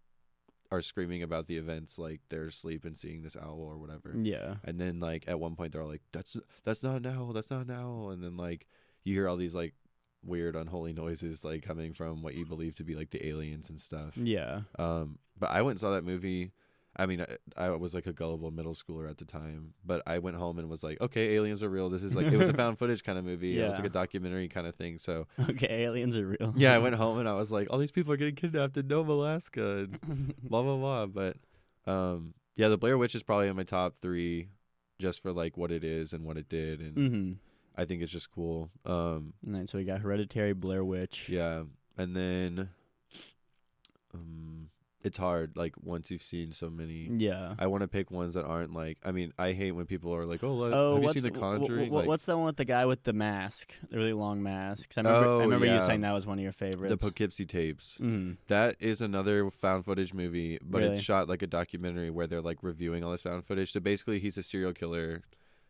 are 0.73 0.81
screaming 0.81 1.23
about 1.23 1.47
the 1.47 1.59
events, 1.59 1.99
like 1.99 2.21
they're 2.31 2.47
asleep 2.47 2.87
and 2.87 2.97
seeing 2.97 3.23
this 3.23 3.37
owl 3.37 3.61
or 3.61 3.77
whatever. 3.77 4.15
Yeah. 4.17 4.55
And 4.65 4.81
then 4.81 5.01
like 5.01 5.25
at 5.29 5.39
one 5.39 5.55
point 5.55 5.73
they're 5.73 5.83
all 5.83 5.89
like, 5.89 6.03
"That's 6.13 6.37
that's 6.65 6.83
not 6.83 6.97
an 6.97 7.07
owl, 7.07 7.35
that's 7.35 7.51
not 7.51 7.67
an 7.67 7.71
owl," 7.71 8.11
and 8.11 8.25
then 8.25 8.39
like 8.39 8.67
you 9.05 9.15
hear 9.15 9.29
all 9.29 9.37
these 9.37 9.55
like 9.55 9.75
weird 10.25 10.57
unholy 10.57 10.93
noises 10.93 11.45
like 11.45 11.63
coming 11.63 11.93
from 11.93 12.23
what 12.23 12.35
you 12.35 12.47
believe 12.47 12.77
to 12.77 12.85
be 12.85 12.95
like 12.95 13.11
the 13.11 13.27
aliens 13.27 13.69
and 13.69 13.81
stuff. 13.81 14.17
Yeah. 14.17 14.63
Um, 14.79 15.19
but 15.39 15.51
I 15.51 15.61
went 15.61 15.73
and 15.73 15.81
saw 15.81 15.91
that 15.91 16.05
movie. 16.05 16.53
I 16.95 17.07
mean, 17.07 17.25
I, 17.57 17.65
I 17.65 17.71
was 17.71 17.95
like 17.95 18.07
a 18.07 18.13
gullible 18.13 18.51
middle 18.51 18.75
schooler 18.75 19.09
at 19.09 19.17
the 19.17 19.25
time, 19.25 19.73
but 19.85 20.03
I 20.07 20.19
went 20.19 20.37
home 20.37 20.59
and 20.59 20.69
was 20.69 20.83
like, 20.83 21.01
okay, 21.01 21.35
aliens 21.35 21.63
are 21.63 21.71
real. 21.71 21.89
This 21.89 22.03
is 22.03 22.15
like, 22.15 22.27
it 22.27 22.37
was 22.37 22.51
a 22.51 22.55
found 22.63 22.79
footage 22.79 23.03
kind 23.03 23.19
of 23.19 23.25
movie. 23.25 23.59
It 23.59 23.67
was 23.67 23.79
like 23.79 23.87
a 23.87 23.91
documentary 23.91 24.49
kind 24.49 24.67
of 24.67 24.75
thing. 24.75 24.99
So 24.99 25.27
Okay, 25.49 25.85
aliens 25.85 26.17
are 26.17 26.27
real. 26.27 26.53
yeah, 26.57 26.75
I 26.75 26.79
went 26.87 26.97
home 26.97 27.19
and 27.19 27.29
I 27.29 27.33
was 27.35 27.51
like, 27.51 27.69
all 27.71 27.79
these 27.79 27.91
people 27.93 28.13
are 28.13 28.17
getting 28.19 28.35
kidnapped 28.35 28.77
in 28.77 28.89
Nome, 28.89 29.09
Alaska, 29.09 29.89
and 30.07 30.35
blah 30.43 30.63
blah 30.63 30.77
blah. 30.77 31.07
But 31.07 31.37
um, 31.87 32.35
yeah, 32.57 32.69
the 32.69 32.77
Blair 32.77 32.99
Witch 32.99 33.15
is 33.15 33.23
probably 33.23 33.49
in 33.49 33.57
my 33.57 33.63
top 33.65 33.95
three, 34.03 34.49
just 34.99 35.23
for 35.23 35.33
like 35.33 35.57
what 35.57 35.73
it 35.73 35.85
is 35.85 36.13
and 36.13 36.25
what 36.25 36.37
it 36.37 36.49
did, 36.51 36.81
and 36.81 36.97
mm-hmm. 36.97 37.33
I 37.75 37.87
think 37.87 38.03
it's 38.03 38.13
just 38.13 38.31
cool. 38.31 38.71
Um, 38.85 39.33
And 39.45 39.55
then 39.55 39.67
so 39.67 39.79
we 39.79 39.85
got 39.85 40.01
Hereditary, 40.03 40.53
Blair 40.53 40.85
Witch. 40.85 41.31
yeah, 41.31 41.63
and 41.97 42.15
then 42.15 42.69
um, 44.15 44.69
it's 45.05 45.19
hard. 45.19 45.57
Like 45.57 45.75
once 45.83 46.11
you've 46.11 46.23
seen 46.23 46.53
so 46.53 46.71
many. 46.71 47.09
Yeah. 47.13 47.55
I 47.59 47.67
want 47.67 47.83
to 47.83 47.89
pick 47.89 48.11
ones 48.11 48.35
that 48.35 48.45
aren't 48.45 48.73
like. 48.73 48.99
I 49.05 49.11
mean, 49.13 49.33
I 49.39 49.53
hate 49.53 49.73
when 49.73 49.87
people 49.87 50.15
are 50.15 50.25
like, 50.25 50.43
"Oh, 50.45 50.55
let, 50.55 50.73
Oh, 50.73 50.95
have 50.95 51.03
you 51.03 51.13
seen 51.21 51.33
The 51.33 51.39
Conjuring?" 51.39 51.93
like, 51.93 52.07
what's 52.07 52.25
the 52.25 52.37
one 52.37 52.47
with 52.47 52.57
the 52.57 52.65
guy 52.65 52.87
with 52.87 53.03
the 53.05 53.13
mask, 53.13 53.75
the 53.91 53.97
really 53.97 54.13
long 54.13 54.43
mask 54.43 54.93
I 54.97 55.01
remember, 55.01 55.27
Oh, 55.29 55.39
I 55.41 55.43
remember 55.43 55.67
you 55.67 55.81
saying 55.81 56.03
that 56.03 56.13
was 56.13 56.27
one 56.27 56.39
of 56.39 56.43
your 56.43 56.53
favorites. 56.53 56.91
the 56.91 56.97
Poughkeepsie 56.97 57.47
tapes? 57.47 57.99
mm. 58.01 58.37
That 58.49 58.77
is 58.81 59.01
another 59.01 59.51
found 59.51 59.85
footage 59.85 60.15
movie, 60.15 60.59
but 60.63 60.79
Really? 60.83 60.93
it's 60.95 61.03
shot 61.03 61.29
like 61.29 61.43
a 61.43 61.47
documentary 61.47 62.11
where 62.11 62.27
they're 62.27 62.41
like 62.41 62.59
reviewing 62.63 63.03
all 63.05 63.11
this 63.13 63.23
found 63.23 63.45
footage. 63.45 63.73
So 63.73 63.81
basically, 63.81 64.19
he's 64.21 64.39
a 64.39 64.43
serial 64.43 64.73
killer. 64.73 65.23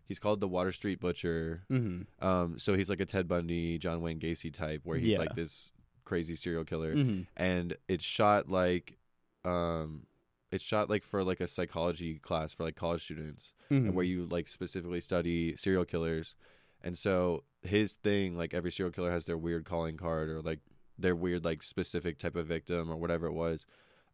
He's 0.08 0.18
called 0.18 0.40
the 0.40 0.48
Water 0.48 0.72
Street 0.72 1.00
Butcher. 1.00 1.62
Mm-hmm. 1.70 2.26
Um, 2.26 2.58
so 2.58 2.74
he's 2.74 2.90
like 2.90 3.00
a 3.00 3.06
Ted 3.06 3.28
Bundy, 3.28 3.78
John 3.78 4.02
Wayne 4.02 4.18
Gacy 4.20 4.52
type, 4.52 4.82
where 4.84 4.98
he's 4.98 5.12
Yeah. 5.12 5.18
like 5.18 5.34
this 5.36 5.70
crazy 6.04 6.36
serial 6.36 6.64
killer, 6.64 6.94
Mm-hmm. 6.94 7.22
and 7.36 7.76
it's 7.88 8.04
shot 8.04 8.50
like, 8.50 8.98
um, 9.44 10.07
it's 10.50 10.62
shot 10.64 10.90
like 10.90 11.02
for 11.02 11.24
like 11.24 11.40
a 11.40 11.46
psychology 11.46 12.18
class 12.18 12.52
for 12.55 12.64
like 12.64 12.76
college 12.76 13.02
students. 13.05 13.52
Mm-hmm. 13.70 13.87
and 13.87 13.94
where 13.94 14.05
you 14.05 14.26
like 14.26 14.48
specifically 14.48 15.00
study 15.00 15.57
serial 15.57 15.85
killers. 15.87 16.35
And 16.83 16.98
so 16.98 17.44
his 17.62 17.94
thing, 17.94 18.37
like 18.37 18.52
every 18.52 18.70
serial 18.70 18.92
killer 18.92 19.11
has 19.12 19.24
their 19.26 19.38
weird 19.38 19.64
calling 19.64 19.96
card 19.96 20.28
or 20.28 20.42
like 20.42 20.59
their 20.98 21.16
weird 21.16 21.44
like 21.44 21.62
specific 21.62 22.18
type 22.18 22.37
of 22.37 22.46
victim 22.46 22.90
or 22.90 22.96
whatever 22.96 23.26
it 23.26 23.33
was. 23.33 23.64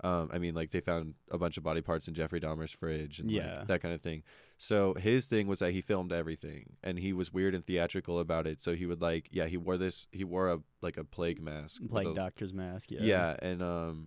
Um, 0.05 0.31
I 0.33 0.38
mean, 0.38 0.55
like 0.55 0.71
they 0.71 0.81
found 0.81 1.14
a 1.33 1.38
bunch 1.38 1.57
of 1.57 1.64
body 1.64 1.81
parts 1.81 2.07
in 2.07 2.14
Jeffrey 2.14 2.38
Dahmer's 2.41 2.71
fridge 2.71 3.19
and 3.19 3.29
like, 3.33 3.43
Yeah. 3.43 3.64
that 3.67 3.83
kind 3.83 3.93
of 3.93 4.01
thing. 4.01 4.23
So 4.59 4.95
his 4.95 5.27
thing 5.27 5.49
was 5.49 5.59
that 5.59 5.73
he 5.73 5.81
filmed 5.81 6.12
everything 6.12 6.77
and 6.85 7.01
he 7.01 7.12
was 7.12 7.33
weird 7.33 7.53
and 7.53 7.67
theatrical 7.67 8.21
about 8.21 8.47
it. 8.47 8.61
So 8.61 8.77
he 8.77 8.87
would 8.87 9.01
like, 9.03 9.27
yeah, 9.33 9.47
he 9.47 9.57
wore 9.57 9.77
this, 9.77 10.07
he 10.12 10.23
wore 10.23 10.51
a 10.53 10.61
like 10.83 10.99
a 10.99 11.05
plague 11.05 11.41
mask, 11.43 11.83
like 11.91 12.07
a- 12.07 12.14
Doctor's 12.14 12.53
Mask. 12.55 12.93
Yeah. 12.93 13.01
yeah, 13.03 13.37
and 13.43 13.61
um, 13.61 14.07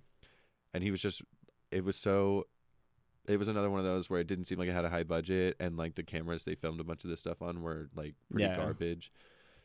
and 0.74 0.84
he 0.84 0.92
was 0.92 1.02
just, 1.02 1.22
it 1.72 1.84
was 1.84 1.96
so, 1.96 2.48
it 3.28 3.38
was 3.38 3.48
another 3.48 3.70
one 3.70 3.80
of 3.80 3.86
those 3.86 4.10
where 4.10 4.20
it 4.20 4.28
didn't 4.28 4.46
seem 4.46 4.58
like 4.58 4.68
it 4.68 4.74
had 4.74 4.86
a 4.86 4.90
high 4.90 5.04
budget, 5.04 5.56
and 5.60 5.78
like 5.78 5.96
the 5.96 6.04
cameras 6.04 6.44
they 6.44 6.56
filmed 6.56 6.80
a 6.80 6.84
bunch 6.84 7.04
of 7.04 7.10
this 7.10 7.20
stuff 7.20 7.42
on 7.42 7.62
were 7.62 7.90
like 7.96 8.16
pretty 8.32 8.48
Yeah. 8.48 8.56
garbage, 8.56 9.12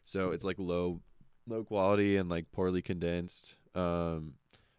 so 0.05 0.31
it's 0.31 0.45
like 0.45 0.59
low, 0.59 1.01
low 1.47 1.64
quality 1.64 2.16
and 2.16 2.29
like 2.29 2.53
poorly 2.53 2.83
condensed, 2.83 3.55
um, 3.75 4.35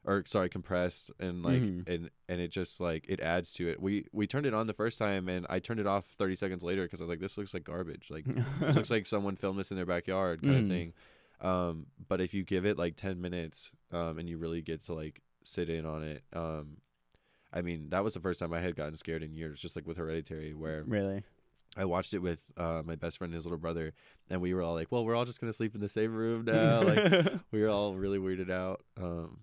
or 0.06 0.24
sorry, 0.26 0.48
compressed, 0.48 1.12
and 1.20 1.44
like 1.44 1.62
Mhm. 1.64 1.88
and 1.88 2.10
and 2.30 2.40
it 2.40 2.50
just 2.50 2.80
like 2.80 3.06
it 3.10 3.20
adds 3.20 3.52
to 3.54 3.68
it. 3.68 3.82
We 3.82 4.06
we 4.14 4.26
turned 4.28 4.46
it 4.46 4.54
on 4.54 4.68
the 4.68 4.74
first 4.74 5.00
time, 5.00 5.28
and 5.28 5.46
I 5.50 5.60
turned 5.60 5.80
it 5.80 5.88
off 5.88 6.06
thirty 6.18 6.36
seconds 6.36 6.64
later 6.64 6.84
because 6.84 7.02
I 7.02 7.04
was 7.06 7.10
like, 7.10 7.20
this 7.20 7.38
looks 7.38 7.54
like 7.54 7.64
garbage, 7.66 8.10
like 8.10 8.26
this 8.60 8.76
looks 8.76 8.92
like 8.92 9.06
someone 9.06 9.36
filmed 9.36 9.60
this 9.60 9.72
in 9.72 9.76
their 9.78 9.86
backyard 9.86 10.42
kind 10.44 10.56
Mhm. 10.56 10.62
of 10.64 10.68
thing. 10.70 10.94
Um, 11.42 11.88
but 12.08 12.22
if 12.22 12.34
you 12.34 12.44
give 12.44 12.66
it 12.66 12.78
like 12.78 12.96
10 12.96 13.20
minutes, 13.22 13.70
um, 13.92 14.18
and 14.18 14.30
you 14.30 14.38
really 14.38 14.62
get 14.62 14.86
to 14.86 14.94
like 14.94 15.22
sit 15.48 15.70
in 15.70 15.86
on 15.86 16.04
it, 16.04 16.24
um, 16.34 16.78
I 17.54 17.62
mean, 17.62 17.90
that 17.90 18.04
was 18.04 18.14
the 18.14 18.20
first 18.20 18.40
time 18.40 18.54
I 18.54 18.60
had 18.60 18.76
gotten 18.76 18.96
scared 18.96 19.24
in 19.24 19.34
years, 19.34 19.62
just 19.62 19.76
like 19.76 19.88
with 19.88 19.98
Hereditary, 19.98 20.54
where 20.54 20.84
really. 20.86 21.24
I 21.76 21.86
watched 21.86 22.14
it 22.14 22.20
with 22.20 22.46
uh, 22.58 22.82
my 22.84 22.96
best 22.96 23.18
friend 23.20 23.32
and 23.32 23.36
his 23.36 23.46
little 23.46 23.58
brother, 23.60 23.94
and 24.30 24.42
we 24.42 24.54
were 24.54 24.62
all 24.64 24.74
like, 24.74 24.92
well, 24.92 25.06
we're 25.06 25.16
all 25.16 25.26
just 25.26 25.40
going 25.40 25.52
to 25.52 25.56
sleep 25.56 25.76
in 25.76 25.82
the 25.82 25.90
same 25.90 26.14
room 26.14 26.44
now. 26.46 26.82
like, 26.84 27.34
we 27.52 27.62
were 27.62 27.70
all 27.70 27.94
really 27.96 28.18
weirded 28.18 28.50
out. 28.50 28.84
Um, 29.00 29.42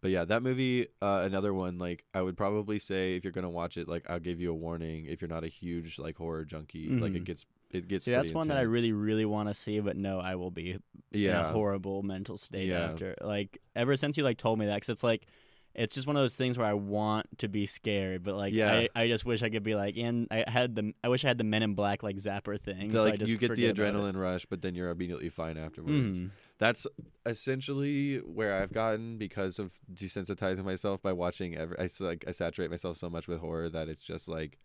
but 0.00 0.10
yeah, 0.12 0.24
that 0.24 0.42
movie, 0.42 0.86
uh, 1.00 1.22
another 1.24 1.52
one, 1.52 1.78
like, 1.78 2.04
I 2.14 2.22
would 2.22 2.36
probably 2.36 2.78
say 2.78 3.16
if 3.16 3.24
you're 3.24 3.32
going 3.32 3.44
to 3.44 3.48
watch 3.50 3.76
it, 3.76 3.88
like, 3.88 4.08
I'll 4.08 4.20
give 4.20 4.40
you 4.40 4.50
a 4.50 4.54
warning 4.54 5.06
if 5.06 5.20
you're 5.20 5.28
not 5.28 5.44
a 5.44 5.48
huge, 5.48 5.98
like, 5.98 6.16
horror 6.16 6.44
junkie. 6.44 6.88
Like, 6.90 7.14
it 7.14 7.22
Mhm. 7.22 7.24
gets, 7.24 7.46
it 7.70 7.88
gets, 7.88 8.04
See, 8.04 8.10
that's 8.12 8.26
pretty 8.30 8.34
one 8.36 8.48
that 8.48 8.58
I 8.58 8.62
really, 8.62 8.92
really 8.92 9.24
want 9.24 9.48
to 9.48 9.54
see, 9.54 9.80
but 9.80 9.96
no, 9.96 10.20
I 10.20 10.36
will 10.36 10.50
be 10.50 10.72
in 10.72 10.80
yeah. 11.10 11.48
a 11.48 11.52
horrible 11.52 12.02
mental 12.02 12.36
state 12.38 12.68
Yeah. 12.68 12.90
after. 12.90 13.16
Like 13.20 13.58
ever 13.74 13.96
since 13.96 14.16
you 14.16 14.24
like 14.24 14.38
told 14.38 14.58
me 14.58 14.66
that, 14.66 14.74
because 14.76 14.88
it's 14.90 15.02
like, 15.04 15.26
it's 15.74 15.94
just 15.94 16.06
one 16.06 16.16
of 16.16 16.22
those 16.22 16.36
things 16.36 16.58
where 16.58 16.66
I 16.66 16.74
want 16.74 17.26
to 17.38 17.48
be 17.48 17.66
scared, 17.66 18.22
but 18.22 18.34
like, 18.36 18.52
Yeah. 18.52 18.72
I, 18.72 18.88
I 19.02 19.08
just 19.08 19.24
wish 19.24 19.42
I 19.42 19.48
could 19.48 19.62
be 19.62 19.74
like, 19.74 19.96
and 19.96 20.28
I 20.30 20.44
had 20.46 20.74
the, 20.74 20.92
I 21.02 21.08
wish 21.08 21.24
I 21.24 21.28
had 21.28 21.38
the 21.38 21.44
Men 21.44 21.62
in 21.62 21.74
Black 21.74 22.02
like 22.02 22.16
zapper 22.16 22.60
thing. 22.60 22.90
The, 22.90 22.98
so 23.00 23.06
I 23.06 23.10
like 23.10 23.20
you 23.20 23.38
get 23.38 23.40
the 23.40 23.46
forget 23.48 23.78
about 23.78 23.88
it. 23.88 23.94
adrenaline 23.94 24.20
rush, 24.20 24.44
but 24.46 24.60
then 24.62 24.74
you're 24.74 24.90
immediately 24.90 25.28
fine 25.30 25.56
afterwards. 25.56 26.20
Mhm. 26.20 26.30
That's 26.58 26.86
essentially 27.26 28.18
where 28.18 28.62
I've 28.62 28.72
gotten 28.72 29.18
because 29.18 29.58
of 29.58 29.72
desensitizing 29.92 30.64
myself 30.64 31.02
by 31.02 31.12
watching 31.12 31.56
every. 31.56 31.78
I 31.78 31.88
like 32.00 32.24
I 32.28 32.30
saturate 32.30 32.70
myself 32.70 32.96
so 32.96 33.10
much 33.10 33.26
with 33.26 33.40
horror 33.40 33.68
that 33.70 33.88
it's 33.88 34.04
just 34.04 34.28
like 34.28 34.58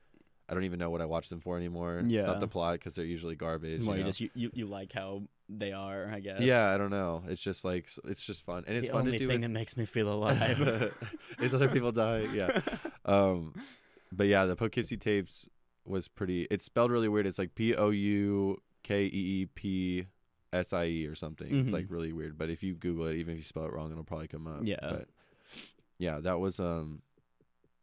I 0.50 0.54
don't 0.54 0.64
even 0.64 0.80
know 0.80 0.90
what 0.90 1.02
I 1.02 1.06
watch 1.06 1.30
them 1.30 1.40
for 1.40 1.58
anymore. 1.58 2.04
Yeah. 2.06 2.20
It's 2.20 2.28
not 2.28 2.40
the 2.40 2.48
plot 2.48 2.74
because 2.76 2.96
they're 2.96 3.04
usually 3.06 3.36
garbage. 3.36 3.84
Well, 3.84 3.96
you 3.98 4.04
you 4.04 4.08
just 4.10 4.22
you, 4.22 4.30
you, 4.36 4.52
you 4.54 4.66
like 4.66 4.94
how 4.94 5.24
they 5.50 5.72
are, 5.72 6.10
I 6.14 6.20
guess. 6.20 6.42
yeah, 6.42 6.72
I 6.74 6.78
don't 6.78 6.90
know. 6.90 7.24
It's 7.28 7.42
just 7.42 7.64
like 7.64 7.90
it's 8.06 8.26
just 8.26 8.46
fun, 8.46 8.64
and 8.68 8.76
it's 8.78 8.88
the 8.88 8.94
fun 8.94 9.02
only 9.02 9.12
to 9.14 9.18
do. 9.20 9.28
thing 9.28 9.36
with- 9.36 9.42
that 9.44 9.50
makes 9.50 9.78
me 9.78 9.86
feel 9.86 10.12
alive. 10.14 10.60
is 11.40 11.54
other 11.54 11.70
people 11.70 11.92
die. 11.92 12.28
Yeah. 12.34 12.60
Um, 13.06 13.54
but 14.12 14.28
yeah, 14.28 14.46
the 14.46 14.58
Poughkeepsie 14.58 14.98
tapes 14.98 15.48
was 15.86 16.10
pretty. 16.10 16.46
It's 16.52 16.66
spelled 16.66 16.92
really 16.92 17.08
weird. 17.08 17.26
It's 17.26 17.40
like 17.40 17.56
P 17.56 17.74
O 17.74 17.90
U 17.90 18.58
K 18.84 19.06
E 19.06 19.10
E 19.10 19.46
P 19.56 20.08
S 20.52 20.74
I 20.74 20.86
E 20.88 21.06
or 21.08 21.16
something. 21.16 21.48
It's 21.48 21.70
Mhm. 21.70 21.74
like 21.74 21.86
really 21.90 22.12
weird. 22.12 22.38
But 22.38 22.50
if 22.50 22.64
you 22.64 22.76
Google 22.76 23.06
it, 23.08 23.16
even 23.16 23.36
if 23.36 23.38
you 23.38 23.44
spell 23.46 23.64
it 23.64 23.72
wrong, 23.72 23.90
it'll 23.94 24.04
probably 24.04 24.28
come 24.28 24.46
up. 24.46 24.60
Yeah. 24.64 24.76
But 24.82 25.08
yeah, 25.98 26.20
that 26.20 26.40
was 26.42 26.60
um. 26.60 27.02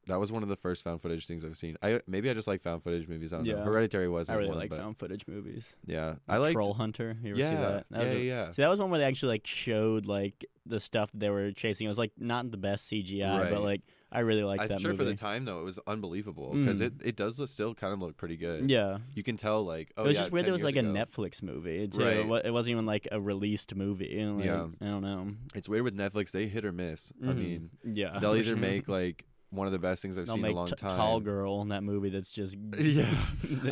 That 0.06 0.20
was 0.20 0.30
one 0.30 0.42
of 0.42 0.48
the 0.48 0.56
first 0.56 0.84
found 0.84 1.00
footage 1.00 1.26
things 1.26 1.44
I've 1.44 1.56
seen. 1.56 1.76
I 1.82 2.00
maybe 2.06 2.28
I 2.30 2.34
just 2.34 2.46
like 2.46 2.62
found 2.62 2.82
footage 2.82 3.08
movies. 3.08 3.32
I 3.32 3.36
don't 3.38 3.46
know. 3.46 3.56
Yeah. 3.58 3.64
Hereditary 3.64 4.08
wasn't 4.08 4.38
really 4.38 4.50
one, 4.50 4.58
like 4.58 4.70
but 4.70 4.78
found 4.80 4.96
footage 4.98 5.26
movies. 5.26 5.74
yeah, 5.86 6.14
I 6.28 6.36
like 6.38 6.52
Troll 6.54 6.74
Hunter. 6.74 7.16
You 7.22 7.30
ever 7.32 7.40
yeah, 7.40 7.48
see 7.50 7.56
that? 7.56 7.86
that 7.90 7.98
yeah, 7.98 8.02
was 8.02 8.10
a- 8.12 8.20
yeah, 8.20 8.50
See, 8.50 8.62
that 8.62 8.68
was 8.70 8.80
one 8.80 8.90
where 8.90 8.98
they 8.98 9.06
actually 9.06 9.30
like 9.32 9.46
showed 9.46 10.06
like 10.06 10.44
the 10.66 10.80
stuff 10.80 11.10
they 11.14 11.30
were 11.30 11.52
chasing. 11.52 11.86
It 11.86 11.88
was 11.88 11.98
like 11.98 12.12
not 12.18 12.50
the 12.50 12.56
best 12.56 12.90
CGI, 12.90 13.38
Right. 13.40 13.50
but 13.50 13.62
like 13.62 13.82
I 14.12 14.20
really 14.20 14.44
liked 14.44 14.62
I'm 14.62 14.68
that 14.68 14.80
sure 14.80 14.90
movie. 14.92 14.98
for 14.98 15.10
the 15.10 15.14
time 15.16 15.44
though, 15.44 15.60
it 15.60 15.64
was 15.64 15.78
unbelievable 15.86 16.52
because 16.54 16.80
Mm. 16.80 16.86
it, 16.86 16.92
it 17.04 17.16
does 17.16 17.38
look- 17.40 17.48
still 17.48 17.74
kind 17.74 17.92
of 17.92 18.00
look 18.00 18.16
pretty 18.16 18.36
good. 18.36 18.70
yeah, 18.70 18.98
You 19.14 19.22
can 19.22 19.36
tell 19.36 19.64
like 19.64 19.92
oh 19.96 20.04
it 20.04 20.08
was 20.08 20.14
yeah, 20.16 20.20
just 20.22 20.32
weird. 20.32 20.42
10 20.44 20.46
There 20.46 20.52
was 20.52 20.62
like 20.62 20.76
a. 20.76 20.82
Netflix 20.82 21.42
movie 21.42 21.88
too. 21.88 21.98
Right. 22.00 22.44
It 22.44 22.50
wasn't 22.52 22.72
even 22.72 22.86
like 22.86 23.08
a 23.10 23.20
released 23.20 23.74
movie. 23.74 24.24
like, 24.24 24.44
Yeah. 24.44 24.66
I 24.80 24.84
don't 24.84 25.02
know. 25.02 25.32
It's 25.54 25.68
weird 25.68 25.82
with 25.84 25.96
Netflix; 25.96 26.30
they 26.30 26.46
hit 26.46 26.64
or 26.64 26.72
miss. 26.72 27.12
I 27.22 27.26
Mhm. 27.26 27.36
mean, 27.36 27.70
yeah, 27.84 28.18
they'll 28.20 28.36
either 28.36 28.54
make 28.56 28.86
like 28.88 29.24
one 29.54 29.66
of 29.66 29.72
the 29.72 29.78
best 29.78 30.02
things 30.02 30.18
I've 30.18 30.26
They'll 30.26 30.36
seen 30.36 30.44
in 30.44 30.52
a 30.52 30.54
long 30.54 30.66
T- 30.68 30.74
time, 30.76 30.90
Tall 30.90 31.20
Girl 31.20 31.62
in 31.62 31.68
that 31.68 31.82
movie. 31.82 32.10
That's 32.10 32.30
just 32.30 32.56
Yeah, 32.78 33.08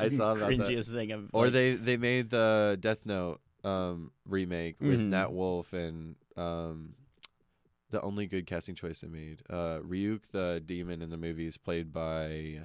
I 0.01 0.09
saw 0.11 0.35
that. 0.35 0.49
cringiest 0.49 0.93
thing. 0.93 1.13
I've, 1.13 1.29
or 1.33 1.45
like, 1.45 1.53
they 1.53 1.75
they 1.75 1.97
made 1.97 2.31
the 2.31 2.77
Death 2.81 3.05
Note 3.07 3.41
um, 3.65 4.11
remake 4.27 4.77
with 4.81 5.01
Mhm. 5.01 5.07
Nat 5.11 5.33
Wolff 5.33 5.73
and 5.73 6.17
um, 6.37 6.95
the 7.91 8.01
only 8.01 8.27
good 8.27 8.47
casting 8.47 8.75
choice 8.75 9.01
they 9.03 9.09
made. 9.09 9.43
Uh, 9.51 9.79
Ryuk 9.81 10.21
the 10.33 10.63
demon 10.65 11.03
in 11.03 11.11
the 11.11 11.17
movie 11.19 11.47
is 11.47 11.57
played 11.59 11.93
by. 11.93 12.61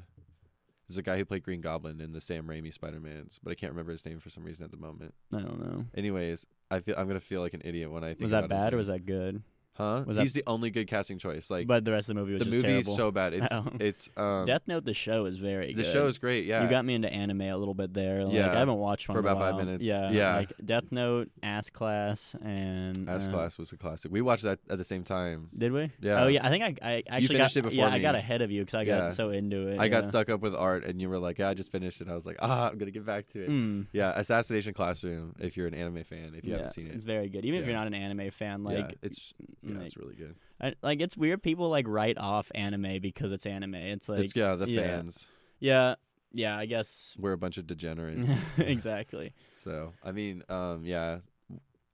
There's 0.87 0.97
a 0.97 1.03
guy 1.03 1.17
who 1.17 1.25
played 1.25 1.43
Green 1.43 1.59
Goblin 1.59 1.99
in 1.99 2.13
the 2.13 2.21
Sam 2.21 2.47
Raimi 2.47 2.73
Spider 2.73 3.01
Mans, 3.01 3.41
but 3.43 3.51
I 3.51 3.55
can't 3.55 3.73
remember 3.73 3.91
his 3.91 4.05
name 4.05 4.21
for 4.21 4.29
some 4.29 4.45
reason 4.45 4.63
at 4.63 4.71
the 4.71 4.77
moment. 4.77 5.13
I 5.33 5.39
don't 5.41 5.59
know. 5.59 5.83
Anyways, 5.93 6.47
I 6.71 6.79
feel 6.79 6.95
I'm 6.97 7.07
gonna 7.07 7.19
feel 7.19 7.41
like 7.41 7.53
an 7.53 7.61
idiot 7.65 7.91
when 7.91 8.05
I 8.05 8.09
think 8.09 8.21
Was 8.21 8.31
that 8.31 8.47
bad 8.47 8.73
or 8.73 8.77
was 8.77 8.87
that 8.87 9.05
good? 9.05 9.43
Huh? 9.77 10.03
was 10.05 10.15
that- 10.17 10.23
He's 10.23 10.33
the 10.33 10.43
only 10.47 10.69
good 10.71 10.87
casting 10.87 11.17
choice. 11.19 11.49
Like 11.49 11.67
but 11.67 11.85
the 11.85 11.91
rest 11.91 12.09
of 12.09 12.15
the 12.15 12.21
movie 12.21 12.33
was 12.33 12.39
the 12.39 12.45
just 12.45 12.55
movie 12.55 12.67
terrible. 12.67 12.91
is 12.91 12.95
so 12.97 13.11
bad. 13.11 13.33
It's 13.33 13.47
Oh. 13.51 13.65
it's 13.79 14.09
um 14.17 14.45
Death 14.47 14.63
Note, 14.67 14.85
the 14.85 14.93
show 14.93 15.25
is 15.25 15.37
very 15.37 15.67
the 15.73 15.83
good. 15.83 15.91
show 15.93 16.07
is 16.07 16.17
great. 16.17 16.45
Yeah, 16.45 16.63
You 16.63 16.69
got 16.69 16.83
me 16.85 16.95
into 16.95 17.11
anime 17.13 17.41
a 17.41 17.55
little 17.55 17.73
bit 17.75 17.93
there. 17.93 18.23
Like, 18.25 18.33
Yeah, 18.33 18.51
I 18.51 18.57
haven't 18.59 18.77
watched 18.79 19.07
one 19.07 19.15
for 19.15 19.19
in 19.19 19.25
a 19.25 19.29
about 19.31 19.39
five 19.41 19.55
while. 19.55 19.65
minutes. 19.65 19.83
Yeah, 19.83 20.09
Yeah. 20.11 20.35
Like 20.37 20.53
Death 20.65 20.91
Note, 20.91 21.29
Ass 21.43 21.69
Class, 21.69 22.35
and 22.43 23.07
S 23.09 23.27
uh, 23.27 23.31
Class 23.31 23.57
was 23.57 23.71
a 23.71 23.77
classic. 23.77 24.11
We 24.11 24.21
watched 24.21 24.43
that 24.43 24.59
at 24.69 24.77
the 24.77 24.83
same 24.83 25.03
time. 25.03 25.49
Did 25.57 25.71
we? 25.73 25.91
Yeah. 26.01 26.23
Oh 26.23 26.27
yeah, 26.27 26.45
I 26.45 26.49
think 26.49 26.63
I, 26.63 26.75
I 26.81 27.03
actually 27.09 27.27
finished 27.37 27.55
got 27.55 27.59
it 27.59 27.63
before 27.69 27.85
yeah 27.87 27.93
I 27.93 27.99
got 27.99 28.15
ahead 28.15 28.41
of 28.41 28.49
you 28.51 28.61
because 28.61 28.75
I 28.75 28.81
Yeah. 28.81 28.99
got 29.01 29.13
so 29.13 29.29
into 29.29 29.67
it. 29.67 29.79
I 29.79 29.87
got 29.89 30.03
yeah. 30.05 30.09
stuck 30.09 30.29
up 30.29 30.41
with 30.41 30.55
art, 30.55 30.85
and 30.85 30.99
you 31.01 31.07
were 31.09 31.19
like, 31.19 31.37
"Yeah, 31.37 31.49
I 31.49 31.53
just 31.53 31.71
finished 31.71 32.01
it." 32.01 32.09
I 32.09 32.13
was 32.15 32.25
like, 32.25 32.37
"Ah, 32.41 32.69
I'm 32.69 32.77
gonna 32.77 32.91
get 32.91 33.05
back 33.05 33.27
to 33.29 33.43
it." 33.43 33.49
Mm, 33.49 33.85
Yeah, 33.91 34.13
Assassination 34.15 34.73
Classroom. 34.73 35.35
If 35.39 35.55
you're 35.55 35.67
an 35.67 35.73
anime 35.75 36.03
fan, 36.03 36.33
if 36.35 36.43
you 36.43 36.51
yeah, 36.51 36.57
haven't 36.57 36.73
seen 36.73 36.87
it, 36.87 36.95
it's 36.95 37.03
very 37.03 37.29
good. 37.29 37.45
Even 37.45 37.59
if 37.59 37.65
Yeah. 37.65 37.71
you're 37.71 37.77
not 37.79 37.87
an 37.87 37.93
anime 37.93 38.31
fan, 38.31 38.63
yeah, 38.63 38.69
like 38.79 38.95
it's 39.01 39.33
yeah, 39.73 39.77
like, 39.77 39.87
it's 39.87 39.97
really 39.97 40.15
good. 40.15 40.35
I, 40.61 40.73
like 40.81 41.01
it's 41.01 41.15
weird 41.15 41.43
people 41.43 41.69
like 41.69 41.87
write 41.87 42.17
off 42.17 42.51
anime 42.55 42.99
because 43.01 43.31
it's 43.31 43.45
anime. 43.45 43.75
It's 43.75 44.09
like 44.09 44.21
it's 44.21 44.35
yeah, 44.35 44.55
the 44.55 44.69
yeah. 44.69 44.81
fans. 44.81 45.29
yeah, 45.59 45.95
yeah. 46.33 46.57
I 46.57 46.65
guess 46.65 47.15
We're 47.19 47.33
a 47.33 47.37
bunch 47.37 47.57
of 47.57 47.67
degenerates. 47.67 48.31
exactly. 48.57 49.33
so 49.55 49.93
I 50.03 50.11
mean, 50.11 50.43
um, 50.49 50.85
yeah, 50.85 51.19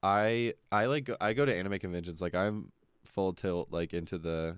I 0.01 0.53
I 0.71 0.85
like 0.85 1.05
go, 1.05 1.17
I 1.19 1.33
go 1.33 1.45
to 1.45 1.53
anime 1.53 1.79
conventions. 1.79 2.21
Like 2.21 2.35
I'm 2.35 2.71
full 3.05 3.33
tilt 3.33 3.71
like 3.71 3.93
into 3.93 4.17
the 4.17 4.57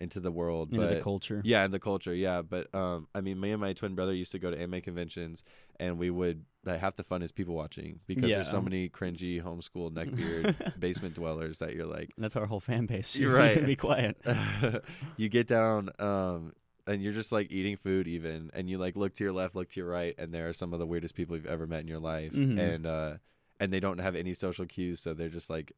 into 0.00 0.20
the 0.20 0.30
world, 0.30 0.72
Into 0.72 0.86
but 0.86 0.94
the 0.96 1.00
culture. 1.00 1.40
Yeah, 1.44 1.64
and 1.64 1.72
the 1.74 1.78
culture, 1.80 2.14
yeah. 2.14 2.42
But 2.42 2.72
um, 2.74 3.08
I 3.14 3.20
mean, 3.20 3.40
me 3.40 3.50
and 3.52 3.60
my 3.60 3.72
twin 3.72 3.94
brother 3.94 4.12
used 4.14 4.32
to 4.32 4.38
go 4.38 4.50
to 4.50 4.56
anime 4.58 4.80
conventions, 4.80 5.42
and 5.80 5.98
we 5.98 6.10
would 6.10 6.44
like 6.64 6.80
half 6.80 6.96
the 6.96 7.02
fun 7.02 7.22
is 7.22 7.32
people 7.32 7.54
watching 7.54 8.00
because 8.06 8.30
there's 8.36 8.50
so 8.50 8.60
many 8.60 8.88
cringy 8.88 9.42
homeschool 9.42 9.90
neckbeard 9.92 10.54
basement 10.78 11.14
dwellers 11.14 11.58
that 11.60 11.74
you're 11.74 11.86
like, 11.86 12.10
That's 12.18 12.36
our 12.36 12.46
whole 12.46 12.60
fan 12.60 12.86
base. 12.86 13.16
You're 13.16 13.32
right. 13.34 13.64
Be 13.72 13.76
quiet. 13.76 14.16
you 15.16 15.28
get 15.28 15.46
down, 15.46 15.90
um, 15.98 16.52
and 16.86 17.02
you're 17.02 17.12
just 17.12 17.32
like 17.32 17.50
eating 17.50 17.76
food 17.76 18.06
even, 18.08 18.50
and 18.54 18.68
you 18.68 18.78
like 18.78 18.96
look 18.96 19.14
to 19.14 19.24
your 19.24 19.32
left, 19.32 19.54
look 19.54 19.68
to 19.70 19.80
your 19.80 19.88
right, 19.88 20.14
and 20.18 20.32
there 20.32 20.48
are 20.48 20.52
some 20.52 20.72
of 20.72 20.78
the 20.78 20.86
weirdest 20.86 21.14
people 21.14 21.36
you've 21.36 21.46
ever 21.46 21.66
met 21.66 21.80
in 21.80 21.88
your 21.88 22.00
life, 22.00 22.32
Mhm. 22.32 22.58
and 22.58 22.86
uh, 22.86 23.14
and 23.60 23.72
they 23.72 23.80
don't 23.80 23.98
have 23.98 24.14
any 24.14 24.34
social 24.34 24.66
cues, 24.66 25.00
so 25.00 25.14
they're 25.14 25.28
just 25.28 25.50
like 25.50 25.72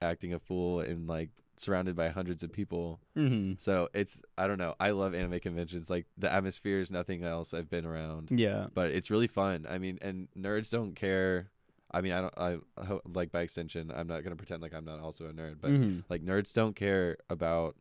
acting 0.00 0.32
a 0.34 0.38
fool 0.38 0.80
and 0.80 1.06
like 1.06 1.30
surrounded 1.58 1.96
by 1.96 2.08
hundreds 2.08 2.42
of 2.42 2.52
people. 2.52 3.00
hmm 3.14 3.52
So 3.58 3.88
it's 3.94 4.22
I 4.36 4.46
don't 4.46 4.58
know. 4.58 4.74
I 4.80 4.90
love 4.90 5.14
anime 5.14 5.40
conventions. 5.40 5.88
Like 5.90 6.06
the 6.18 6.32
atmosphere 6.32 6.80
is 6.80 6.90
nothing 6.90 7.24
else 7.24 7.54
I've 7.54 7.70
been 7.70 7.86
around. 7.86 8.30
Yeah. 8.30 8.66
But 8.74 8.90
it's 8.90 9.10
really 9.10 9.26
fun. 9.26 9.66
I 9.68 9.78
mean, 9.78 9.98
and 10.02 10.28
nerds 10.38 10.70
don't 10.70 10.94
care. 10.94 11.50
I 11.90 12.00
mean, 12.00 12.12
I 12.12 12.20
don't. 12.20 12.34
I 12.36 12.98
like 13.14 13.30
by 13.32 13.42
extension. 13.42 13.92
I'm 13.94 14.06
not 14.08 14.22
gonna 14.24 14.36
pretend 14.36 14.60
like 14.60 14.74
I'm 14.74 14.84
not 14.84 15.00
also 15.00 15.26
a 15.26 15.32
nerd, 15.32 15.56
but 15.60 15.70
Mhm. 15.70 16.04
like 16.08 16.22
nerds 16.24 16.52
don't 16.52 16.74
care 16.76 17.16
about 17.30 17.76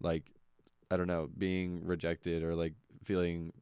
like 0.00 0.24
I 0.90 0.96
don't 0.96 1.06
know 1.06 1.28
being 1.36 1.84
rejected 1.86 2.42
or 2.42 2.54
like 2.54 2.74
feeling 3.04 3.52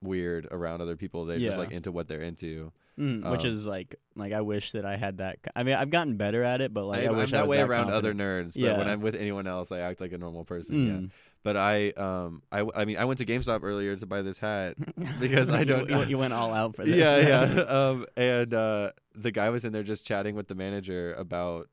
weird 0.00 0.46
around 0.50 0.80
other 0.80 0.96
people. 0.96 1.24
They're 1.26 1.38
just 1.38 1.58
like 1.58 1.72
into 1.72 1.92
what 1.92 2.08
they're 2.08 2.22
into. 2.22 2.72
Mm, 2.98 3.30
which 3.30 3.44
Um, 3.44 3.50
is 3.50 3.64
like 3.66 3.94
like 4.16 4.32
I 4.32 4.40
wish 4.40 4.72
that 4.72 4.84
I 4.84 4.96
had 4.96 5.18
that. 5.18 5.38
I 5.54 5.62
mean, 5.62 5.76
I've 5.76 5.90
gotten 5.90 6.16
better 6.16 6.42
at 6.42 6.60
it, 6.60 6.74
but 6.74 6.84
like 6.86 7.00
I, 7.00 7.04
I, 7.04 7.06
am 7.06 7.16
wish 7.16 7.32
I 7.32 7.36
that 7.38 7.42
was 7.42 7.50
way 7.50 7.56
that 7.58 7.68
around 7.68 7.90
other 7.90 8.12
nerds, 8.12 8.60
but 8.60 8.76
when 8.76 8.88
I'm 8.88 9.00
with 9.00 9.14
anyone 9.14 9.46
else, 9.46 9.70
I 9.70 9.78
act 9.80 10.00
like 10.00 10.12
a 10.12 10.18
normal 10.18 10.44
person. 10.44 10.86
Yeah. 10.86 10.92
Mm. 10.94 11.10
But 11.44 11.56
I 11.56 11.90
um 11.90 12.42
I 12.50 12.66
I 12.74 12.84
mean 12.84 12.96
I 12.96 13.04
went 13.04 13.18
to 13.18 13.24
GameStop 13.26 13.60
earlier 13.62 13.94
to 13.94 14.06
buy 14.06 14.22
this 14.22 14.38
hat 14.38 14.76
because 15.20 15.48
I 15.50 15.62
don't- 15.64 15.88
You, 15.88 16.02
you 16.04 16.18
went 16.18 16.32
all 16.34 16.52
out 16.52 16.74
for 16.74 16.84
this. 16.84 16.96
yeah, 16.96 17.18
yeah. 17.18 17.60
Um, 17.78 18.06
and 18.16 18.52
uh, 18.52 18.90
the 19.14 19.30
guy 19.30 19.50
was 19.50 19.64
in 19.64 19.72
there 19.72 19.84
just 19.84 20.04
chatting 20.04 20.34
with 20.34 20.48
the 20.48 20.54
manager 20.56 21.14
about 21.14 21.68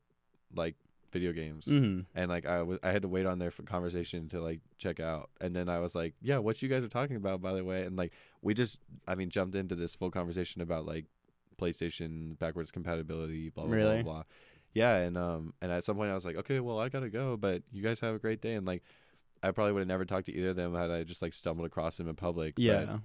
like 0.54 0.76
video 1.12 1.32
games, 1.32 1.64
hmm 1.66 2.00
and 2.14 2.28
like 2.28 2.44
I 2.46 2.62
was, 2.62 2.78
I 2.82 2.90
had 2.92 3.02
to 3.02 3.08
wait 3.08 3.26
on 3.26 3.38
there 3.38 3.50
for 3.50 3.62
conversation 3.62 4.28
to 4.30 4.40
like 4.40 4.60
check 4.78 5.00
out, 5.00 5.30
and 5.40 5.56
then 5.56 5.68
I 5.68 5.78
was 5.80 5.94
like, 5.94 6.14
yeah, 6.20 6.38
what 6.38 6.60
you 6.62 6.68
guys 6.68 6.84
are 6.84 6.88
talking 6.88 7.16
about, 7.16 7.40
by 7.40 7.54
the 7.54 7.64
way, 7.64 7.82
and 7.84 7.96
like 7.96 8.12
we 8.42 8.54
just, 8.54 8.80
I 9.08 9.14
mean, 9.14 9.30
jumped 9.30 9.54
into 9.56 9.74
this 9.74 9.96
full 9.96 10.10
conversation 10.10 10.60
about 10.62 10.84
like 10.86 11.06
PlayStation 11.60 12.38
backwards 12.38 12.70
compatibility, 12.70 13.50
blah 13.50 13.64
blah 13.64 13.74
Really? 13.74 14.02
blah 14.02 14.12
blah. 14.12 14.22
Yeah, 14.74 14.96
and 14.96 15.16
um, 15.16 15.54
and 15.62 15.72
at 15.72 15.84
some 15.84 15.96
point 15.96 16.10
I 16.10 16.14
was 16.14 16.24
like, 16.26 16.36
okay, 16.36 16.60
well, 16.60 16.78
I 16.78 16.88
gotta 16.88 17.08
go, 17.08 17.36
but 17.36 17.62
you 17.72 17.82
guys 17.82 18.00
have 18.00 18.14
a 18.14 18.18
great 18.18 18.40
day, 18.40 18.54
and 18.54 18.66
like. 18.66 18.82
I 19.42 19.50
probably 19.50 19.74
would 19.74 19.80
have 19.80 19.86
never 19.88 20.06
talked 20.06 20.26
to 20.26 20.32
either 20.34 20.48
of 20.50 20.56
them 20.56 20.74
had 20.74 20.90
I 20.90 21.04
just 21.04 21.20
like 21.20 21.34
stumbled 21.34 21.66
across 21.66 21.98
them 21.98 22.08
in 22.08 22.16
public. 22.16 22.54
Yeah. 22.56 22.98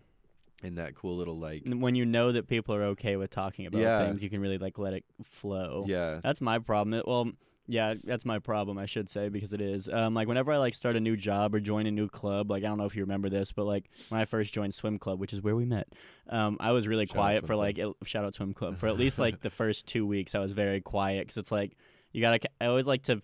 in 0.64 0.76
that 0.76 0.96
cool 0.96 1.18
little 1.18 1.38
like 1.38 1.64
When 1.68 1.94
you 1.94 2.06
know 2.06 2.32
that 2.32 2.48
people 2.48 2.74
are 2.74 2.84
okay 2.96 3.18
with 3.18 3.30
talking 3.32 3.66
about 3.66 3.82
Yeah. 3.82 4.06
things, 4.06 4.24
you 4.24 4.30
can 4.30 4.40
really 4.40 4.58
like 4.58 4.80
let 4.80 4.94
it 4.94 5.04
flow. 5.26 5.84
yeah 5.88 6.22
That's 6.24 6.40
my 6.40 6.58
problem. 6.58 6.94
It- 6.98 7.06
well, 7.06 7.32
yeah, 7.72 7.94
that's 8.04 8.26
my 8.26 8.40
problem. 8.40 8.78
I 8.78 8.86
should 8.86 9.10
say 9.10 9.30
because 9.30 9.54
it 9.54 9.62
is. 9.62 9.88
Um, 9.88 10.14
like 10.14 10.28
whenever 10.28 10.52
I 10.52 10.58
like 10.58 10.74
start 10.74 10.96
a 10.98 11.00
new 11.00 11.16
job 11.16 11.56
or 11.56 11.60
join 11.60 11.88
a 11.88 11.92
new 11.92 12.10
club, 12.10 12.52
like 12.52 12.64
I 12.64 12.68
don't 12.68 12.78
know 12.78 12.86
if 12.86 12.96
you 12.96 13.04
remember 13.04 13.30
this, 13.30 13.52
but 13.54 13.66
like 13.66 13.90
when 14.10 14.20
I 14.20 14.26
first 14.26 14.54
joined 14.54 14.74
swim 14.74 15.00
club, 15.00 15.20
which 15.20 15.32
is 15.32 15.42
where 15.42 15.56
we 15.56 15.66
met, 15.66 15.88
um, 16.30 16.58
I 16.60 16.74
was 16.74 16.88
really 16.88 17.06
Shout 17.06 17.16
quiet 17.16 17.48
for 17.48 17.56
like 17.56 17.78
it, 17.78 17.88
shout 18.04 18.26
out 18.26 18.34
swim 18.34 18.54
club 18.54 18.78
for 18.78 18.88
at 18.88 18.98
least 18.98 19.20
like 19.20 19.40
the 19.42 19.50
first 19.50 19.86
two 19.86 20.06
weeks. 20.06 20.36
I 20.36 20.40
was 20.40 20.52
very 20.52 20.82
quiet 20.82 21.22
because 21.22 21.38
it's 21.38 21.52
like 21.52 21.78
you 22.12 22.22
gotta. 22.22 22.40
I 22.60 22.66
always 22.66 22.88
like 22.88 23.04
to 23.04 23.22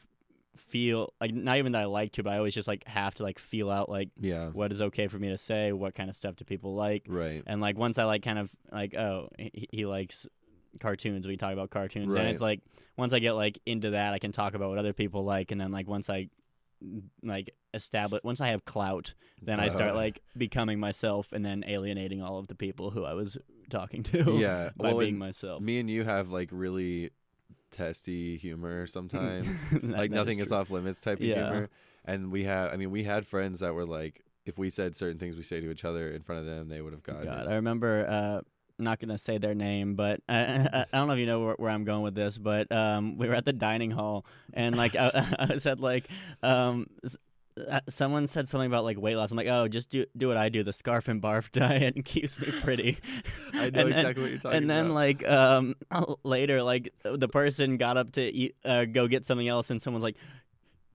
feel 0.56 1.14
like 1.22 1.34
not 1.34 1.58
even 1.58 1.74
that 1.74 1.84
I 1.84 1.88
like 1.88 2.12
to, 2.14 2.24
but 2.24 2.34
I 2.34 2.38
always 2.38 2.54
just 2.54 2.68
like 2.68 2.88
have 2.88 3.16
to 3.16 3.24
like 3.24 3.40
feel 3.40 3.70
out 3.70 3.90
like 3.90 4.10
yeah 4.20 4.48
what 4.50 4.72
is 4.72 4.82
okay 4.82 5.08
for 5.08 5.20
me 5.20 5.30
to 5.30 5.38
say, 5.38 5.72
what 5.74 5.94
kind 5.94 6.10
of 6.10 6.16
stuff 6.16 6.38
do 6.38 6.46
people 6.46 6.74
like, 6.74 7.06
right 7.08 7.44
and 7.46 7.62
like 7.62 7.78
once 7.78 7.98
I 7.98 8.06
like 8.06 8.24
kind 8.24 8.40
of 8.40 8.50
like 8.72 8.96
oh 8.96 9.30
he, 9.38 9.68
he 9.72 9.86
likes 9.86 10.26
cartoons, 10.80 11.26
we 11.28 11.38
talk 11.38 11.54
about 11.54 11.70
cartoons. 11.70 12.14
Right. 12.14 12.26
it's 12.26 12.42
like 12.42 12.62
once 12.98 13.14
I 13.14 13.20
get 13.20 13.34
like 13.34 13.60
into 13.66 13.92
that, 13.92 14.14
I 14.14 14.20
can 14.20 14.32
talk 14.32 14.54
about 14.54 14.70
what 14.70 14.78
other 14.78 14.94
people 14.94 15.24
like, 15.24 15.52
and 15.52 15.60
then 15.60 15.72
like 15.72 15.88
once 15.88 16.10
I 16.10 16.30
like 17.24 17.50
establish 17.74 18.24
once 18.24 18.40
I 18.42 18.50
have 18.50 18.64
clout, 18.66 19.14
then 19.42 19.60
I 19.60 19.68
start 19.70 19.96
like 19.96 20.22
becoming 20.38 20.80
myself, 20.80 21.32
and 21.34 21.44
then 21.46 21.64
alienating 21.68 22.22
all 22.22 22.38
of 22.38 22.48
the 22.48 22.56
people 22.56 22.92
who 22.92 23.04
I 23.04 23.14
was 23.14 23.38
talking 23.70 24.04
to. 24.04 24.32
yeah 24.38 24.70
by 24.78 24.90
well, 24.90 25.00
being 25.00 25.18
myself. 25.18 25.62
me 25.62 25.80
and 25.80 25.90
you 25.90 26.04
have 26.04 26.30
like 26.30 26.50
really 26.52 27.10
testy 27.72 28.38
humor 28.38 28.88
sometimes 28.88 29.46
That- 29.72 29.84
like 29.84 30.12
that 30.12 30.16
nothing 30.16 30.40
is 30.40 30.48
true. 30.50 30.58
off 30.58 30.70
limits 30.72 31.02
type 31.02 31.20
of 31.20 31.26
Yeah. 31.26 31.36
humor 31.50 31.70
and 32.06 32.32
we 32.32 32.46
have 32.46 32.72
i 32.72 32.78
mean 32.78 32.92
we 32.92 33.04
had 33.04 33.28
friends 33.28 33.60
that 33.60 33.74
were 33.74 33.86
like 33.86 34.24
if 34.46 34.58
we 34.58 34.70
said 34.70 34.96
certain 34.96 35.20
things 35.20 35.36
we 35.36 35.42
say 35.42 35.60
to 35.60 35.70
each 35.70 35.84
other 35.84 36.10
in 36.10 36.22
front 36.22 36.40
of 36.40 36.46
them 36.48 36.70
they 36.70 36.80
would 36.82 36.94
have 36.94 37.04
gotten 37.04 37.24
God, 37.24 37.46
it. 37.46 37.50
I 37.50 37.56
remember. 37.56 38.08
Uh, 38.08 38.42
not 38.80 39.00
gonna 39.00 39.18
say 39.18 39.38
their 39.38 39.56
name, 39.56 39.96
but 39.96 40.22
I, 40.30 40.36
I, 40.74 40.86
I 40.94 40.98
don't 40.98 41.08
know 41.08 41.14
if 41.14 41.20
you 41.20 41.26
know 41.26 41.40
where, 41.42 41.56
where 41.56 41.70
I'm 41.72 41.84
going 41.84 42.02
with 42.04 42.16
this. 42.16 42.38
But 42.38 42.72
um, 42.72 43.18
we 43.18 43.28
were 43.28 43.36
at 43.36 43.46
the 43.46 43.54
dining 43.54 43.92
hall, 43.92 44.26
and 44.54 44.76
like 44.76 44.96
I, 44.96 45.12
I 45.40 45.58
said, 45.58 45.80
like 45.80 46.08
um, 46.44 46.88
uh, 47.70 47.80
someone 47.90 48.28
said 48.28 48.48
something 48.48 48.68
about 48.68 48.84
like 48.84 49.00
weight 49.00 49.16
loss. 49.16 49.32
I'm 49.32 49.38
like, 49.38 49.48
oh, 49.48 49.68
just 49.68 49.90
do 49.90 50.06
do 50.16 50.28
what 50.28 50.38
I 50.38 50.50
do, 50.50 50.64
the 50.64 50.74
scarf 50.74 51.08
and 51.08 51.22
barf 51.22 51.52
diet, 51.54 51.96
and 51.96 52.06
keeps 52.06 52.40
me 52.40 52.52
pretty. 52.62 53.00
I 53.54 53.58
know 53.58 53.64
And 53.64 53.76
then- 53.76 53.88
exactly 53.88 54.22
what 54.24 54.30
you're 54.32 54.40
talking 54.40 54.50
about. 54.50 54.56
and 54.58 54.70
then 54.70 54.94
like 54.94 55.28
um 55.28 55.76
later, 56.24 56.62
like 56.62 56.94
the 57.04 57.28
person 57.28 57.78
got 57.78 57.98
up 57.98 58.12
to 58.14 58.22
eat, 58.22 58.56
uh, 58.64 58.86
go 58.86 59.08
get 59.08 59.26
something 59.26 59.48
else, 59.48 59.70
and 59.70 59.82
someone's 59.82 60.04
like. 60.04 60.18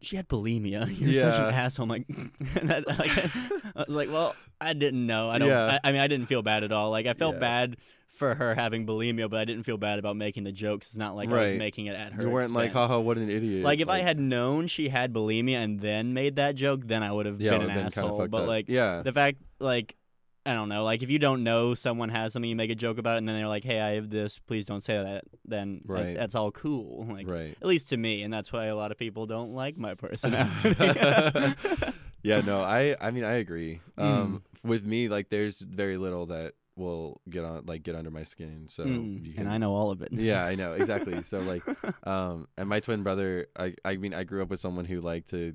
She 0.03 0.17
had 0.17 0.29
bulimia. 0.29 0.87
You're 1.01 1.15
such 1.15 1.35
an 1.35 1.55
asshole. 1.55 1.85
I'm 1.85 1.89
like, 1.89 2.07
that, 2.63 2.87
like, 2.87 3.11
I 3.77 3.85
was 3.87 3.95
like, 3.95 4.11
well, 4.11 4.35
I 4.61 4.73
didn't 4.73 5.07
know. 5.07 5.31
I 5.31 5.39
don't. 5.39 5.49
Yeah. 5.49 5.79
I, 5.83 5.89
I 5.89 5.93
mean, 5.93 6.01
I 6.01 6.07
didn't 6.09 6.27
feel 6.27 6.43
bad 6.43 6.65
at 6.65 6.73
all. 6.73 6.91
Like, 6.91 7.07
I 7.07 7.15
felt 7.15 7.35
Yeah. 7.37 7.41
bad 7.41 7.77
for 8.13 8.35
her 8.35 8.55
having 8.55 8.87
bulimia, 8.87 9.31
but 9.31 9.41
I 9.41 9.45
didn't 9.45 9.65
feel 9.65 9.79
bad 9.79 9.99
about 9.99 10.17
making 10.17 10.45
the 10.45 10.53
jokes. 10.53 10.89
It's 10.89 10.99
not 10.99 11.17
like 11.17 11.31
I 11.31 11.41
was 11.41 11.53
making 11.53 11.87
it 11.87 11.97
at 11.97 12.13
her. 12.13 12.23
you 12.23 12.31
weren't 12.31 12.53
like, 12.53 12.73
haha, 12.73 12.99
what 13.01 13.17
an 13.17 13.31
idiot. 13.31 13.65
Like 13.65 13.81
if 13.81 13.89
I 13.89 14.01
had 14.01 14.21
known 14.21 14.67
she 14.67 14.89
had 14.89 15.13
bulimia 15.13 15.57
and 15.57 15.81
then 15.81 16.13
made 16.13 16.37
that 16.37 16.55
joke, 16.55 16.83
then 16.85 17.03
I 17.03 17.11
would 17.11 17.27
have 17.27 17.41
yeah, 17.41 17.53
been 17.53 17.63
an 17.63 17.69
would've 17.69 17.75
been 17.85 17.91
kinda 17.93 18.09
asshole. 18.09 18.29
But 18.29 18.43
up. 18.43 18.49
like 18.49 18.69
yeah, 18.69 19.03
the 19.03 19.13
fact, 19.13 19.39
like 19.59 19.97
I 20.45 20.55
don't 20.55 20.69
know, 20.69 20.83
like 20.83 21.03
if 21.03 21.11
you 21.11 21.19
don't 21.21 21.45
know 21.45 21.75
someone 21.75 22.09
has 22.09 22.33
something, 22.33 22.49
you 22.49 22.57
make 22.57 22.71
a 22.71 22.75
joke 22.75 22.99
about 22.99 23.15
it, 23.15 23.19
and 23.19 23.29
then 23.29 23.37
they're 23.37 23.47
like, 23.47 23.63
"Hey, 23.63 23.81
I 23.81 23.91
have 23.95 24.11
this. 24.11 24.39
Please 24.41 24.67
don't 24.67 24.83
say 24.83 24.97
that." 25.01 25.25
Then 25.45 25.83
Right. 25.87 26.17
that's 26.17 26.35
all 26.35 26.51
cool. 26.51 27.07
Like 27.09 27.29
right. 27.29 27.57
at 27.61 27.67
least 27.69 27.91
to 27.91 27.97
me, 27.97 28.23
and 28.25 28.33
that's 28.33 28.53
why 28.53 28.67
a 28.67 28.75
lot 28.75 28.91
of 28.91 28.99
people 28.99 29.27
don't 29.27 29.53
like 29.55 29.77
my 29.77 29.95
personality. 29.95 30.75
yeah, 32.23 32.41
no, 32.41 32.63
I 32.63 32.97
I 33.01 33.11
mean 33.11 33.25
I 33.25 33.35
agree. 33.35 33.81
Mm. 33.99 34.05
Um 34.05 34.43
with 34.65 34.85
me 34.85 35.09
like 35.09 35.29
there's 35.29 35.61
very 35.61 35.97
little 35.99 36.27
that 36.27 36.55
will 36.77 37.21
get 37.29 37.45
on 37.45 37.67
like 37.67 37.83
get 37.83 37.95
under 37.95 38.11
my 38.11 38.23
skin. 38.23 38.67
So 38.69 38.85
Mm, 38.85 39.25
you 39.25 39.35
and 39.37 39.49
I 39.49 39.59
know 39.59 39.75
all 39.75 39.91
of 39.91 40.01
it. 40.03 40.13
Yeah, 40.13 40.43
I 40.45 40.55
know, 40.55 40.73
exactly. 40.73 41.23
So 41.23 41.39
like 41.41 41.63
um 42.07 42.49
and 42.57 42.69
my 42.69 42.81
twin 42.81 43.03
brother 43.03 43.47
I 43.57 43.75
I 43.85 43.97
mean 43.97 44.15
I 44.15 44.25
grew 44.25 44.43
up 44.43 44.49
with 44.51 44.61
someone 44.61 44.87
who 44.87 45.01
liked 45.01 45.31
to 45.31 45.55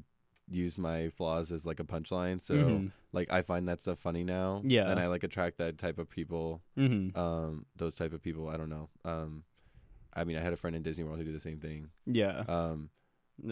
use 0.50 0.78
my 0.78 1.10
flaws 1.10 1.52
as 1.52 1.66
like 1.66 1.80
a 1.80 1.84
punchline. 1.84 2.41
So 2.41 2.56
Mhm. 2.56 2.91
like 3.12 3.32
I 3.32 3.41
find 3.41 3.68
that 3.68 3.82
stuff 3.82 4.00
funny 4.00 4.24
now. 4.24 4.62
Yeah. 4.64 4.89
And 4.89 5.00
I 5.00 5.08
like 5.08 5.24
attract 5.24 5.58
that 5.58 5.78
type 5.78 5.98
of 6.00 6.10
people. 6.10 6.62
Mhm. 6.78 7.16
Um 7.18 7.66
those 7.76 7.95
type 7.95 8.14
of 8.14 8.22
people, 8.22 8.48
I 8.50 8.56
don't 8.58 8.70
know. 8.70 8.89
Um 9.04 9.43
I 10.14 10.24
mean 10.24 10.38
I 10.38 10.41
had 10.41 10.54
a 10.54 10.58
friend 10.58 10.76
in 10.76 10.84
Disney 10.84 11.04
World 11.04 11.18
who 11.18 11.26
did 11.26 11.36
the 11.36 11.39
same 11.39 11.60
thing. 11.60 11.89
yeah. 12.06 12.43
Um 12.48 12.89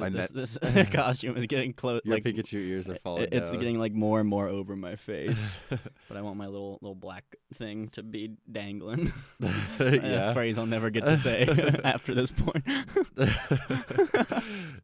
I 0.01 0.09
this, 0.09 0.31
this 0.31 0.57
costume 0.91 1.37
is 1.37 1.45
getting 1.45 1.71
close. 1.73 2.01
your 2.05 2.15
Like 2.15 2.23
Pikachu 2.23 2.53
ears 2.65 2.89
are 2.89 2.95
falling 2.95 3.27
it's 3.31 3.51
down. 3.51 3.59
getting 3.59 3.77
like 3.77 3.93
more 3.93 4.19
and 4.19 4.27
more 4.27 4.47
over 4.47 4.75
my 4.75 4.95
face. 4.95 5.55
but 5.69 6.15
I 6.17 6.21
want 6.21 6.37
my 6.37 6.47
little 6.47 6.79
little 6.81 6.95
black 6.95 7.23
thing 7.55 7.89
to 7.89 8.01
be 8.03 8.31
dangling. 8.51 9.11
A 9.43 9.51
yeah. 9.99 10.33
phrase 10.33 10.57
I'll 10.57 10.65
never 10.65 10.89
get 10.89 11.05
to 11.05 11.17
say 11.17 11.45
after 11.83 12.15
this 12.15 12.31
point. 12.31 12.65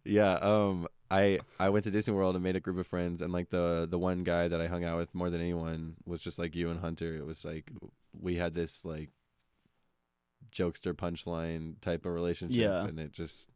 yeah, 0.04 0.34
um 0.42 0.88
I 1.12 1.40
I 1.60 1.70
went 1.70 1.84
to 1.84 1.92
Disney 1.92 2.14
World 2.14 2.36
and 2.36 2.44
made 2.44 2.56
a 2.56 2.60
group 2.60 2.78
of 2.78 2.88
friends 2.88 3.22
and 3.22 3.32
like 3.34 3.50
the 3.50 3.88
the 3.90 4.00
one 4.00 4.24
guy 4.24 4.48
that 4.48 4.62
I 4.62 4.68
hung 4.68 4.84
out 4.86 4.98
with 4.98 5.14
more 5.14 5.30
than 5.30 5.42
anyone 5.42 5.96
was 6.06 6.22
just 6.22 6.40
like 6.40 6.56
you 6.56 6.70
and 6.70 6.80
Hunter. 6.80 7.16
It 7.16 7.26
was 7.26 7.44
like 7.46 7.72
we 8.20 8.36
had 8.38 8.54
this 8.56 8.86
like 8.86 9.10
jokester 10.52 10.94
punchline 10.94 11.80
type 11.82 12.06
of 12.06 12.14
relationship 12.14 12.60
Yeah. 12.62 12.86
and 12.86 13.00
it 13.00 13.14
just 13.14 13.50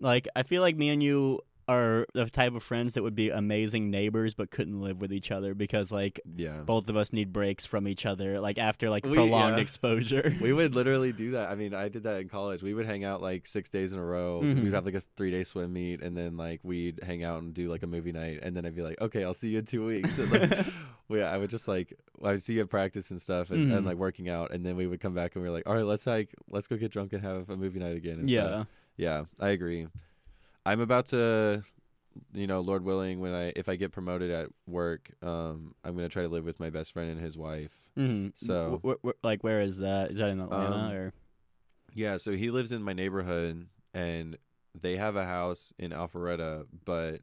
like 0.00 0.26
I 0.34 0.42
feel 0.42 0.62
like 0.62 0.76
me 0.76 0.88
and 0.88 1.02
you 1.02 1.40
are 1.70 2.06
the 2.14 2.28
type 2.28 2.54
of 2.54 2.62
friends 2.62 2.94
that 2.94 3.02
would 3.02 3.14
be 3.14 3.30
amazing 3.30 3.90
neighbors 3.90 4.34
but 4.34 4.50
couldn't 4.50 4.80
live 4.80 5.00
with 5.00 5.12
each 5.12 5.30
other 5.30 5.54
because 5.54 5.92
like 5.92 6.20
yeah. 6.36 6.58
both 6.66 6.88
of 6.88 6.96
us 6.96 7.12
need 7.12 7.32
breaks 7.32 7.64
from 7.64 7.86
each 7.86 8.04
other 8.04 8.40
like 8.40 8.58
after 8.58 8.90
like 8.90 9.04
We- 9.06 9.14
prolonged 9.14 9.56
yeah. 9.56 9.62
exposure. 9.62 10.36
We 10.40 10.52
would 10.52 10.74
literally 10.74 11.12
do 11.24 11.30
that. 11.32 11.50
I 11.50 11.54
mean, 11.54 11.72
I 11.74 11.88
did 11.88 12.02
that 12.04 12.20
in 12.20 12.28
college. 12.28 12.62
We 12.62 12.74
would 12.74 12.86
hang 12.86 13.04
out 13.04 13.22
like 13.22 13.46
six 13.46 13.68
days 13.70 13.92
in 13.92 13.98
a 13.98 14.04
row. 14.04 14.40
Mhm. 14.42 14.60
We'd 14.64 14.72
have 14.72 14.84
like 14.84 14.94
a 14.94 15.00
three 15.00 15.30
day 15.30 15.44
swim 15.44 15.72
meet, 15.72 16.02
and 16.02 16.16
then 16.16 16.36
like 16.36 16.60
we'd 16.64 17.00
hang 17.04 17.22
out 17.24 17.42
and 17.42 17.54
do 17.54 17.68
like 17.70 17.82
a 17.82 17.86
movie 17.86 18.12
night. 18.12 18.40
And 18.42 18.56
then 18.56 18.66
I'd 18.66 18.74
be 18.74 18.82
like, 18.82 19.00
okay, 19.00 19.22
I'll 19.24 19.34
see 19.34 19.50
you 19.50 19.58
in 19.60 19.66
two 19.66 19.86
weeks. 19.86 20.18
And, 20.18 20.30
like, 20.32 20.66
we, 21.08 21.22
I 21.22 21.36
would 21.36 21.50
just 21.50 21.68
like 21.68 21.92
I 22.24 22.32
would 22.32 22.42
see 22.42 22.54
you 22.54 22.62
at 22.62 22.68
practice 22.70 23.10
and 23.12 23.22
stuff, 23.22 23.50
and, 23.50 23.70
and 23.72 23.82
Mhm. 23.82 23.86
like 23.86 23.96
working 23.96 24.28
out. 24.28 24.50
And 24.52 24.66
then 24.66 24.76
we 24.76 24.86
would 24.86 25.00
come 25.00 25.14
back 25.14 25.34
and 25.36 25.42
we 25.42 25.48
are 25.48 25.52
like, 25.52 25.68
all 25.68 25.74
right, 25.74 25.84
let's 25.84 26.06
like 26.06 26.34
let's 26.48 26.66
go 26.66 26.76
get 26.76 26.90
drunk 26.90 27.12
and 27.12 27.22
have 27.22 27.48
a 27.48 27.56
movie 27.56 27.78
night 27.78 27.96
again. 27.96 28.18
And 28.20 28.28
stuff. 28.28 28.66
yeah. 28.96 29.18
yeah, 29.20 29.24
I 29.38 29.50
agree. 29.50 29.86
I'm 30.66 30.80
about 30.80 31.06
to, 31.08 31.62
you 32.32 32.46
know, 32.46 32.60
Lord 32.60 32.84
willing, 32.84 33.20
when 33.20 33.34
I 33.34 33.52
if 33.56 33.68
I 33.68 33.76
get 33.76 33.92
promoted 33.92 34.30
at 34.30 34.48
work, 34.66 35.10
um, 35.22 35.74
I'm 35.84 35.94
gonna 35.96 36.08
try 36.08 36.22
to 36.22 36.28
live 36.28 36.44
with 36.44 36.60
my 36.60 36.70
best 36.70 36.92
friend 36.92 37.10
and 37.10 37.20
his 37.20 37.36
wife. 37.38 37.74
hmm 37.96 38.28
So- 38.34 38.80
like 39.22 39.42
where 39.44 39.60
is 39.60 39.78
that? 39.78 40.10
Is 40.12 40.18
that 40.18 40.28
in 40.30 40.40
Atlanta 40.40 40.74
Um, 40.76 40.92
or 40.92 41.12
Yeah, 41.94 42.16
so 42.18 42.32
he 42.32 42.50
lives 42.50 42.72
in 42.72 42.82
my 42.82 42.92
neighborhood 42.92 43.66
and 43.94 44.36
they 44.80 44.96
have 44.96 45.16
a 45.16 45.24
house 45.24 45.72
in 45.78 45.90
Alpharetta, 45.90 46.66
but 46.84 47.22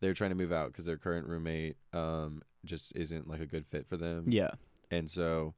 they're 0.00 0.14
trying 0.14 0.30
to 0.30 0.36
move 0.36 0.52
out 0.52 0.68
because 0.68 0.84
their 0.86 0.96
current 0.98 1.26
roommate 1.26 1.76
um 1.92 2.42
just 2.64 2.92
isn't 2.94 3.28
like 3.28 3.40
a 3.40 3.46
good 3.46 3.66
fit 3.66 3.86
for 3.88 3.96
them. 3.96 4.26
yeah? 4.28 4.50
And 4.90 5.08
so 5.10 5.54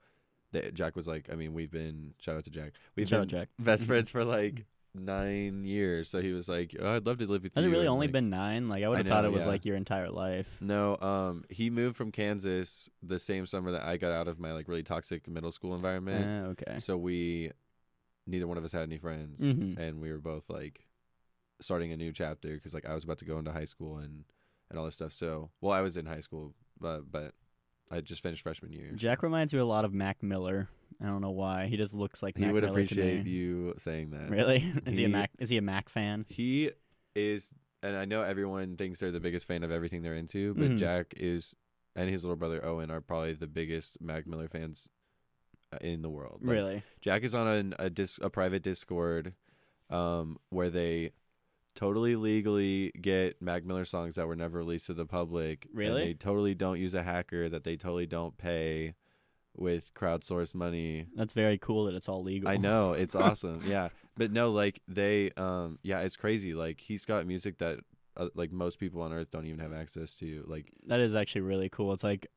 Jack 0.73 0.95
was 0.95 1.09
like, 1.09 1.29
I 1.33 1.35
mean, 1.35 1.53
we've 1.53 1.71
been 1.71 2.15
shout 2.21 2.37
out 2.37 2.45
to 2.45 2.51
Jack. 2.51 2.75
We've 2.95 3.09
Shout 3.09 3.23
been 3.23 3.29
Jack. 3.41 3.49
best 3.59 3.85
friends 3.89 4.09
for 4.09 4.25
like 4.25 4.65
nine 4.95 5.65
years. 5.65 6.09
So 6.09 6.21
he 6.23 6.33
was 6.33 6.49
like, 6.49 6.75
oh, 6.79 6.97
I'd 6.97 7.07
love 7.07 7.19
to 7.19 7.27
live 7.27 7.43
with 7.43 7.55
Has 7.55 7.65
you. 7.65 7.71
it 7.71 7.73
really 7.73 7.87
and, 7.87 7.93
only 7.93 8.07
like- 8.07 8.13
been 8.13 8.31
nine? 8.31 8.69
Like 8.69 8.85
I 8.85 8.89
would 8.89 8.99
have 8.99 9.07
thought 9.07 9.25
it 9.25 9.33
was 9.33 9.45
yeah. 9.45 9.51
like 9.51 9.65
your 9.65 9.77
entire 9.77 10.11
life. 10.11 10.47
No, 10.61 10.97
um, 11.01 11.45
he 11.49 11.71
moved 11.71 11.97
from 11.97 12.13
Kansas 12.13 12.89
the 13.03 13.19
same 13.19 13.47
summer 13.47 13.73
that 13.73 13.83
I 13.83 13.97
got 13.97 14.13
out 14.13 14.29
of 14.29 14.39
my 14.39 14.53
like 14.53 14.69
really 14.69 14.83
toxic 14.83 15.27
middle 15.29 15.53
school 15.53 15.75
environment. 15.75 16.47
Uh, 16.47 16.51
okay. 16.51 16.79
So 16.79 16.97
we, 16.97 17.51
neither 18.27 18.47
one 18.47 18.57
of 18.57 18.65
us 18.65 18.73
had 18.73 18.83
any 18.83 18.99
friends, 18.99 19.41
Mhm. 19.41 19.77
and 19.79 20.01
we 20.01 20.11
were 20.13 20.21
both 20.21 20.49
like 20.49 20.87
starting 21.61 21.93
a 21.93 21.97
new 21.97 22.13
chapter 22.13 22.55
because 22.55 22.75
like 22.75 22.85
I 22.87 22.95
was 22.95 23.05
about 23.05 23.19
to 23.19 23.25
go 23.25 23.39
into 23.39 23.53
high 23.53 23.65
school 23.65 23.97
and 23.99 24.25
and 24.71 24.79
all 24.79 24.85
this 24.85 24.95
stuff. 24.97 25.13
So 25.13 25.51
well, 25.61 25.73
I 25.73 25.81
was 25.83 25.97
in 25.97 26.07
high 26.07 26.21
school, 26.21 26.55
but 26.81 27.11
but 27.11 27.35
I 27.91 28.01
just 28.01 28.23
finished 28.23 28.43
freshman 28.43 28.73
year. 28.73 28.89
so 28.93 28.97
Jack 28.97 29.23
reminds 29.23 29.53
me 29.53 29.59
a 29.61 29.65
lot 29.67 29.85
of 29.85 29.93
Mac 29.93 30.23
Miller. 30.23 30.69
I 31.03 31.07
don't 31.07 31.21
know 31.21 31.31
why. 31.33 31.67
He 31.67 31.77
just 31.77 31.95
looks 31.95 32.23
like 32.23 32.37
he 32.37 32.43
Mac 32.45 32.53
would 32.53 32.63
Miller 32.65 32.75
to 32.77 32.83
appreciate 32.83 33.25
me. 33.25 33.31
you 33.31 33.75
saying 33.79 34.11
that. 34.11 34.31
Really? 34.31 34.59
Is 34.87 34.97
he, 34.97 35.05
a 35.05 35.07
He- 35.09 35.13
Mac? 35.13 35.31
Is 35.39 35.49
he 35.49 35.57
a 35.57 35.63
Mac 35.63 35.89
fan? 35.89 36.25
He 36.29 36.71
is, 37.15 37.51
and 37.83 37.97
I 37.97 38.05
know 38.05 38.23
everyone 38.23 38.77
thinks 38.77 39.01
they're 39.01 39.11
the 39.13 39.21
biggest 39.21 39.47
fan 39.47 39.63
of 39.65 39.71
everything 39.71 40.03
they're 40.03 40.15
into, 40.15 40.55
but 40.55 40.71
Mhm. 40.71 40.79
Jack 40.79 41.15
is, 41.17 41.55
and 41.97 42.09
his 42.11 42.25
little 42.25 42.37
brother 42.37 42.65
Owen 42.65 42.91
are 42.91 43.01
probably 43.01 43.35
the 43.35 43.47
biggest 43.47 44.01
Mac 44.01 44.27
Miller 44.27 44.49
fans 44.49 44.89
uh, 45.73 45.79
in 45.81 46.03
the 46.03 46.11
world. 46.11 46.41
Like, 46.43 46.51
Really? 46.53 46.83
Jack 47.01 47.23
is 47.25 47.35
on 47.35 47.47
an, 47.49 47.75
a 47.79 47.91
dis, 47.91 48.19
a 48.23 48.31
private 48.31 48.63
Discord, 48.63 49.35
um, 49.91 50.39
where 50.51 50.71
they 50.71 51.11
totally 51.75 52.15
legally 52.17 52.93
get 53.01 53.43
Mac 53.43 53.65
Miller 53.65 53.85
songs 53.85 54.15
that 54.15 54.27
were 54.29 54.37
never 54.37 54.59
released 54.59 54.87
to 54.87 54.95
the 54.95 55.07
public. 55.07 55.67
and 55.69 55.77
Really? 55.77 56.05
they 56.05 56.15
totally 56.15 56.55
don't 56.55 56.79
use 56.81 56.95
a 56.95 57.03
hacker. 57.03 57.49
That 57.49 57.65
they 57.65 57.77
totally 57.77 58.07
don't 58.07 58.37
pay 58.39 58.95
with 59.57 59.95
crowdsourced 59.95 60.55
money. 60.55 61.07
That's 61.15 61.33
very 61.33 61.59
cool 61.59 61.85
that 61.87 61.95
it's 61.95 62.09
all 62.09 62.23
legal. 62.23 62.49
I 62.49 62.57
know 62.57 62.93
it's 62.93 63.15
awesome. 63.27 63.63
Yeah, 63.67 63.89
but 64.17 64.31
no, 64.33 64.51
like 64.51 64.81
they, 64.89 65.31
um, 65.37 65.79
yeah, 65.83 66.01
it's 66.01 66.17
crazy. 66.17 66.55
Like 66.55 66.81
he's 66.81 67.05
got 67.05 67.27
music 67.27 67.59
that. 67.59 67.81
Uh, 68.17 68.29
like 68.37 68.53
most 68.53 68.79
people 68.79 69.03
on 69.03 69.13
earth 69.13 69.29
don't 69.33 69.45
even 69.45 69.59
have 69.59 69.73
access 69.73 70.15
to 70.15 70.45
like 70.47 70.71
That 70.87 71.01
is 71.01 71.17
actually 71.17 71.41
really 71.41 71.69
cool. 71.69 71.93
It's 71.93 72.05
like 72.05 72.29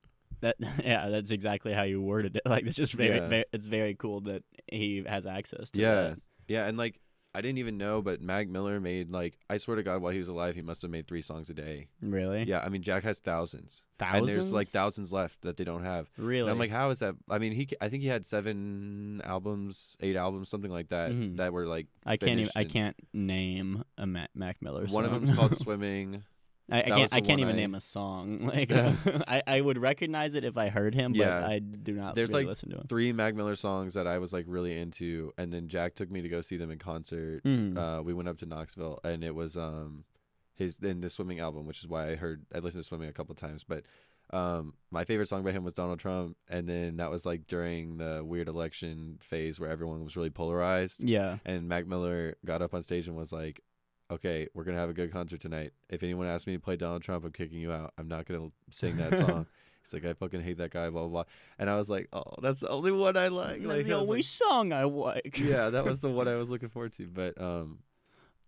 that. 0.41 0.55
Yeah, 0.83 1.09
that's 1.09 1.29
exactly 1.29 1.71
how 1.71 1.83
you 1.83 2.01
worded 2.01 2.35
it. 2.35 2.41
Like 2.49 2.65
it's 2.65 2.75
just 2.75 2.93
very, 2.95 3.17
Yeah. 3.17 3.27
very 3.27 3.45
it's 3.53 3.67
very 3.67 3.93
cool 3.93 4.21
that 4.21 4.43
he 4.65 5.03
has 5.07 5.27
access 5.27 5.69
to 5.69 5.79
yeah 5.79 5.95
that. 5.95 6.19
yeah 6.47 6.65
and 6.65 6.79
like 6.79 6.99
i 7.37 7.41
didn't 7.41 7.59
even 7.59 7.77
know 7.77 8.01
but 8.01 8.21
mac 8.21 8.47
miller 8.47 8.79
made 8.79 9.11
like 9.11 9.37
i 9.49 9.57
swear 9.57 9.75
to 9.77 9.83
god 9.83 10.01
while 10.01 10.11
he 10.11 10.17
was 10.17 10.27
alive 10.27 10.55
he 10.55 10.61
must 10.61 10.81
have 10.81 10.91
made 10.91 11.05
three 11.07 11.21
songs 11.21 11.49
a 11.49 11.53
day 11.53 11.87
Really? 12.01 12.43
yeah 12.43 12.59
i 12.59 12.69
mean 12.69 12.81
jack 12.81 13.03
has 13.03 13.19
thousands 13.19 13.81
Thousands. 13.99 14.19
and 14.19 14.29
there's 14.29 14.53
like 14.53 14.67
thousands 14.67 15.11
left 15.11 15.41
that 15.41 15.57
they 15.57 15.63
don't 15.63 15.83
have 15.83 16.07
really. 16.17 16.41
and 16.41 16.51
i'm 16.51 16.59
like 16.59 16.69
how 16.71 16.89
is 16.91 16.99
that 16.99 17.15
i 17.29 17.37
mean 17.37 17.51
he 17.51 17.67
i 17.81 17.89
think 17.89 18.01
he 18.03 18.09
had 18.09 18.25
seven 18.25 19.21
albums 19.23 19.97
eight 20.01 20.15
albums 20.15 20.49
something 20.49 20.71
like 20.71 20.89
that 20.89 21.11
Mhm. 21.11 21.37
that 21.37 21.53
were 21.53 21.65
like 21.65 21.87
I 22.05 22.17
can't 22.17 22.39
even. 22.39 22.51
I 22.55 22.63
can't 22.63 22.95
name 23.13 23.83
a 23.97 24.05
Mac, 24.07 24.29
Mac 24.33 24.61
Miller. 24.61 24.85
one 24.87 25.03
of 25.05 25.11
song. 25.11 25.25
them's 25.25 25.35
called 25.37 25.57
swimming 25.65 26.23
I, 26.69 26.79
I 26.79 26.81
can't. 26.83 27.13
I 27.13 27.21
can't 27.21 27.39
even 27.39 27.53
I- 27.55 27.57
name 27.59 27.75
a 27.75 27.81
song. 27.81 28.39
Like 28.53 28.69
Yeah. 28.69 28.95
I, 29.27 29.41
I 29.47 29.61
would 29.61 29.77
recognize 29.77 30.33
it 30.35 30.43
if 30.43 30.57
I 30.57 30.69
heard 30.69 30.93
him, 30.95 31.13
but 31.13 31.19
Yeah. 31.19 31.47
I 31.47 31.59
do 31.59 31.93
not. 31.93 32.15
There's, 32.15 32.29
really 32.29 32.43
like, 32.43 32.49
listen 32.49 32.69
to 32.71 32.77
him. 32.77 32.85
three 32.87 33.11
mac 33.13 33.35
miller 33.35 33.55
songs 33.55 33.93
that 33.93 34.05
i 34.07 34.17
was 34.19 34.33
like 34.33 34.45
really 34.47 34.77
into 34.77 35.31
and 35.37 35.53
then 35.53 35.67
jack 35.69 35.95
took 35.95 36.11
me 36.11 36.21
to 36.21 36.29
go 36.29 36.41
see 36.41 36.57
them 36.57 36.69
in 36.71 36.77
concert 36.79 37.43
Mm. 37.43 37.77
uh, 37.77 38.03
we 38.03 38.13
went 38.13 38.27
up 38.29 38.37
to 38.39 38.45
Knoxville, 38.45 38.99
and 39.03 39.23
it 39.23 39.33
was 39.35 39.55
um 39.57 40.03
his 40.55 40.77
in 40.81 41.01
the 41.01 41.09
swimming 41.09 41.39
album, 41.39 41.65
which 41.67 41.79
is 41.79 41.87
why 41.87 42.09
I 42.11 42.15
heard 42.15 42.45
I 42.53 42.59
listened 42.59 42.83
to 42.83 42.87
swimming 42.87 43.09
a 43.09 43.13
couple 43.13 43.33
times. 43.35 43.63
But 43.63 43.83
um 44.31 44.73
my 44.91 45.05
favorite 45.05 45.27
song 45.29 45.43
by 45.43 45.51
him 45.51 45.63
was 45.63 45.73
Donald 45.73 45.99
Trump, 45.99 46.35
and 46.49 46.67
then 46.67 46.97
that 46.97 47.09
was 47.11 47.25
like 47.25 47.47
during 47.47 47.97
the 47.97 48.23
weird 48.25 48.47
election 48.49 49.17
phase 49.21 49.59
where 49.59 49.69
everyone 49.69 50.03
was 50.03 50.17
really 50.17 50.29
polarized, 50.31 51.01
yeah. 51.03 51.37
and 51.45 51.67
Mac 51.69 51.87
Miller 51.87 52.35
got 52.43 52.61
up 52.61 52.73
on 52.73 52.83
stage 52.83 53.07
and 53.07 53.15
was 53.15 53.31
like. 53.31 53.61
Okay, 54.09 54.47
we're 54.53 54.63
gonna 54.63 54.77
have 54.77 54.89
a 54.89 54.93
good 54.93 55.11
concert 55.11 55.41
tonight. 55.41 55.73
If 55.89 56.01
anyone 56.03 56.27
asks 56.27 56.47
me 56.47 56.53
to 56.53 56.59
play 56.59 56.75
Donald 56.77 57.01
Trump, 57.01 57.25
I'm 57.25 57.31
kicking 57.31 57.59
you 57.59 57.71
out. 57.73 57.93
I'm 57.97 58.07
not 58.07 58.25
gonna 58.25 58.49
sing 58.71 58.97
that 58.97 59.17
song. 59.17 59.45
He's 59.83 59.93
like, 59.93 60.05
I 60.05 60.13
fucking 60.13 60.41
hate 60.41 60.57
that 60.59 60.71
guy, 60.71 60.89
blah 60.89 61.01
blah 61.01 61.09
blah. 61.09 61.23
And 61.59 61.69
I 61.69 61.75
was 61.75 61.89
like, 61.89 62.07
oh, 62.13 62.35
that's 62.41 62.61
the 62.61 62.69
only 62.69 62.91
one 62.91 63.17
I 63.17 63.27
like. 63.27 63.57
That's 63.61 63.65
Like, 63.65 63.85
the 63.85 63.93
only 63.93 64.17
like, 64.17 64.23
song 64.23 64.71
I 64.73 64.83
like. 64.83 65.37
yeah, 65.39 65.69
that 65.71 65.83
was 65.85 66.01
the 66.01 66.09
one 66.09 66.27
I 66.27 66.35
was 66.37 66.49
looking 66.49 66.69
forward 66.69 66.93
to. 66.93 67.07
But 67.07 67.39
um, 67.41 67.79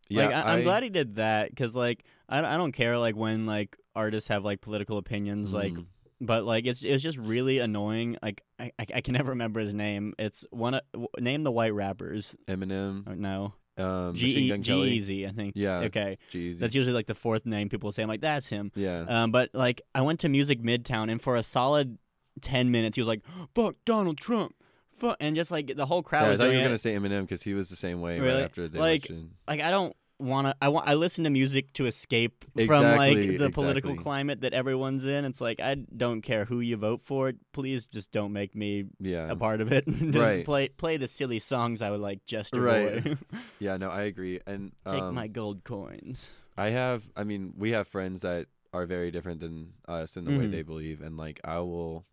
Yeah, 0.08 0.28
like 0.28 0.36
I, 0.36 0.42
I'm 0.54 0.60
I- 0.60 0.64
glad 0.64 0.84
he 0.84 0.90
did 0.90 1.16
that 1.16 1.50
because 1.50 1.76
like 1.76 2.04
I, 2.30 2.40
I 2.40 2.56
don't 2.58 2.72
care 2.72 2.98
like 2.98 3.16
when 3.18 3.46
like 3.46 3.76
artists 3.96 4.30
have 4.30 4.46
like 4.46 4.62
political 4.62 4.98
opinions 4.98 5.54
like 5.54 5.74
Mm. 5.74 5.86
but 6.22 6.46
like 6.46 6.66
it's 6.68 6.84
it's 6.84 7.04
just 7.04 7.18
really 7.18 7.60
annoying 7.60 8.16
like 8.22 8.44
I, 8.60 8.72
I, 8.80 8.86
I 8.96 9.02
can 9.02 9.14
never 9.14 9.32
remember 9.32 9.60
his 9.60 9.74
name 9.74 10.14
it's 10.18 10.46
one 10.52 10.76
of 10.76 10.82
name 11.20 11.44
the 11.44 11.52
white 11.52 11.74
rappers 11.74 12.34
Eminem, 12.48 13.04
oh, 13.10 13.14
no 13.16 13.54
um, 13.80 14.14
G 14.16 14.26
Machine 14.28 14.48
Gun 14.50 14.64
Kelly, 14.64 15.00
G-Eazy, 15.00 15.28
I 15.28 15.32
think 15.32 15.54
Yeah. 15.56 15.80
okay 15.82 16.18
Jeezy. 16.32 16.60
that's 16.60 16.76
usually 16.76 16.94
like 16.94 17.08
the 17.08 17.16
fourth 17.16 17.46
name 17.46 17.70
people 17.70 17.92
say 17.92 18.04
I'm 18.04 18.10
like 18.10 18.22
that's 18.22 18.48
him 18.50 18.72
yeah. 18.76 19.06
um 19.08 19.32
but 19.32 19.50
like 19.54 19.82
I 19.96 20.02
went 20.02 20.20
to 20.22 20.30
Music 20.30 20.62
Midtown 20.62 21.12
and 21.12 21.22
for 21.22 21.36
a 21.36 21.44
solid 21.44 21.98
ten 22.42 22.72
minutes 22.72 22.96
he 22.96 23.02
was 23.02 23.08
like 23.08 23.22
fuck 23.56 23.76
Donald 23.86 24.18
Trump 24.18 24.56
fuck 24.98 25.16
and 25.20 25.36
just 25.36 25.50
like 25.52 25.76
the 25.76 25.86
whole 25.86 26.04
crowd 26.04 26.22
Yeah, 26.22 26.28
I 26.28 26.30
was 26.32 26.40
thought 26.40 26.46
you 26.46 26.54
were 26.56 26.60
it. 26.60 26.64
gonna 26.64 26.78
say 26.78 26.94
Eminem 26.96 27.22
because 27.22 27.42
he 27.44 27.54
was 27.54 27.70
the 27.70 27.76
same 27.76 28.02
way 28.02 28.20
Really? 28.20 28.36
right 28.36 28.44
after 28.46 28.68
the 28.68 28.80
Like, 28.80 29.10
election. 29.10 29.32
like 29.48 29.62
I 29.62 29.72
don't 29.72 29.96
want 30.20 30.48
to. 30.48 30.56
I 30.62 30.68
want. 30.70 30.88
I 30.88 30.94
listen 30.96 31.24
to 31.24 31.30
music 31.30 31.74
to 31.74 31.86
escape 31.86 32.46
from 32.66 32.84
like 32.98 33.38
the 33.38 33.50
political 33.52 33.96
climate 33.96 34.42
that 34.42 34.54
everyone's 34.54 35.06
in. 35.06 35.26
It's 35.26 35.42
like 35.42 35.60
I 35.60 35.76
don't 35.76 36.22
care 36.22 36.46
who 36.46 36.60
you 36.60 36.78
vote 36.78 37.02
for. 37.02 37.34
Please 37.54 37.88
just 37.88 38.12
don't 38.12 38.34
make 38.34 38.56
me 38.56 38.86
Yeah, 39.00 39.32
a 39.32 39.36
part 39.36 39.62
of 39.62 39.72
it. 39.72 39.86
just 39.88 40.16
Right. 40.16 40.46
play 40.46 40.68
play 40.70 40.98
the 40.98 41.08
silly 41.08 41.40
songs 41.40 41.82
I 41.82 41.90
would 41.92 42.02
like 42.02 42.24
just 42.26 42.56
Right. 42.56 43.18
yeah. 43.60 43.78
No, 43.78 43.90
I 43.90 44.04
agree. 44.04 44.40
And 44.46 44.72
Take 44.86 45.02
um, 45.02 45.16
my 45.16 45.28
gold 45.28 45.64
coins. 45.64 46.30
I 46.58 46.70
have. 46.72 47.04
I 47.16 47.24
mean, 47.24 47.54
we 47.58 47.72
have 47.72 47.88
friends 47.88 48.22
that 48.22 48.48
are 48.74 48.86
very 48.86 49.12
different 49.12 49.40
than 49.40 49.74
us 49.88 50.18
in 50.18 50.26
the 50.26 50.32
way 50.38 50.46
Mhm. 50.46 50.52
they 50.52 50.62
believe, 50.62 51.02
and 51.02 51.18
like 51.18 51.40
I 51.44 51.60
will. 51.60 52.06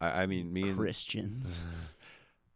I, 0.00 0.22
I 0.22 0.26
mean, 0.26 0.52
me 0.52 0.68
and 0.68 0.76
Christians. 0.78 1.62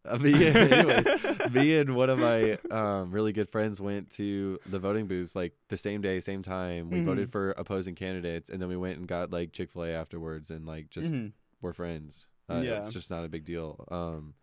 Uh, 0.05 0.17
me, 0.17 0.33
anyways, 0.47 1.51
me 1.53 1.77
and 1.77 1.95
one 1.95 2.09
of 2.09 2.19
my 2.19 2.57
um, 2.71 3.11
really 3.11 3.31
good 3.31 3.49
friends 3.49 3.79
went 3.79 4.09
to 4.11 4.59
the 4.65 4.79
voting 4.79 5.07
booths 5.07 5.35
like 5.35 5.53
the 5.69 5.77
same 5.77 6.01
day, 6.01 6.19
same 6.19 6.43
time. 6.43 6.89
We 6.89 6.97
Mhm. 6.99 7.05
voted 7.05 7.31
for 7.31 7.51
opposing 7.51 7.95
candidates, 7.95 8.49
and 8.49 8.61
then 8.61 8.67
we 8.69 8.75
went 8.75 8.97
and 8.99 9.07
got 9.07 9.31
like 9.31 9.53
Chick 9.53 9.71
Fil 9.71 9.83
A 9.85 9.89
afterwards, 9.91 10.51
and 10.51 10.65
like 10.65 10.89
just 10.89 11.11
Mhm. 11.11 11.31
we're 11.61 11.73
friends. 11.73 12.25
Uh, 12.49 12.61
Yeah. 12.65 12.79
it's 12.79 12.91
just 12.91 13.09
not 13.09 13.23
a 13.23 13.29
big 13.29 13.45
deal. 13.45 13.85
Um, 13.89 14.33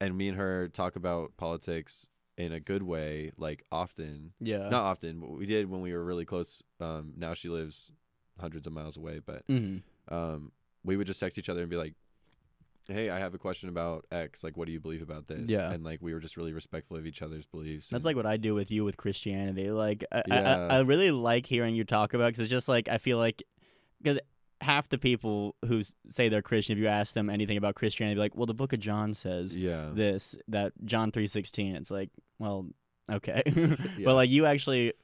and 0.00 0.16
me 0.16 0.28
and 0.28 0.36
her 0.36 0.68
talk 0.68 0.96
about 0.96 1.36
politics 1.36 2.08
in 2.36 2.52
a 2.52 2.60
good 2.60 2.82
way, 2.82 3.30
like 3.36 3.64
often. 3.70 4.32
Yeah. 4.40 4.68
Not 4.68 4.82
often, 4.84 5.20
but 5.20 5.30
we 5.30 5.46
did 5.46 5.70
when 5.70 5.80
we 5.80 5.92
were 5.92 6.04
really 6.04 6.24
close. 6.24 6.62
Um, 6.80 7.12
now 7.16 7.34
she 7.34 7.48
lives 7.48 7.90
hundreds 8.40 8.66
of 8.66 8.72
miles 8.72 8.96
away, 8.96 9.20
but 9.24 9.46
Mhm. 9.48 9.82
um, 10.08 10.52
we 10.84 10.96
would 10.96 11.06
just 11.06 11.20
text 11.20 11.38
each 11.38 11.48
other 11.48 11.60
and 11.60 11.70
be 11.70 11.76
like, 11.76 11.94
"Hey, 12.88 13.10
I 13.10 13.18
have 13.18 13.34
a 13.34 13.38
question 13.38 13.68
about 13.68 14.06
X. 14.10 14.42
Like, 14.42 14.56
what 14.56 14.66
do 14.66 14.72
you 14.72 14.80
believe 14.80 15.02
about 15.02 15.26
this?" 15.28 15.48
Yeah. 15.48 15.70
and 15.70 15.84
like 15.84 16.00
we 16.02 16.12
were 16.14 16.20
just 16.20 16.36
really 16.36 16.52
respectful 16.52 16.96
of 16.96 17.06
each 17.06 17.22
other's 17.22 17.46
beliefs. 17.46 17.88
That's 17.88 17.98
and- 17.98 18.04
like 18.06 18.16
what 18.16 18.26
I 18.26 18.36
do 18.36 18.54
with 18.54 18.70
you 18.70 18.84
with 18.84 18.96
Christianity. 18.96 19.70
Like, 19.70 20.04
I, 20.10 20.22
Yeah. 20.26 20.66
I, 20.70 20.76
I 20.76 20.80
really 20.80 21.10
like 21.10 21.46
hearing 21.46 21.74
you 21.74 21.84
talk 21.84 22.14
about 22.14 22.26
because 22.28 22.40
it's 22.40 22.50
just 22.50 22.68
like 22.68 22.88
I 22.88 22.98
feel 22.98 23.18
like 23.18 23.42
because 24.02 24.18
half 24.60 24.88
the 24.88 24.98
people 24.98 25.54
who 25.66 25.82
say 26.08 26.28
they're 26.28 26.42
Christian, 26.42 26.76
if 26.76 26.82
you 26.82 26.88
ask 26.88 27.14
them 27.14 27.30
anything 27.30 27.56
about 27.56 27.74
Christianity, 27.76 28.16
they're 28.16 28.24
like, 28.24 28.34
well, 28.36 28.46
the 28.46 28.54
Book 28.54 28.72
of 28.72 28.80
John 28.80 29.14
says 29.14 29.54
yeah, 29.54 29.90
this 29.92 30.34
that 30.48 30.72
John 30.84 31.12
three 31.12 31.26
sixteen. 31.28 31.76
It's 31.76 31.90
like, 31.90 32.10
well, 32.38 32.66
okay, 33.10 33.42
Yeah. 33.46 33.74
but 34.04 34.14
like 34.14 34.30
you 34.30 34.46
actually 34.46 34.94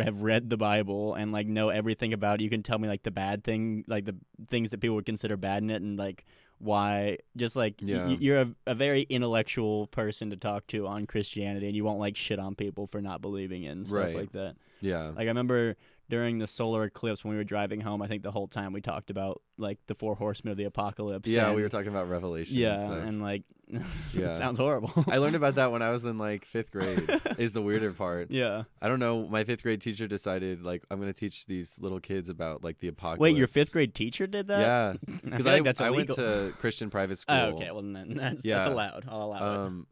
have 0.00 0.22
read 0.22 0.48
the 0.48 0.56
Bible 0.56 1.12
and 1.14 1.30
like 1.30 1.46
know 1.46 1.68
everything 1.68 2.14
about 2.14 2.40
it. 2.40 2.44
You 2.44 2.48
can 2.50 2.62
tell 2.62 2.78
me 2.78 2.88
like 2.88 3.02
the 3.02 3.10
bad 3.10 3.44
thing, 3.44 3.84
like 3.86 4.06
the 4.06 4.16
things 4.48 4.70
that 4.70 4.80
people 4.80 4.96
would 4.96 5.04
consider 5.06 5.36
bad 5.36 5.62
in 5.62 5.70
it, 5.70 5.82
and 5.82 5.98
like 5.98 6.24
why. 6.58 7.18
Just 7.36 7.56
like 7.56 7.74
Yeah. 7.80 8.06
y- 8.06 8.16
you're 8.20 8.38
a, 8.40 8.54
a 8.66 8.74
very 8.74 9.02
intellectual 9.02 9.86
person 9.88 10.30
to 10.30 10.36
talk 10.36 10.66
to 10.68 10.86
on 10.86 11.06
Christianity, 11.06 11.66
and 11.66 11.76
you 11.76 11.84
won't 11.84 12.00
like 12.00 12.16
shit 12.16 12.38
on 12.38 12.54
people 12.54 12.86
for 12.86 13.00
not 13.00 13.20
believing 13.20 13.62
in 13.64 13.84
stuff 13.84 13.98
Right. 14.04 14.16
like 14.16 14.32
that. 14.32 14.56
yeah, 14.80 15.08
Like 15.08 15.18
I 15.20 15.24
remember 15.24 15.76
during 16.08 16.38
the 16.38 16.46
solar 16.46 16.84
eclipse 16.84 17.22
when 17.22 17.32
we 17.32 17.36
were 17.36 17.44
driving 17.44 17.80
home, 17.80 18.00
I 18.02 18.08
think 18.08 18.22
the 18.22 18.30
whole 18.30 18.48
time 18.48 18.72
we 18.72 18.80
talked 18.80 19.10
about 19.10 19.42
like 19.58 19.78
the 19.86 19.94
four 19.94 20.14
horsemen 20.14 20.52
of 20.52 20.56
the 20.56 20.64
apocalypse. 20.64 21.28
yeah. 21.28 21.48
and- 21.48 21.56
We 21.56 21.62
were 21.62 21.68
talking 21.68 21.88
about 21.88 22.08
Revelation. 22.08 22.56
yeah, 22.56 22.78
stuff. 22.78 23.02
and 23.04 23.20
like 23.22 23.42
Yeah. 24.14 24.30
it 24.30 24.34
sounds 24.36 24.58
horrible. 24.58 25.04
I 25.08 25.18
learned 25.18 25.36
about 25.36 25.56
that 25.56 25.70
when 25.70 25.82
I 25.82 25.90
was 25.90 26.04
in 26.04 26.16
like 26.16 26.46
fifth 26.46 26.70
grade. 26.72 27.08
is 27.36 27.52
the 27.52 27.60
weirder 27.60 27.92
part. 27.92 28.30
yeah. 28.30 28.62
I 28.80 28.88
don't 28.88 29.00
know. 29.00 29.26
My 29.28 29.44
fifth 29.44 29.62
grade 29.62 29.82
teacher 29.82 30.06
decided 30.06 30.62
like 30.62 30.84
I'm 30.90 30.98
gonna 30.98 31.12
teach 31.12 31.44
these 31.46 31.78
little 31.78 32.00
kids 32.00 32.30
about 32.30 32.64
like 32.64 32.78
the 32.78 32.88
apocalypse. 32.88 33.20
Wait, 33.20 33.36
your 33.36 33.46
fifth 33.48 33.72
grade 33.72 33.94
teacher 33.94 34.26
did 34.26 34.48
that? 34.48 34.60
Yeah, 34.60 34.94
because 35.22 35.46
I, 35.46 35.50
I, 35.50 35.54
think 35.54 35.66
that's 35.66 35.80
I 35.80 35.90
went 35.90 36.08
to 36.14 36.54
Christian 36.58 36.88
private 36.88 37.14
oh, 37.14 37.16
school. 37.16 37.36
Oh, 37.36 37.48
okay, 37.56 37.70
well 37.70 37.82
then 37.82 38.14
that's 38.14 38.42
that's 38.42 38.66
allowed. 38.66 39.04
I'll 39.08 39.22
allow 39.22 39.36
it. 39.36 39.66
Um, 39.66 39.86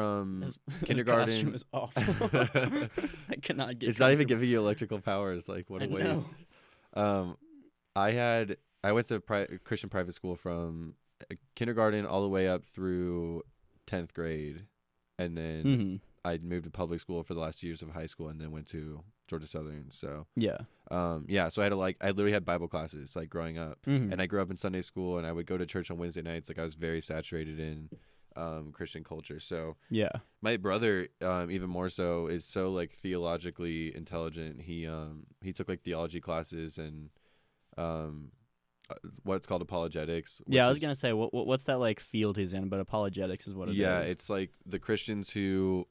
from 0.00 0.42
His- 0.42 0.58
his 0.80 0.82
kindergarten- 0.84 1.26
costume 1.26 1.54
is 1.54 1.64
awful. 1.72 2.30
I 3.30 3.36
cannot 3.42 3.78
get. 3.78 3.88
it's 3.88 3.98
not 3.98 4.12
even 4.12 4.26
giving 4.26 4.48
you 4.48 4.58
electrical 4.58 5.00
powers. 5.00 5.48
Like 5.48 5.68
what 5.70 5.82
a 5.82 5.84
I 5.84 5.88
know. 5.88 5.94
waste. 5.96 6.34
Um, 6.94 7.36
I 7.94 8.10
had 8.12 8.56
I 8.84 8.92
went 8.92 9.08
to 9.08 9.20
pri- 9.20 9.46
Christian 9.64 9.90
private 9.90 10.14
school 10.14 10.36
from 10.36 10.94
uh, 11.30 11.34
kindergarten 11.54 12.06
all 12.06 12.22
the 12.22 12.28
way 12.28 12.48
up 12.48 12.64
through 12.64 13.42
tenth 13.86 14.12
grade, 14.14 14.66
and 15.18 15.36
then 15.36 15.64
Mhm. 15.64 16.00
I 16.24 16.38
moved 16.38 16.64
to 16.64 16.70
public 16.70 17.00
school 17.00 17.22
for 17.22 17.34
the 17.34 17.40
last 17.40 17.62
years 17.62 17.82
of 17.82 17.90
high 17.90 18.06
school, 18.06 18.28
and 18.28 18.40
then 18.40 18.50
went 18.50 18.66
to 18.68 19.02
Georgia 19.28 19.46
Southern. 19.46 19.90
So, 19.92 20.26
Yeah. 20.36 20.58
um, 20.90 21.24
yeah, 21.28 21.48
so 21.48 21.62
I 21.62 21.64
had 21.66 21.70
to 21.70 21.76
like 21.76 21.96
I 22.00 22.08
literally 22.08 22.32
had 22.32 22.44
Bible 22.44 22.68
classes 22.68 23.16
like 23.16 23.30
growing 23.30 23.58
up, 23.58 23.78
Mhm. 23.86 24.12
and 24.12 24.20
I 24.20 24.26
grew 24.26 24.40
up 24.42 24.50
in 24.50 24.56
Sunday 24.56 24.82
school, 24.82 25.18
and 25.18 25.26
I 25.26 25.32
would 25.32 25.46
go 25.46 25.56
to 25.56 25.66
church 25.66 25.90
on 25.90 25.98
Wednesday 25.98 26.22
nights. 26.22 26.48
Like 26.48 26.58
I 26.58 26.62
was 26.64 26.74
very 26.74 27.00
saturated 27.00 27.58
in 27.58 27.90
um, 28.36 28.70
Christian 28.72 29.02
culture. 29.02 29.40
So 29.40 29.76
yeah. 29.90 30.10
my 30.42 30.56
brother, 30.56 31.08
um, 31.22 31.50
even 31.50 31.68
more 31.70 31.88
so, 31.88 32.26
is 32.26 32.44
so 32.44 32.70
like 32.70 32.92
theologically 32.92 33.94
intelligent. 33.96 34.62
He 34.62 34.86
um 34.86 35.26
he 35.40 35.52
took 35.52 35.68
like 35.68 35.82
theology 35.82 36.20
classes 36.20 36.78
and 36.78 37.10
um 37.76 38.30
uh, 38.88 38.94
what's 39.24 39.46
called 39.46 39.62
apologetics. 39.62 40.40
Yeah, 40.46 40.66
I 40.66 40.68
was 40.68 40.78
is- 40.78 40.82
gonna 40.82 40.94
say 40.94 41.12
what, 41.12 41.34
what 41.34 41.46
what's 41.46 41.64
that 41.64 41.78
like 41.78 41.98
field 42.00 42.36
he's 42.36 42.52
in, 42.52 42.68
but 42.68 42.78
apologetics 42.80 43.46
is 43.48 43.54
what 43.54 43.68
it 43.68 43.72
is. 43.72 43.78
yeah, 43.78 44.00
it's 44.00 44.30
like 44.30 44.50
the 44.64 44.78
Christians 44.78 45.30
who 45.30 45.86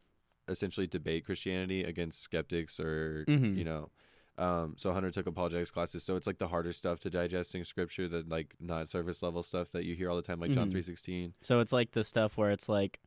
essentially 0.47 0.87
debate 0.87 1.25
Christianity 1.25 1.83
against 1.83 2.21
skeptics 2.21 2.79
or 2.79 3.25
Mhm. 3.27 3.57
you 3.57 3.63
know. 3.63 3.89
Um, 4.38 4.73
so 4.77 4.91
Hunter 4.91 5.11
took 5.11 5.27
apologetics 5.27 5.71
classes, 5.71 6.03
so 6.03 6.15
it's 6.17 6.27
like 6.27 6.39
the 6.39 6.47
harder 6.49 6.73
stuff 6.73 6.99
to 7.01 7.09
digesting 7.09 7.63
scripture, 7.63 8.07
the 8.07 8.25
like 8.27 8.53
not 8.59 8.89
surface 8.89 9.21
level 9.23 9.43
stuff 9.43 9.71
that 9.71 9.86
you 9.86 9.95
hear 9.95 10.09
all 10.09 10.17
the 10.17 10.21
time, 10.21 10.39
like 10.39 10.51
John 10.51 10.67
Mhm. 10.67 10.71
three 10.71 10.81
sixteen. 10.81 11.33
So 11.41 11.61
it's 11.61 11.71
like 11.71 11.91
the 11.91 12.03
stuff 12.03 12.38
where 12.38 12.51
it's 12.51 12.67
like 12.67 12.99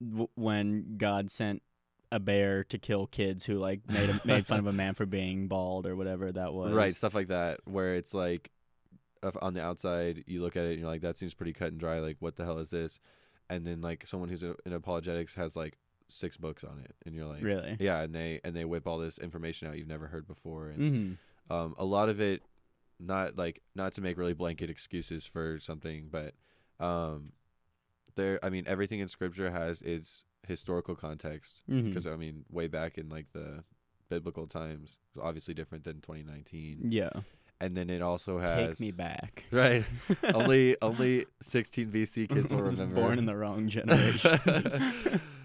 w- 0.00 0.28
when 0.36 0.96
God 0.96 1.30
sent 1.30 1.62
a 2.12 2.20
bear 2.20 2.62
to 2.64 2.78
kill 2.78 3.08
kids 3.08 3.44
who 3.46 3.58
like 3.58 3.80
made 3.90 4.10
a, 4.10 4.20
made 4.24 4.46
fun 4.46 4.60
of 4.60 4.66
a 4.68 4.72
man 4.72 4.94
for 4.94 5.06
being 5.06 5.48
bald 5.48 5.86
or 5.86 5.96
whatever 5.96 6.30
that 6.30 6.52
was. 6.52 6.72
Right, 6.72 6.94
stuff 6.94 7.14
like 7.16 7.28
that, 7.28 7.60
where 7.64 7.96
it's 7.96 8.14
like, 8.14 8.50
on 9.42 9.54
the 9.54 9.62
outside 9.62 10.22
you 10.28 10.40
look 10.40 10.56
at 10.56 10.64
it 10.66 10.72
and 10.72 10.80
you're 10.80 10.88
like, 10.88 11.00
that 11.00 11.16
seems 11.16 11.34
pretty 11.34 11.52
cut 11.52 11.68
and 11.72 11.80
dry. 11.80 11.98
Like, 11.98 12.18
what 12.20 12.36
the 12.36 12.44
hell 12.44 12.58
is 12.58 12.70
this? 12.70 13.00
And 13.50 13.66
then 13.66 13.80
like 13.80 14.06
someone 14.06 14.28
who's 14.28 14.44
in 14.44 14.72
apologetics 14.72 15.34
has 15.34 15.56
like 15.56 15.78
six 16.08 16.36
books 16.36 16.62
on 16.64 16.78
it, 16.84 16.94
and 17.04 17.14
you're 17.14 17.26
like, 17.26 17.42
Really. 17.42 17.76
yeah, 17.80 18.00
and 18.02 18.14
they 18.14 18.40
and 18.44 18.54
they 18.54 18.64
whip 18.64 18.86
all 18.86 18.98
this 18.98 19.18
information 19.18 19.68
out 19.68 19.76
you've 19.78 19.88
never 19.88 20.06
heard 20.06 20.26
before, 20.26 20.68
and 20.68 20.78
Mm-hmm. 20.80 21.52
um, 21.52 21.74
a 21.78 21.84
lot 21.84 22.08
of 22.08 22.20
it, 22.20 22.42
not 23.00 23.36
like 23.36 23.62
not 23.74 23.94
to 23.94 24.00
make 24.00 24.16
really 24.16 24.34
blanket 24.34 24.70
excuses 24.70 25.26
for 25.26 25.58
something, 25.58 26.08
but 26.10 26.34
um, 26.84 27.32
there, 28.14 28.38
I 28.42 28.48
mean, 28.50 28.64
everything 28.66 29.00
in 29.00 29.08
Scripture 29.08 29.50
has 29.50 29.82
its 29.82 30.24
historical 30.46 30.94
context 30.94 31.62
Mm-hmm. 31.70 31.88
because 31.88 32.06
I 32.06 32.16
mean, 32.16 32.44
way 32.50 32.66
back 32.68 32.98
in 32.98 33.08
like 33.08 33.26
the 33.32 33.64
biblical 34.08 34.46
times, 34.46 34.98
it's 35.08 35.18
obviously 35.22 35.52
different 35.54 35.82
than 35.84 36.00
2019 36.00 36.92
yeah. 36.92 37.10
And 37.60 37.76
then 37.76 37.88
it 37.90 38.02
also 38.02 38.38
has 38.38 38.70
Take 38.76 38.80
me 38.80 38.90
back. 38.92 39.44
right 39.50 39.84
only 40.34 40.76
only 40.82 41.26
16 41.40 41.90
BC 41.90 42.28
kids 42.28 42.52
will 42.52 42.62
remember. 42.62 42.94
born 42.96 43.18
in 43.18 43.26
the 43.26 43.36
wrong 43.36 43.68
generation. 43.68 44.40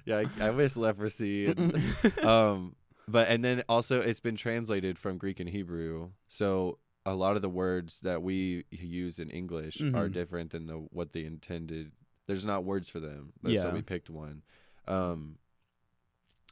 yeah, 0.06 0.24
I, 0.40 0.48
I 0.48 0.52
miss 0.52 0.76
leprosy. 0.78 1.48
And, 1.48 1.84
um, 2.24 2.76
but 3.08 3.28
and 3.30 3.44
then 3.44 3.64
also 3.70 4.02
it's 4.02 4.20
been 4.20 4.36
translated 4.36 4.98
from 5.00 5.18
Greek 5.18 5.40
and 5.40 5.50
Hebrew, 5.50 6.12
so 6.28 6.78
a 7.06 7.14
lot 7.16 7.36
of 7.36 7.42
the 7.42 7.50
words 7.50 8.02
that 8.02 8.22
we 8.22 8.66
use 8.70 9.18
in 9.20 9.30
English 9.32 9.82
are 9.82 10.08
Mhm. 10.08 10.14
different 10.14 10.52
than 10.52 10.68
the 10.68 10.76
what 10.76 11.14
they 11.14 11.26
intended. 11.26 11.92
There's 12.28 12.46
not 12.46 12.64
words 12.64 12.90
for 12.90 13.00
them, 13.00 13.34
so 13.44 13.72
we 13.72 13.82
picked 13.82 14.10
one. 14.10 14.44
Um, 14.88 15.38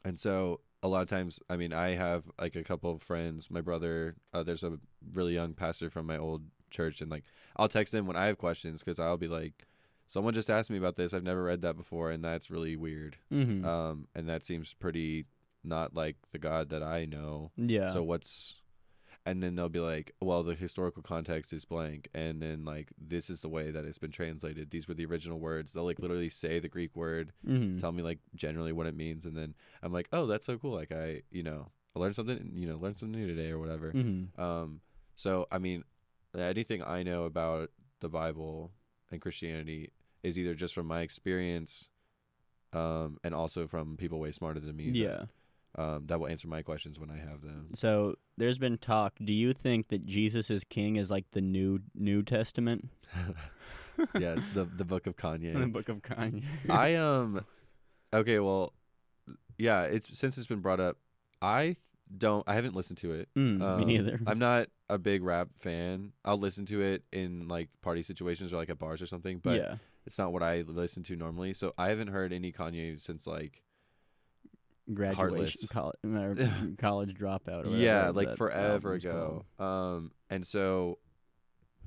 and 0.04 0.18
so 0.18 0.60
a 0.82 0.88
lot 0.88 1.02
of 1.02 1.08
times, 1.08 1.40
I 1.48 1.56
mean, 1.56 1.72
I 1.72 1.90
have 1.90 2.24
like 2.38 2.56
a 2.56 2.64
couple 2.64 2.92
of 2.92 3.02
friends. 3.02 3.50
My 3.50 3.60
brother, 3.60 4.16
uh, 4.32 4.42
there's 4.42 4.64
a 4.64 4.78
really 5.12 5.34
young 5.34 5.54
pastor 5.54 5.90
from 5.90 6.06
my 6.06 6.16
old 6.16 6.42
church, 6.70 7.00
and 7.00 7.10
like 7.10 7.24
I'll 7.56 7.68
text 7.68 7.94
him 7.94 8.06
when 8.06 8.16
I 8.16 8.26
have 8.26 8.38
questions 8.38 8.82
because 8.82 8.98
I'll 8.98 9.18
be 9.18 9.28
like, 9.28 9.66
"Someone 10.06 10.34
just 10.34 10.50
asked 10.50 10.70
me 10.70 10.78
about 10.78 10.96
this. 10.96 11.12
I've 11.12 11.22
never 11.22 11.42
read 11.42 11.62
that 11.62 11.76
before, 11.76 12.10
and 12.10 12.24
that's 12.24 12.50
really 12.50 12.76
weird." 12.76 13.18
mm-hmm. 13.32 13.64
Um, 13.64 14.08
and 14.14 14.28
that 14.28 14.44
seems 14.44 14.74
pretty 14.74 15.26
not 15.62 15.94
like 15.94 16.16
the 16.32 16.38
God 16.38 16.70
that 16.70 16.82
I 16.82 17.04
know. 17.04 17.50
yeah. 17.56 17.90
So 17.90 18.02
what's 18.02 18.59
and 19.26 19.42
then 19.42 19.54
they'll 19.54 19.68
be 19.68 19.80
like, 19.80 20.14
well, 20.20 20.42
the 20.42 20.54
historical 20.54 21.02
context 21.02 21.52
is 21.52 21.64
blank, 21.64 22.08
and 22.14 22.40
then 22.42 22.64
like 22.64 22.90
this 22.98 23.28
is 23.28 23.42
the 23.42 23.48
way 23.48 23.70
that 23.70 23.84
it's 23.84 23.98
been 23.98 24.10
translated. 24.10 24.70
These 24.70 24.88
were 24.88 24.94
the 24.94 25.04
original 25.06 25.38
words. 25.38 25.72
They'll 25.72 25.84
like 25.84 25.98
literally 25.98 26.30
say 26.30 26.58
the 26.58 26.68
Greek 26.68 26.96
word, 26.96 27.32
mm-hmm. 27.46 27.78
tell 27.78 27.92
me 27.92 28.02
like 28.02 28.18
generally 28.34 28.72
what 28.72 28.86
it 28.86 28.96
means, 28.96 29.26
and 29.26 29.36
then 29.36 29.54
I'm 29.82 29.92
like, 29.92 30.08
oh, 30.12 30.26
that's 30.26 30.46
so 30.46 30.56
cool. 30.58 30.74
Like 30.74 30.92
I, 30.92 31.22
you 31.30 31.42
know, 31.42 31.70
I 31.94 31.98
learned 31.98 32.16
something, 32.16 32.52
you 32.54 32.66
know, 32.66 32.76
learned 32.78 32.96
something 32.96 33.20
new 33.20 33.26
today 33.26 33.50
or 33.50 33.58
whatever. 33.58 33.92
Mm-hmm. 33.92 34.40
Um, 34.40 34.80
so 35.16 35.46
I 35.52 35.58
mean, 35.58 35.84
anything 36.36 36.82
I 36.82 37.02
know 37.02 37.24
about 37.24 37.70
the 38.00 38.08
Bible 38.08 38.72
and 39.10 39.20
Christianity 39.20 39.90
is 40.22 40.38
either 40.38 40.54
just 40.54 40.74
from 40.74 40.86
my 40.86 41.00
experience, 41.02 41.88
um, 42.72 43.18
and 43.22 43.34
also 43.34 43.66
from 43.66 43.96
people 43.96 44.18
way 44.18 44.32
smarter 44.32 44.60
than 44.60 44.76
me. 44.76 44.90
that- 44.90 44.98
Yeah. 44.98 45.24
Um, 45.76 46.06
that 46.06 46.18
will 46.18 46.26
answer 46.26 46.48
my 46.48 46.62
questions 46.62 46.98
when 46.98 47.10
I 47.10 47.18
have 47.18 47.42
them. 47.42 47.68
So 47.74 48.16
there's 48.36 48.58
been 48.58 48.78
talk. 48.78 49.14
Do 49.22 49.32
you 49.32 49.52
think 49.52 49.88
that 49.88 50.04
Jesus 50.06 50.50
is 50.50 50.64
king 50.64 50.96
is 50.96 51.10
like 51.10 51.26
the 51.32 51.40
new 51.40 51.80
New 51.94 52.22
Testament? 52.22 52.88
yeah, 54.18 54.34
it's 54.36 54.50
the 54.50 54.64
the 54.64 54.84
book 54.84 55.06
of 55.06 55.16
Kanye. 55.16 55.58
the 55.58 55.66
book 55.66 55.88
of 55.88 56.02
Kanye. 56.02 56.42
I 56.68 56.96
um, 56.96 57.44
okay, 58.12 58.38
well, 58.38 58.72
yeah, 59.58 59.82
it's 59.82 60.18
since 60.18 60.36
it's 60.36 60.46
been 60.46 60.60
brought 60.60 60.80
up. 60.80 60.96
I 61.42 61.76
don't. 62.16 62.44
I 62.48 62.54
haven't 62.54 62.74
listened 62.74 62.98
to 62.98 63.12
it. 63.12 63.28
Mm, 63.36 63.58
me 63.58 63.64
Um, 63.64 63.86
neither. 63.86 64.20
I'm 64.26 64.38
not 64.38 64.68
a 64.88 64.98
big 64.98 65.22
rap 65.22 65.48
fan. 65.58 66.12
I'll 66.24 66.38
listen 66.38 66.66
to 66.66 66.80
it 66.82 67.04
in 67.12 67.48
like 67.48 67.68
party 67.82 68.02
situations 68.02 68.52
or 68.52 68.56
like 68.56 68.70
at 68.70 68.78
bars 68.78 69.00
or 69.00 69.06
something, 69.06 69.38
but 69.38 69.56
yeah. 69.56 69.76
it's 70.04 70.18
not 70.18 70.32
what 70.32 70.42
I 70.42 70.62
listen 70.66 71.02
to 71.04 71.16
normally. 71.16 71.54
So 71.54 71.72
I 71.78 71.88
haven't 71.88 72.08
heard 72.08 72.32
any 72.32 72.52
Kanye 72.52 73.00
since 73.00 73.26
like 73.26 73.62
Graduation, 74.94 75.68
college, 75.68 75.96
college 76.78 77.14
dropout. 77.16 77.66
Or 77.66 77.68
yeah, 77.76 78.10
like 78.10 78.36
forever 78.36 78.94
ago. 78.94 79.44
Um, 79.58 80.12
and 80.28 80.46
so 80.46 80.98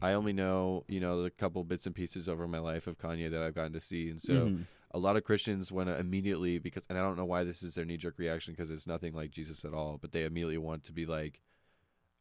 I 0.02 0.14
only 0.14 0.34
know 0.34 0.84
you 0.88 1.00
know 1.00 1.24
the 1.24 1.30
couple 1.30 1.64
bits 1.64 1.86
and 1.86 1.96
pieces 1.96 2.28
over 2.30 2.48
my 2.48 2.60
life 2.60 2.88
of 2.88 2.98
Kanye 2.98 3.30
that 3.32 3.42
I've 3.42 3.56
gotten 3.56 3.74
to 3.74 3.80
see, 3.82 4.10
and 4.10 4.22
so. 4.22 4.48
Mhm. 4.48 4.66
a 4.96 5.00
lot 5.00 5.18
of 5.18 5.24
Christians 5.24 5.72
want 5.72 5.90
to 5.90 5.98
immediately 5.98 6.60
because, 6.60 6.86
and 6.88 7.00
I 7.00 7.02
don't 7.02 7.18
know 7.18 7.26
why 7.26 7.44
this 7.44 7.64
is 7.64 7.74
their 7.74 7.84
knee 7.84 7.98
jerk 7.98 8.14
reaction 8.20 8.54
because 8.54 8.70
it's 8.70 8.86
nothing 8.86 9.12
like 9.16 9.32
Jesus 9.32 9.66
at 9.66 9.74
all, 9.74 9.98
but 10.00 10.12
they 10.12 10.24
immediately 10.24 10.60
want 10.60 10.84
to 10.84 10.92
be 10.92 11.08
like, 11.08 11.42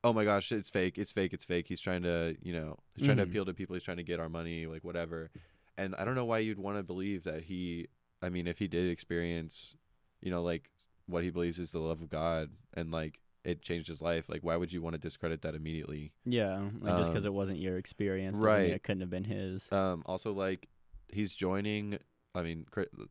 oh 0.03 0.15
my 0.15 0.25
gosh, 0.25 0.51
it's 0.53 0.71
fake, 0.71 0.97
it's 0.97 1.13
fake, 1.13 1.35
it's 1.35 1.45
fake. 1.45 1.67
He's 1.69 1.83
trying 1.83 2.03
to, 2.05 2.35
you 2.41 2.55
know, 2.55 2.79
he's 2.95 3.05
trying 3.05 3.19
to 3.19 3.27
Mhm. 3.27 3.29
appeal 3.29 3.45
to 3.45 3.53
people. 3.53 3.75
He's 3.75 3.83
trying 3.83 3.99
to 3.99 4.03
get 4.03 4.21
our 4.21 4.31
money, 4.31 4.67
like 4.67 4.85
whatever. 4.85 5.31
And 5.77 5.95
I 5.97 6.07
don't 6.07 6.15
know 6.15 6.25
why 6.25 6.39
you'd 6.39 6.59
want 6.59 6.79
to 6.79 6.83
believe 6.83 7.25
that 7.25 7.43
he, 7.45 7.89
I 8.23 8.31
mean, 8.31 8.47
if 8.47 8.59
he 8.59 8.69
did 8.69 8.89
experience, 8.91 9.77
you 10.23 10.31
know, 10.31 10.43
like 10.43 10.71
what 11.07 11.23
he 11.25 11.31
believes 11.31 11.59
is 11.59 11.73
the 11.73 11.79
love 11.81 12.01
of 12.01 12.09
God 12.09 12.51
and 12.75 12.91
like 12.91 13.19
it 13.45 13.61
changed 13.61 13.89
his 13.89 14.01
life, 14.01 14.29
like 14.29 14.43
why 14.43 14.57
would 14.57 14.73
you 14.73 14.81
want 14.81 14.95
to 14.95 14.99
discredit 15.01 15.43
that 15.43 15.55
immediately? 15.55 16.13
Yeah, 16.25 16.69
like 16.81 16.97
just 16.97 17.11
because 17.11 17.25
Um, 17.25 17.33
it 17.33 17.35
wasn't 17.35 17.59
your 17.59 17.77
experience, 17.77 18.39
right. 18.39 18.71
it 18.71 18.83
couldn't 18.85 19.01
have 19.01 19.11
been 19.11 19.25
his. 19.25 19.71
Um, 19.73 20.03
also, 20.07 20.33
like 20.33 20.69
he's 21.09 21.35
joining. 21.35 21.99
I 22.35 22.43
mean, 22.43 22.65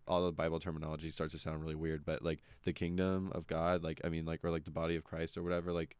all 0.08 0.26
the 0.26 0.32
Bible 0.32 0.60
terminology 0.60 1.12
starts 1.12 1.34
to 1.34 1.40
sound 1.40 1.62
really 1.62 1.76
weird, 1.76 2.04
but 2.06 2.24
like 2.24 2.40
the 2.64 2.74
kingdom 2.74 3.32
of 3.36 3.46
God, 3.46 3.84
like 3.84 4.02
I 4.04 4.10
mean, 4.10 4.26
like 4.26 4.44
or 4.44 4.50
like 4.50 4.64
the 4.64 4.72
body 4.72 4.96
of 4.96 5.04
Christ 5.04 5.38
or 5.38 5.44
whatever. 5.44 5.72
Like, 5.74 5.96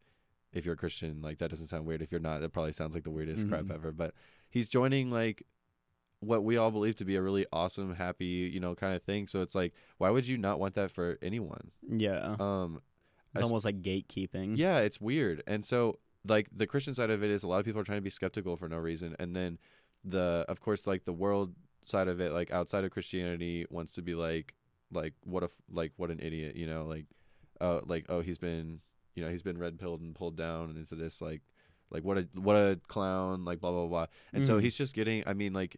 if 0.52 0.64
you're 0.64 0.74
a 0.74 0.78
Christian, 0.78 1.22
like 1.22 1.38
that 1.38 1.50
doesn't 1.50 1.68
sound 1.68 1.86
weird. 1.86 2.02
If 2.02 2.10
you're 2.10 2.20
not, 2.20 2.40
that 2.40 2.52
probably 2.52 2.72
sounds 2.72 2.94
like 2.94 3.04
the 3.04 3.10
weirdest 3.10 3.48
crap 3.48 3.66
Mhm. 3.66 3.74
ever. 3.74 3.92
But 3.92 4.14
he's 4.50 4.68
joining 4.68 5.10
like 5.12 5.44
what 6.22 6.44
we 6.44 6.56
all 6.56 6.70
believe 6.70 6.94
to 6.96 7.04
be 7.04 7.16
a 7.16 7.22
really 7.22 7.46
awesome, 7.52 7.94
happy, 7.94 8.50
you 8.52 8.60
know, 8.60 8.74
kind 8.74 8.94
of 8.94 9.02
thing. 9.02 9.26
So 9.26 9.42
it's 9.42 9.54
like, 9.54 9.74
why 9.98 10.08
would 10.10 10.26
you 10.26 10.38
not 10.38 10.60
want 10.60 10.74
that 10.76 10.90
for 10.90 11.18
anyone? 11.20 11.72
Yeah, 11.88 12.36
Um, 12.38 12.80
it's 13.34 13.42
I 13.42 13.44
almost 13.44 13.64
like 13.64 13.82
gatekeeping. 13.82 14.56
yeah, 14.56 14.78
it's 14.78 15.00
weird. 15.00 15.42
And 15.46 15.64
so 15.64 15.98
like 16.26 16.46
the 16.54 16.66
Christian 16.66 16.94
side 16.94 17.10
of 17.10 17.22
it 17.24 17.30
is 17.30 17.42
a 17.42 17.48
lot 17.48 17.58
of 17.58 17.64
people 17.64 17.80
are 17.80 17.84
trying 17.84 17.98
to 17.98 18.02
be 18.02 18.10
skeptical 18.10 18.56
for 18.56 18.68
no 18.68 18.76
reason. 18.76 19.16
And 19.18 19.34
then 19.34 19.58
the 20.04 20.44
of 20.48 20.60
course 20.60 20.86
like 20.86 21.04
the 21.04 21.12
world 21.12 21.54
side 21.84 22.06
of 22.08 22.20
it, 22.20 22.32
like 22.32 22.50
outside 22.52 22.84
of 22.84 22.90
Christianity 22.92 23.66
wants 23.70 23.92
to 23.94 24.02
be 24.02 24.14
like 24.14 24.54
like 24.92 25.14
what 25.24 25.42
if 25.42 25.52
like 25.72 25.92
what 25.96 26.10
an 26.10 26.20
idiot, 26.20 26.54
you 26.54 26.66
know, 26.66 26.84
like 26.86 27.06
uh 27.60 27.80
like 27.84 28.06
oh 28.08 28.20
he's 28.20 28.38
been 28.38 28.80
you 29.14 29.24
know, 29.24 29.30
he's 29.30 29.42
been 29.42 29.58
red 29.58 29.78
pilled 29.78 30.00
and 30.00 30.14
pulled 30.14 30.36
down 30.36 30.68
and 30.70 30.78
into 30.78 30.94
this 30.94 31.20
like 31.20 31.42
like 31.90 32.04
what 32.04 32.16
a 32.18 32.28
what 32.34 32.54
a 32.54 32.78
clown, 32.86 33.44
like 33.44 33.60
blah 33.60 33.72
blah 33.72 33.86
blah. 33.86 34.06
And 34.32 34.44
so 34.44 34.58
Mhm. 34.58 34.62
he's 34.62 34.76
just 34.76 34.94
getting 34.94 35.24
I 35.26 35.32
mean 35.32 35.52
like 35.52 35.76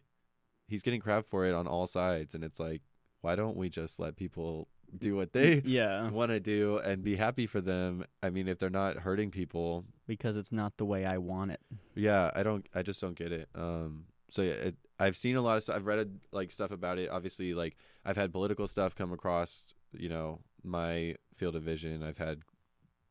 he's 0.67 0.81
getting 0.81 0.99
crap 1.01 1.25
for 1.25 1.45
it 1.45 1.53
on 1.53 1.67
all 1.67 1.87
sides 1.87 2.33
and 2.35 2.43
it's 2.43 2.59
like 2.59 2.81
why 3.21 3.35
don't 3.35 3.57
we 3.57 3.69
just 3.69 3.99
let 3.99 4.15
people 4.15 4.67
do 4.97 5.15
what 5.15 5.33
they 5.33 5.61
yeah, 5.65 6.09
want 6.11 6.29
to 6.29 6.39
do 6.39 6.77
and 6.77 7.03
be 7.03 7.15
happy 7.15 7.47
for 7.47 7.59
them. 7.59 8.05
I 8.21 8.29
mean, 8.29 8.47
if 8.47 8.59
they're 8.59 8.69
not 8.69 8.97
hurting 8.97 9.31
people, 9.31 9.83
because 10.05 10.35
it's 10.35 10.51
not 10.51 10.77
the 10.77 10.85
way 10.85 11.05
I 11.05 11.17
want 11.17 11.51
it. 11.51 11.59
yeah, 11.95 12.29
I 12.35 12.43
don't, 12.43 12.67
I 12.73 12.83
just 12.83 13.01
don't 13.01 13.15
get 13.15 13.31
it. 13.31 13.49
Um, 13.55 14.05
so 14.29 14.43
yeah, 14.43 14.51
it, 14.53 14.75
I've 14.99 15.17
seen 15.17 15.35
a 15.37 15.41
lot 15.41 15.57
of 15.57 15.63
stuff. 15.63 15.75
I've 15.77 15.87
read 15.87 16.19
like 16.31 16.51
stuff 16.51 16.71
about 16.71 16.99
it. 16.99 17.09
Obviously, 17.09 17.55
like 17.55 17.75
I've 18.05 18.15
had 18.15 18.31
political 18.31 18.67
stuff 18.67 18.95
come 18.95 19.11
across, 19.11 19.73
you 19.91 20.07
know, 20.07 20.41
my 20.63 21.15
field 21.35 21.55
of 21.55 21.63
vision. 21.63 22.03
I've 22.03 22.19
had 22.19 22.43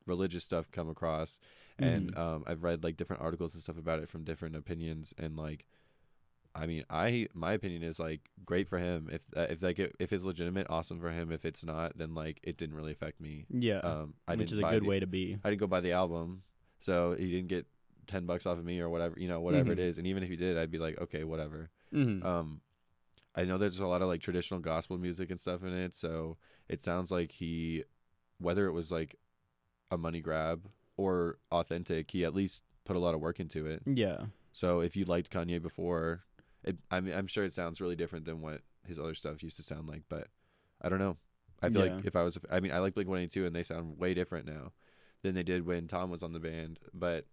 religious 0.06 0.44
stuff 0.44 0.70
come 0.70 0.88
across, 0.88 1.38
and 1.78 2.14
Mhm. 2.14 2.18
um, 2.18 2.44
I've 2.46 2.62
read 2.62 2.84
like 2.84 2.96
different 2.96 3.20
articles 3.22 3.52
and 3.54 3.62
stuff 3.62 3.78
about 3.78 3.98
it 3.98 4.08
from 4.08 4.22
different 4.24 4.54
opinions. 4.54 5.12
And 5.18 5.36
like, 5.36 5.66
I 6.54 6.66
mean, 6.66 6.84
I 6.88 7.28
my 7.34 7.52
opinion 7.52 7.82
is 7.82 7.98
like 7.98 8.30
great 8.44 8.68
for 8.68 8.78
him. 8.78 9.08
If 9.10 9.22
uh, 9.36 9.46
if 9.50 9.62
like 9.62 9.78
it, 9.78 9.94
if 9.98 10.12
it's 10.12 10.24
legitimate, 10.24 10.66
awesome 10.70 11.00
for 11.00 11.10
him. 11.10 11.32
If 11.32 11.44
it's 11.44 11.64
not, 11.64 11.98
then 11.98 12.14
like 12.14 12.38
it 12.42 12.56
didn't 12.56 12.76
really 12.76 12.92
affect 12.92 13.20
me. 13.20 13.46
Yeah, 13.50 13.78
Um, 13.80 14.14
I 14.28 14.32
which 14.36 14.50
didn't 14.50 14.58
is 14.60 14.64
a 14.66 14.70
good 14.70 14.84
the- 14.84 14.88
way 14.88 15.00
to 15.00 15.06
be. 15.06 15.38
I 15.42 15.50
didn't 15.50 15.60
go 15.60 15.66
buy 15.66 15.80
the 15.80 15.92
album, 15.92 16.42
so 16.78 17.16
he 17.18 17.30
didn't 17.30 17.48
get 17.48 17.66
ten 18.06 18.26
bucks 18.26 18.46
off 18.46 18.58
of 18.58 18.64
me 18.64 18.78
or 18.80 18.88
whatever, 18.88 19.18
you 19.18 19.26
know, 19.28 19.40
whatever 19.40 19.72
it 19.72 19.78
Mhm. 19.78 19.82
is. 19.88 19.98
And 19.98 20.06
even 20.06 20.22
if 20.22 20.28
he 20.28 20.36
did, 20.36 20.56
I'd 20.58 20.70
be 20.70 20.78
like, 20.78 21.00
okay, 21.00 21.24
whatever. 21.24 21.70
Mhm. 21.92 22.24
Um, 22.24 22.60
I 23.34 23.44
know 23.44 23.58
there's 23.58 23.80
a 23.80 23.86
lot 23.86 24.02
of 24.02 24.08
like 24.08 24.20
traditional 24.20 24.60
gospel 24.60 24.96
music 24.98 25.30
and 25.30 25.40
stuff 25.40 25.64
in 25.64 25.72
it, 25.72 25.94
so 25.94 26.36
it 26.68 26.84
sounds 26.84 27.10
like 27.10 27.32
he, 27.32 27.82
whether 28.38 28.66
it 28.66 28.72
was 28.72 28.92
like 28.92 29.16
a 29.90 29.98
money 29.98 30.20
grab 30.20 30.68
or 30.96 31.38
authentic, 31.50 32.10
he 32.12 32.24
at 32.24 32.32
least 32.34 32.62
put 32.84 32.94
a 32.94 33.00
lot 33.00 33.14
of 33.14 33.20
work 33.20 33.40
into 33.40 33.66
it. 33.66 33.82
yeah, 33.86 34.26
So 34.52 34.78
if 34.80 34.94
you 34.96 35.04
liked 35.04 35.30
Kanye 35.32 35.60
before, 35.60 36.22
it, 36.64 36.76
I 36.90 37.00
mean, 37.00 37.14
I'm 37.14 37.26
sure 37.26 37.44
it 37.44 37.52
sounds 37.52 37.80
really 37.80 37.96
different 37.96 38.24
than 38.24 38.40
what 38.40 38.62
his 38.86 38.98
other 38.98 39.14
stuff 39.14 39.42
used 39.42 39.56
to 39.56 39.62
sound 39.62 39.88
like, 39.88 40.02
but 40.08 40.28
I 40.82 40.88
don't 40.88 40.98
know. 40.98 41.16
I 41.62 41.68
feel 41.70 41.86
Yeah. 41.86 41.96
like 41.96 42.04
if 42.06 42.16
I 42.16 42.22
was, 42.22 42.38
I 42.50 42.60
mean, 42.60 42.72
I 42.72 42.78
like 42.78 42.94
Blink 42.94 43.08
182 43.08 43.46
and 43.46 43.54
they 43.56 43.62
sound 43.62 43.98
way 43.98 44.12
different 44.14 44.46
now 44.46 44.72
than 45.22 45.34
they 45.34 45.42
did 45.42 45.64
when 45.66 45.86
Tom 45.88 46.10
was 46.10 46.22
on 46.22 46.32
the 46.32 46.40
band, 46.40 46.78
but 46.92 47.26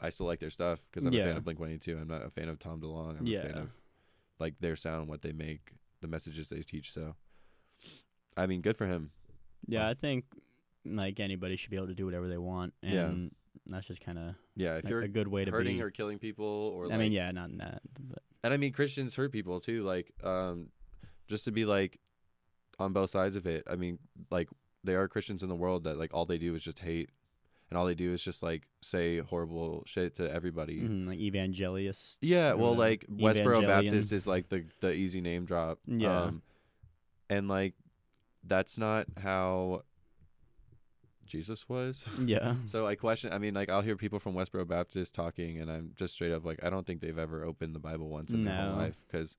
I 0.00 0.10
still 0.10 0.26
like 0.26 0.40
their 0.40 0.50
stuff 0.50 0.80
because 0.90 1.04
I'm 1.06 1.12
a 1.14 1.18
fan 1.18 1.36
of 1.36 1.44
Blink 1.44 1.58
182. 1.58 1.98
I'm 1.98 2.08
not 2.08 2.24
a 2.24 2.30
fan 2.30 2.48
of 2.48 2.58
Tom 2.58 2.80
DeLonge. 2.80 3.18
I'm 3.20 3.26
a 3.26 3.42
fan 3.42 3.58
of 3.58 3.70
like 4.38 4.54
their 4.60 4.76
sound, 4.76 5.00
and 5.02 5.08
what 5.08 5.22
they 5.22 5.32
make, 5.32 5.72
the 6.00 6.08
messages 6.08 6.48
they 6.48 6.60
teach. 6.60 6.92
So, 6.92 7.16
I 8.36 8.46
mean, 8.46 8.60
good 8.60 8.76
for 8.76 8.86
him. 8.86 9.10
yeah. 9.66 9.88
I 9.88 9.94
think 9.94 10.24
like 10.84 11.18
anybody 11.20 11.56
should 11.56 11.70
be 11.70 11.76
able 11.76 11.86
to 11.88 11.94
do 11.94 12.04
whatever 12.04 12.28
they 12.28 12.38
want, 12.38 12.74
Yeah. 12.82 13.06
and 13.08 13.34
that's 13.66 13.86
just 13.86 14.00
kind 14.00 14.18
of 14.18 14.34
Yeah, 14.54 14.76
if 14.76 14.84
a, 14.84 14.88
you're 14.88 15.02
a 15.02 15.08
good 15.08 15.28
way 15.28 15.44
to 15.44 15.50
hurting 15.50 15.76
be. 15.76 15.82
or 15.82 15.90
killing 15.90 16.18
people, 16.18 16.46
or 16.74 16.86
I 16.86 16.88
like, 16.88 16.98
mean, 16.98 17.12
yeah, 17.12 17.30
not 17.30 17.50
in 17.50 17.58
that, 17.58 17.82
but 17.98 18.22
and 18.44 18.52
I 18.54 18.56
mean 18.56 18.72
Christians 18.72 19.14
hurt 19.16 19.32
people 19.32 19.60
too. 19.60 19.82
Like, 19.82 20.12
um, 20.22 20.68
just 21.28 21.44
to 21.44 21.50
be 21.50 21.64
like 21.64 21.98
on 22.78 22.92
both 22.92 23.10
sides 23.10 23.36
of 23.36 23.46
it. 23.46 23.64
I 23.70 23.76
mean, 23.76 23.98
like 24.30 24.48
there 24.84 25.00
are 25.02 25.08
Christians 25.08 25.42
in 25.42 25.48
the 25.48 25.54
world 25.56 25.84
that 25.84 25.98
like 25.98 26.12
all 26.14 26.26
they 26.26 26.38
do 26.38 26.54
is 26.54 26.62
just 26.62 26.78
hate, 26.78 27.10
and 27.70 27.78
all 27.78 27.86
they 27.86 27.94
do 27.94 28.12
is 28.12 28.22
just 28.22 28.42
like 28.42 28.64
say 28.82 29.18
horrible 29.18 29.82
shit 29.86 30.14
to 30.16 30.32
everybody. 30.32 30.80
mhm, 30.80 31.08
like 31.08 31.18
evangelists. 31.18 32.18
Yeah, 32.20 32.52
well, 32.52 32.74
whatever. 32.74 32.78
like 32.78 33.06
Westboro 33.08 33.66
Baptist 33.66 34.12
is 34.12 34.26
like 34.26 34.48
the 34.48 34.64
the 34.80 34.92
easy 34.92 35.20
name 35.20 35.44
drop. 35.44 35.78
Yeah. 35.86 36.22
um, 36.24 36.42
and 37.28 37.48
like 37.48 37.74
that's 38.44 38.78
not 38.78 39.06
how 39.20 39.82
Jesus 41.26 41.68
was. 41.68 42.04
Yeah, 42.26 42.56
So 42.64 42.86
I 42.86 42.94
question. 42.94 43.32
I 43.32 43.38
mean, 43.38 43.54
like 43.54 43.68
I'll 43.68 43.82
hear 43.82 43.96
people 43.96 44.18
from 44.18 44.34
Westboro 44.34 44.66
Baptist 44.66 45.14
talking, 45.14 45.60
and 45.60 45.70
I'm 45.70 45.92
just 45.96 46.14
straight 46.14 46.32
up 46.32 46.44
like, 46.44 46.62
I 46.64 46.70
don't 46.70 46.86
think 46.86 47.00
they've 47.00 47.18
ever 47.18 47.44
opened 47.44 47.74
the 47.74 47.78
Bible 47.80 48.08
once 48.08 48.32
in 48.32 48.44
their 48.44 48.54
whole 48.54 48.70
No. 48.72 48.76
life 48.76 48.96
because 49.06 49.36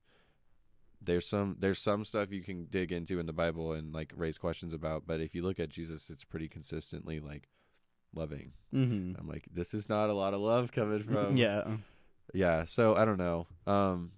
there's 1.00 1.28
some 1.28 1.56
there's 1.60 1.78
some 1.78 2.04
stuff 2.04 2.32
you 2.32 2.42
can 2.42 2.64
dig 2.66 2.90
into 2.92 3.20
in 3.20 3.26
the 3.26 3.32
Bible 3.32 3.72
and 3.72 3.92
like 3.92 4.12
raise 4.16 4.36
questions 4.38 4.72
about, 4.74 5.04
but 5.06 5.20
if 5.20 5.34
you 5.34 5.42
look 5.42 5.60
at 5.60 5.68
Jesus, 5.68 6.10
it's 6.10 6.24
pretty 6.24 6.48
consistently 6.48 7.20
like 7.20 7.48
loving. 8.14 8.52
hmm 8.72 9.12
I'm 9.18 9.28
like, 9.28 9.46
this 9.52 9.74
is 9.74 9.88
not 9.88 10.10
a 10.10 10.14
lot 10.14 10.34
of 10.34 10.40
love 10.40 10.72
coming 10.72 11.02
from. 11.04 11.36
yeah. 11.36 11.76
yeah. 12.34 12.64
So 12.64 12.94
I 12.96 13.04
don't 13.04 13.18
know. 13.18 13.46
Um, 13.66 14.12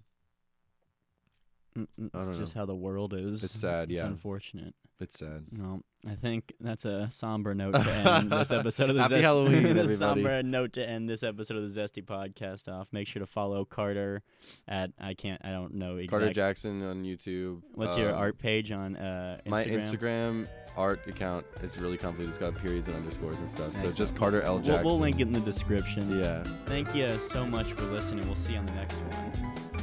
It's 1.75 2.25
don't 2.25 2.37
just 2.39 2.53
how 2.53 2.65
the 2.65 2.75
world 2.75 3.13
is. 3.13 3.43
It's 3.43 3.57
sad, 3.57 3.89
yeah. 3.91 3.99
It's 4.01 4.07
unfortunate. 4.07 4.73
it's 4.99 5.17
sad. 5.17 5.45
Well, 5.57 5.81
I 6.07 6.15
think 6.15 6.53
that's 6.59 6.83
a 6.85 7.09
somber 7.11 7.53
note 7.55 7.73
to 7.73 7.91
end 7.91 8.31
this 8.31 8.51
episode 8.51 8.89
of 8.89 8.95
the 8.95 9.03
Happy 9.03 9.15
Zest- 9.15 9.23
Halloween, 9.23 9.65
everybody. 9.65 9.93
somber 9.95 10.43
note 10.43 10.73
to 10.73 10.87
end 10.87 11.07
this 11.09 11.23
episode 11.23 11.57
of 11.57 11.73
the 11.73 11.79
Zesty 11.79 12.03
podcast 12.03 12.67
off. 12.67 12.89
Make 12.91 13.07
sure 13.07 13.19
to 13.21 13.25
follow 13.25 13.63
Carter 13.65 14.21
at 14.67 14.91
I 14.99 15.13
can't 15.13 15.39
I 15.45 15.51
don't 15.51 15.75
know 15.75 15.95
exactly. 15.97 16.07
Carter 16.19 16.33
Jackson 16.33 16.83
on 16.83 17.03
YouTube. 17.03 17.61
What's 17.73 17.97
your 17.97 18.09
Um, 18.11 18.17
art 18.17 18.37
page 18.37 18.71
on 18.71 18.97
uh, 18.97 19.39
Instagram? 19.45 19.49
My 19.49 19.63
Instagram 19.65 20.47
art 20.77 21.07
account 21.07 21.45
is 21.63 21.77
really 21.79 21.97
complicated. 21.97 22.29
It's 22.29 22.37
got 22.37 22.55
periods 22.61 22.87
and 22.87 22.97
underscores 22.97 23.39
and 23.39 23.49
stuff. 23.49 23.71
So 23.73 23.91
just 23.91 24.15
Carter 24.15 24.41
L 24.41 24.55
We'll, 24.55 24.63
Jackson. 24.63 24.85
we'll 24.85 24.99
link 24.99 25.19
it 25.19 25.23
in 25.27 25.33
the 25.33 25.39
description. 25.39 26.19
Yeah. 26.19 26.43
Thank 26.65 26.93
you 26.95 27.11
so 27.13 27.45
much 27.45 27.71
for 27.73 27.83
listening. 27.83 28.25
We'll 28.27 28.35
see 28.35 28.53
you 28.53 28.59
on 28.59 28.65
the 28.65 28.73
next 28.73 28.95
one. 28.97 29.80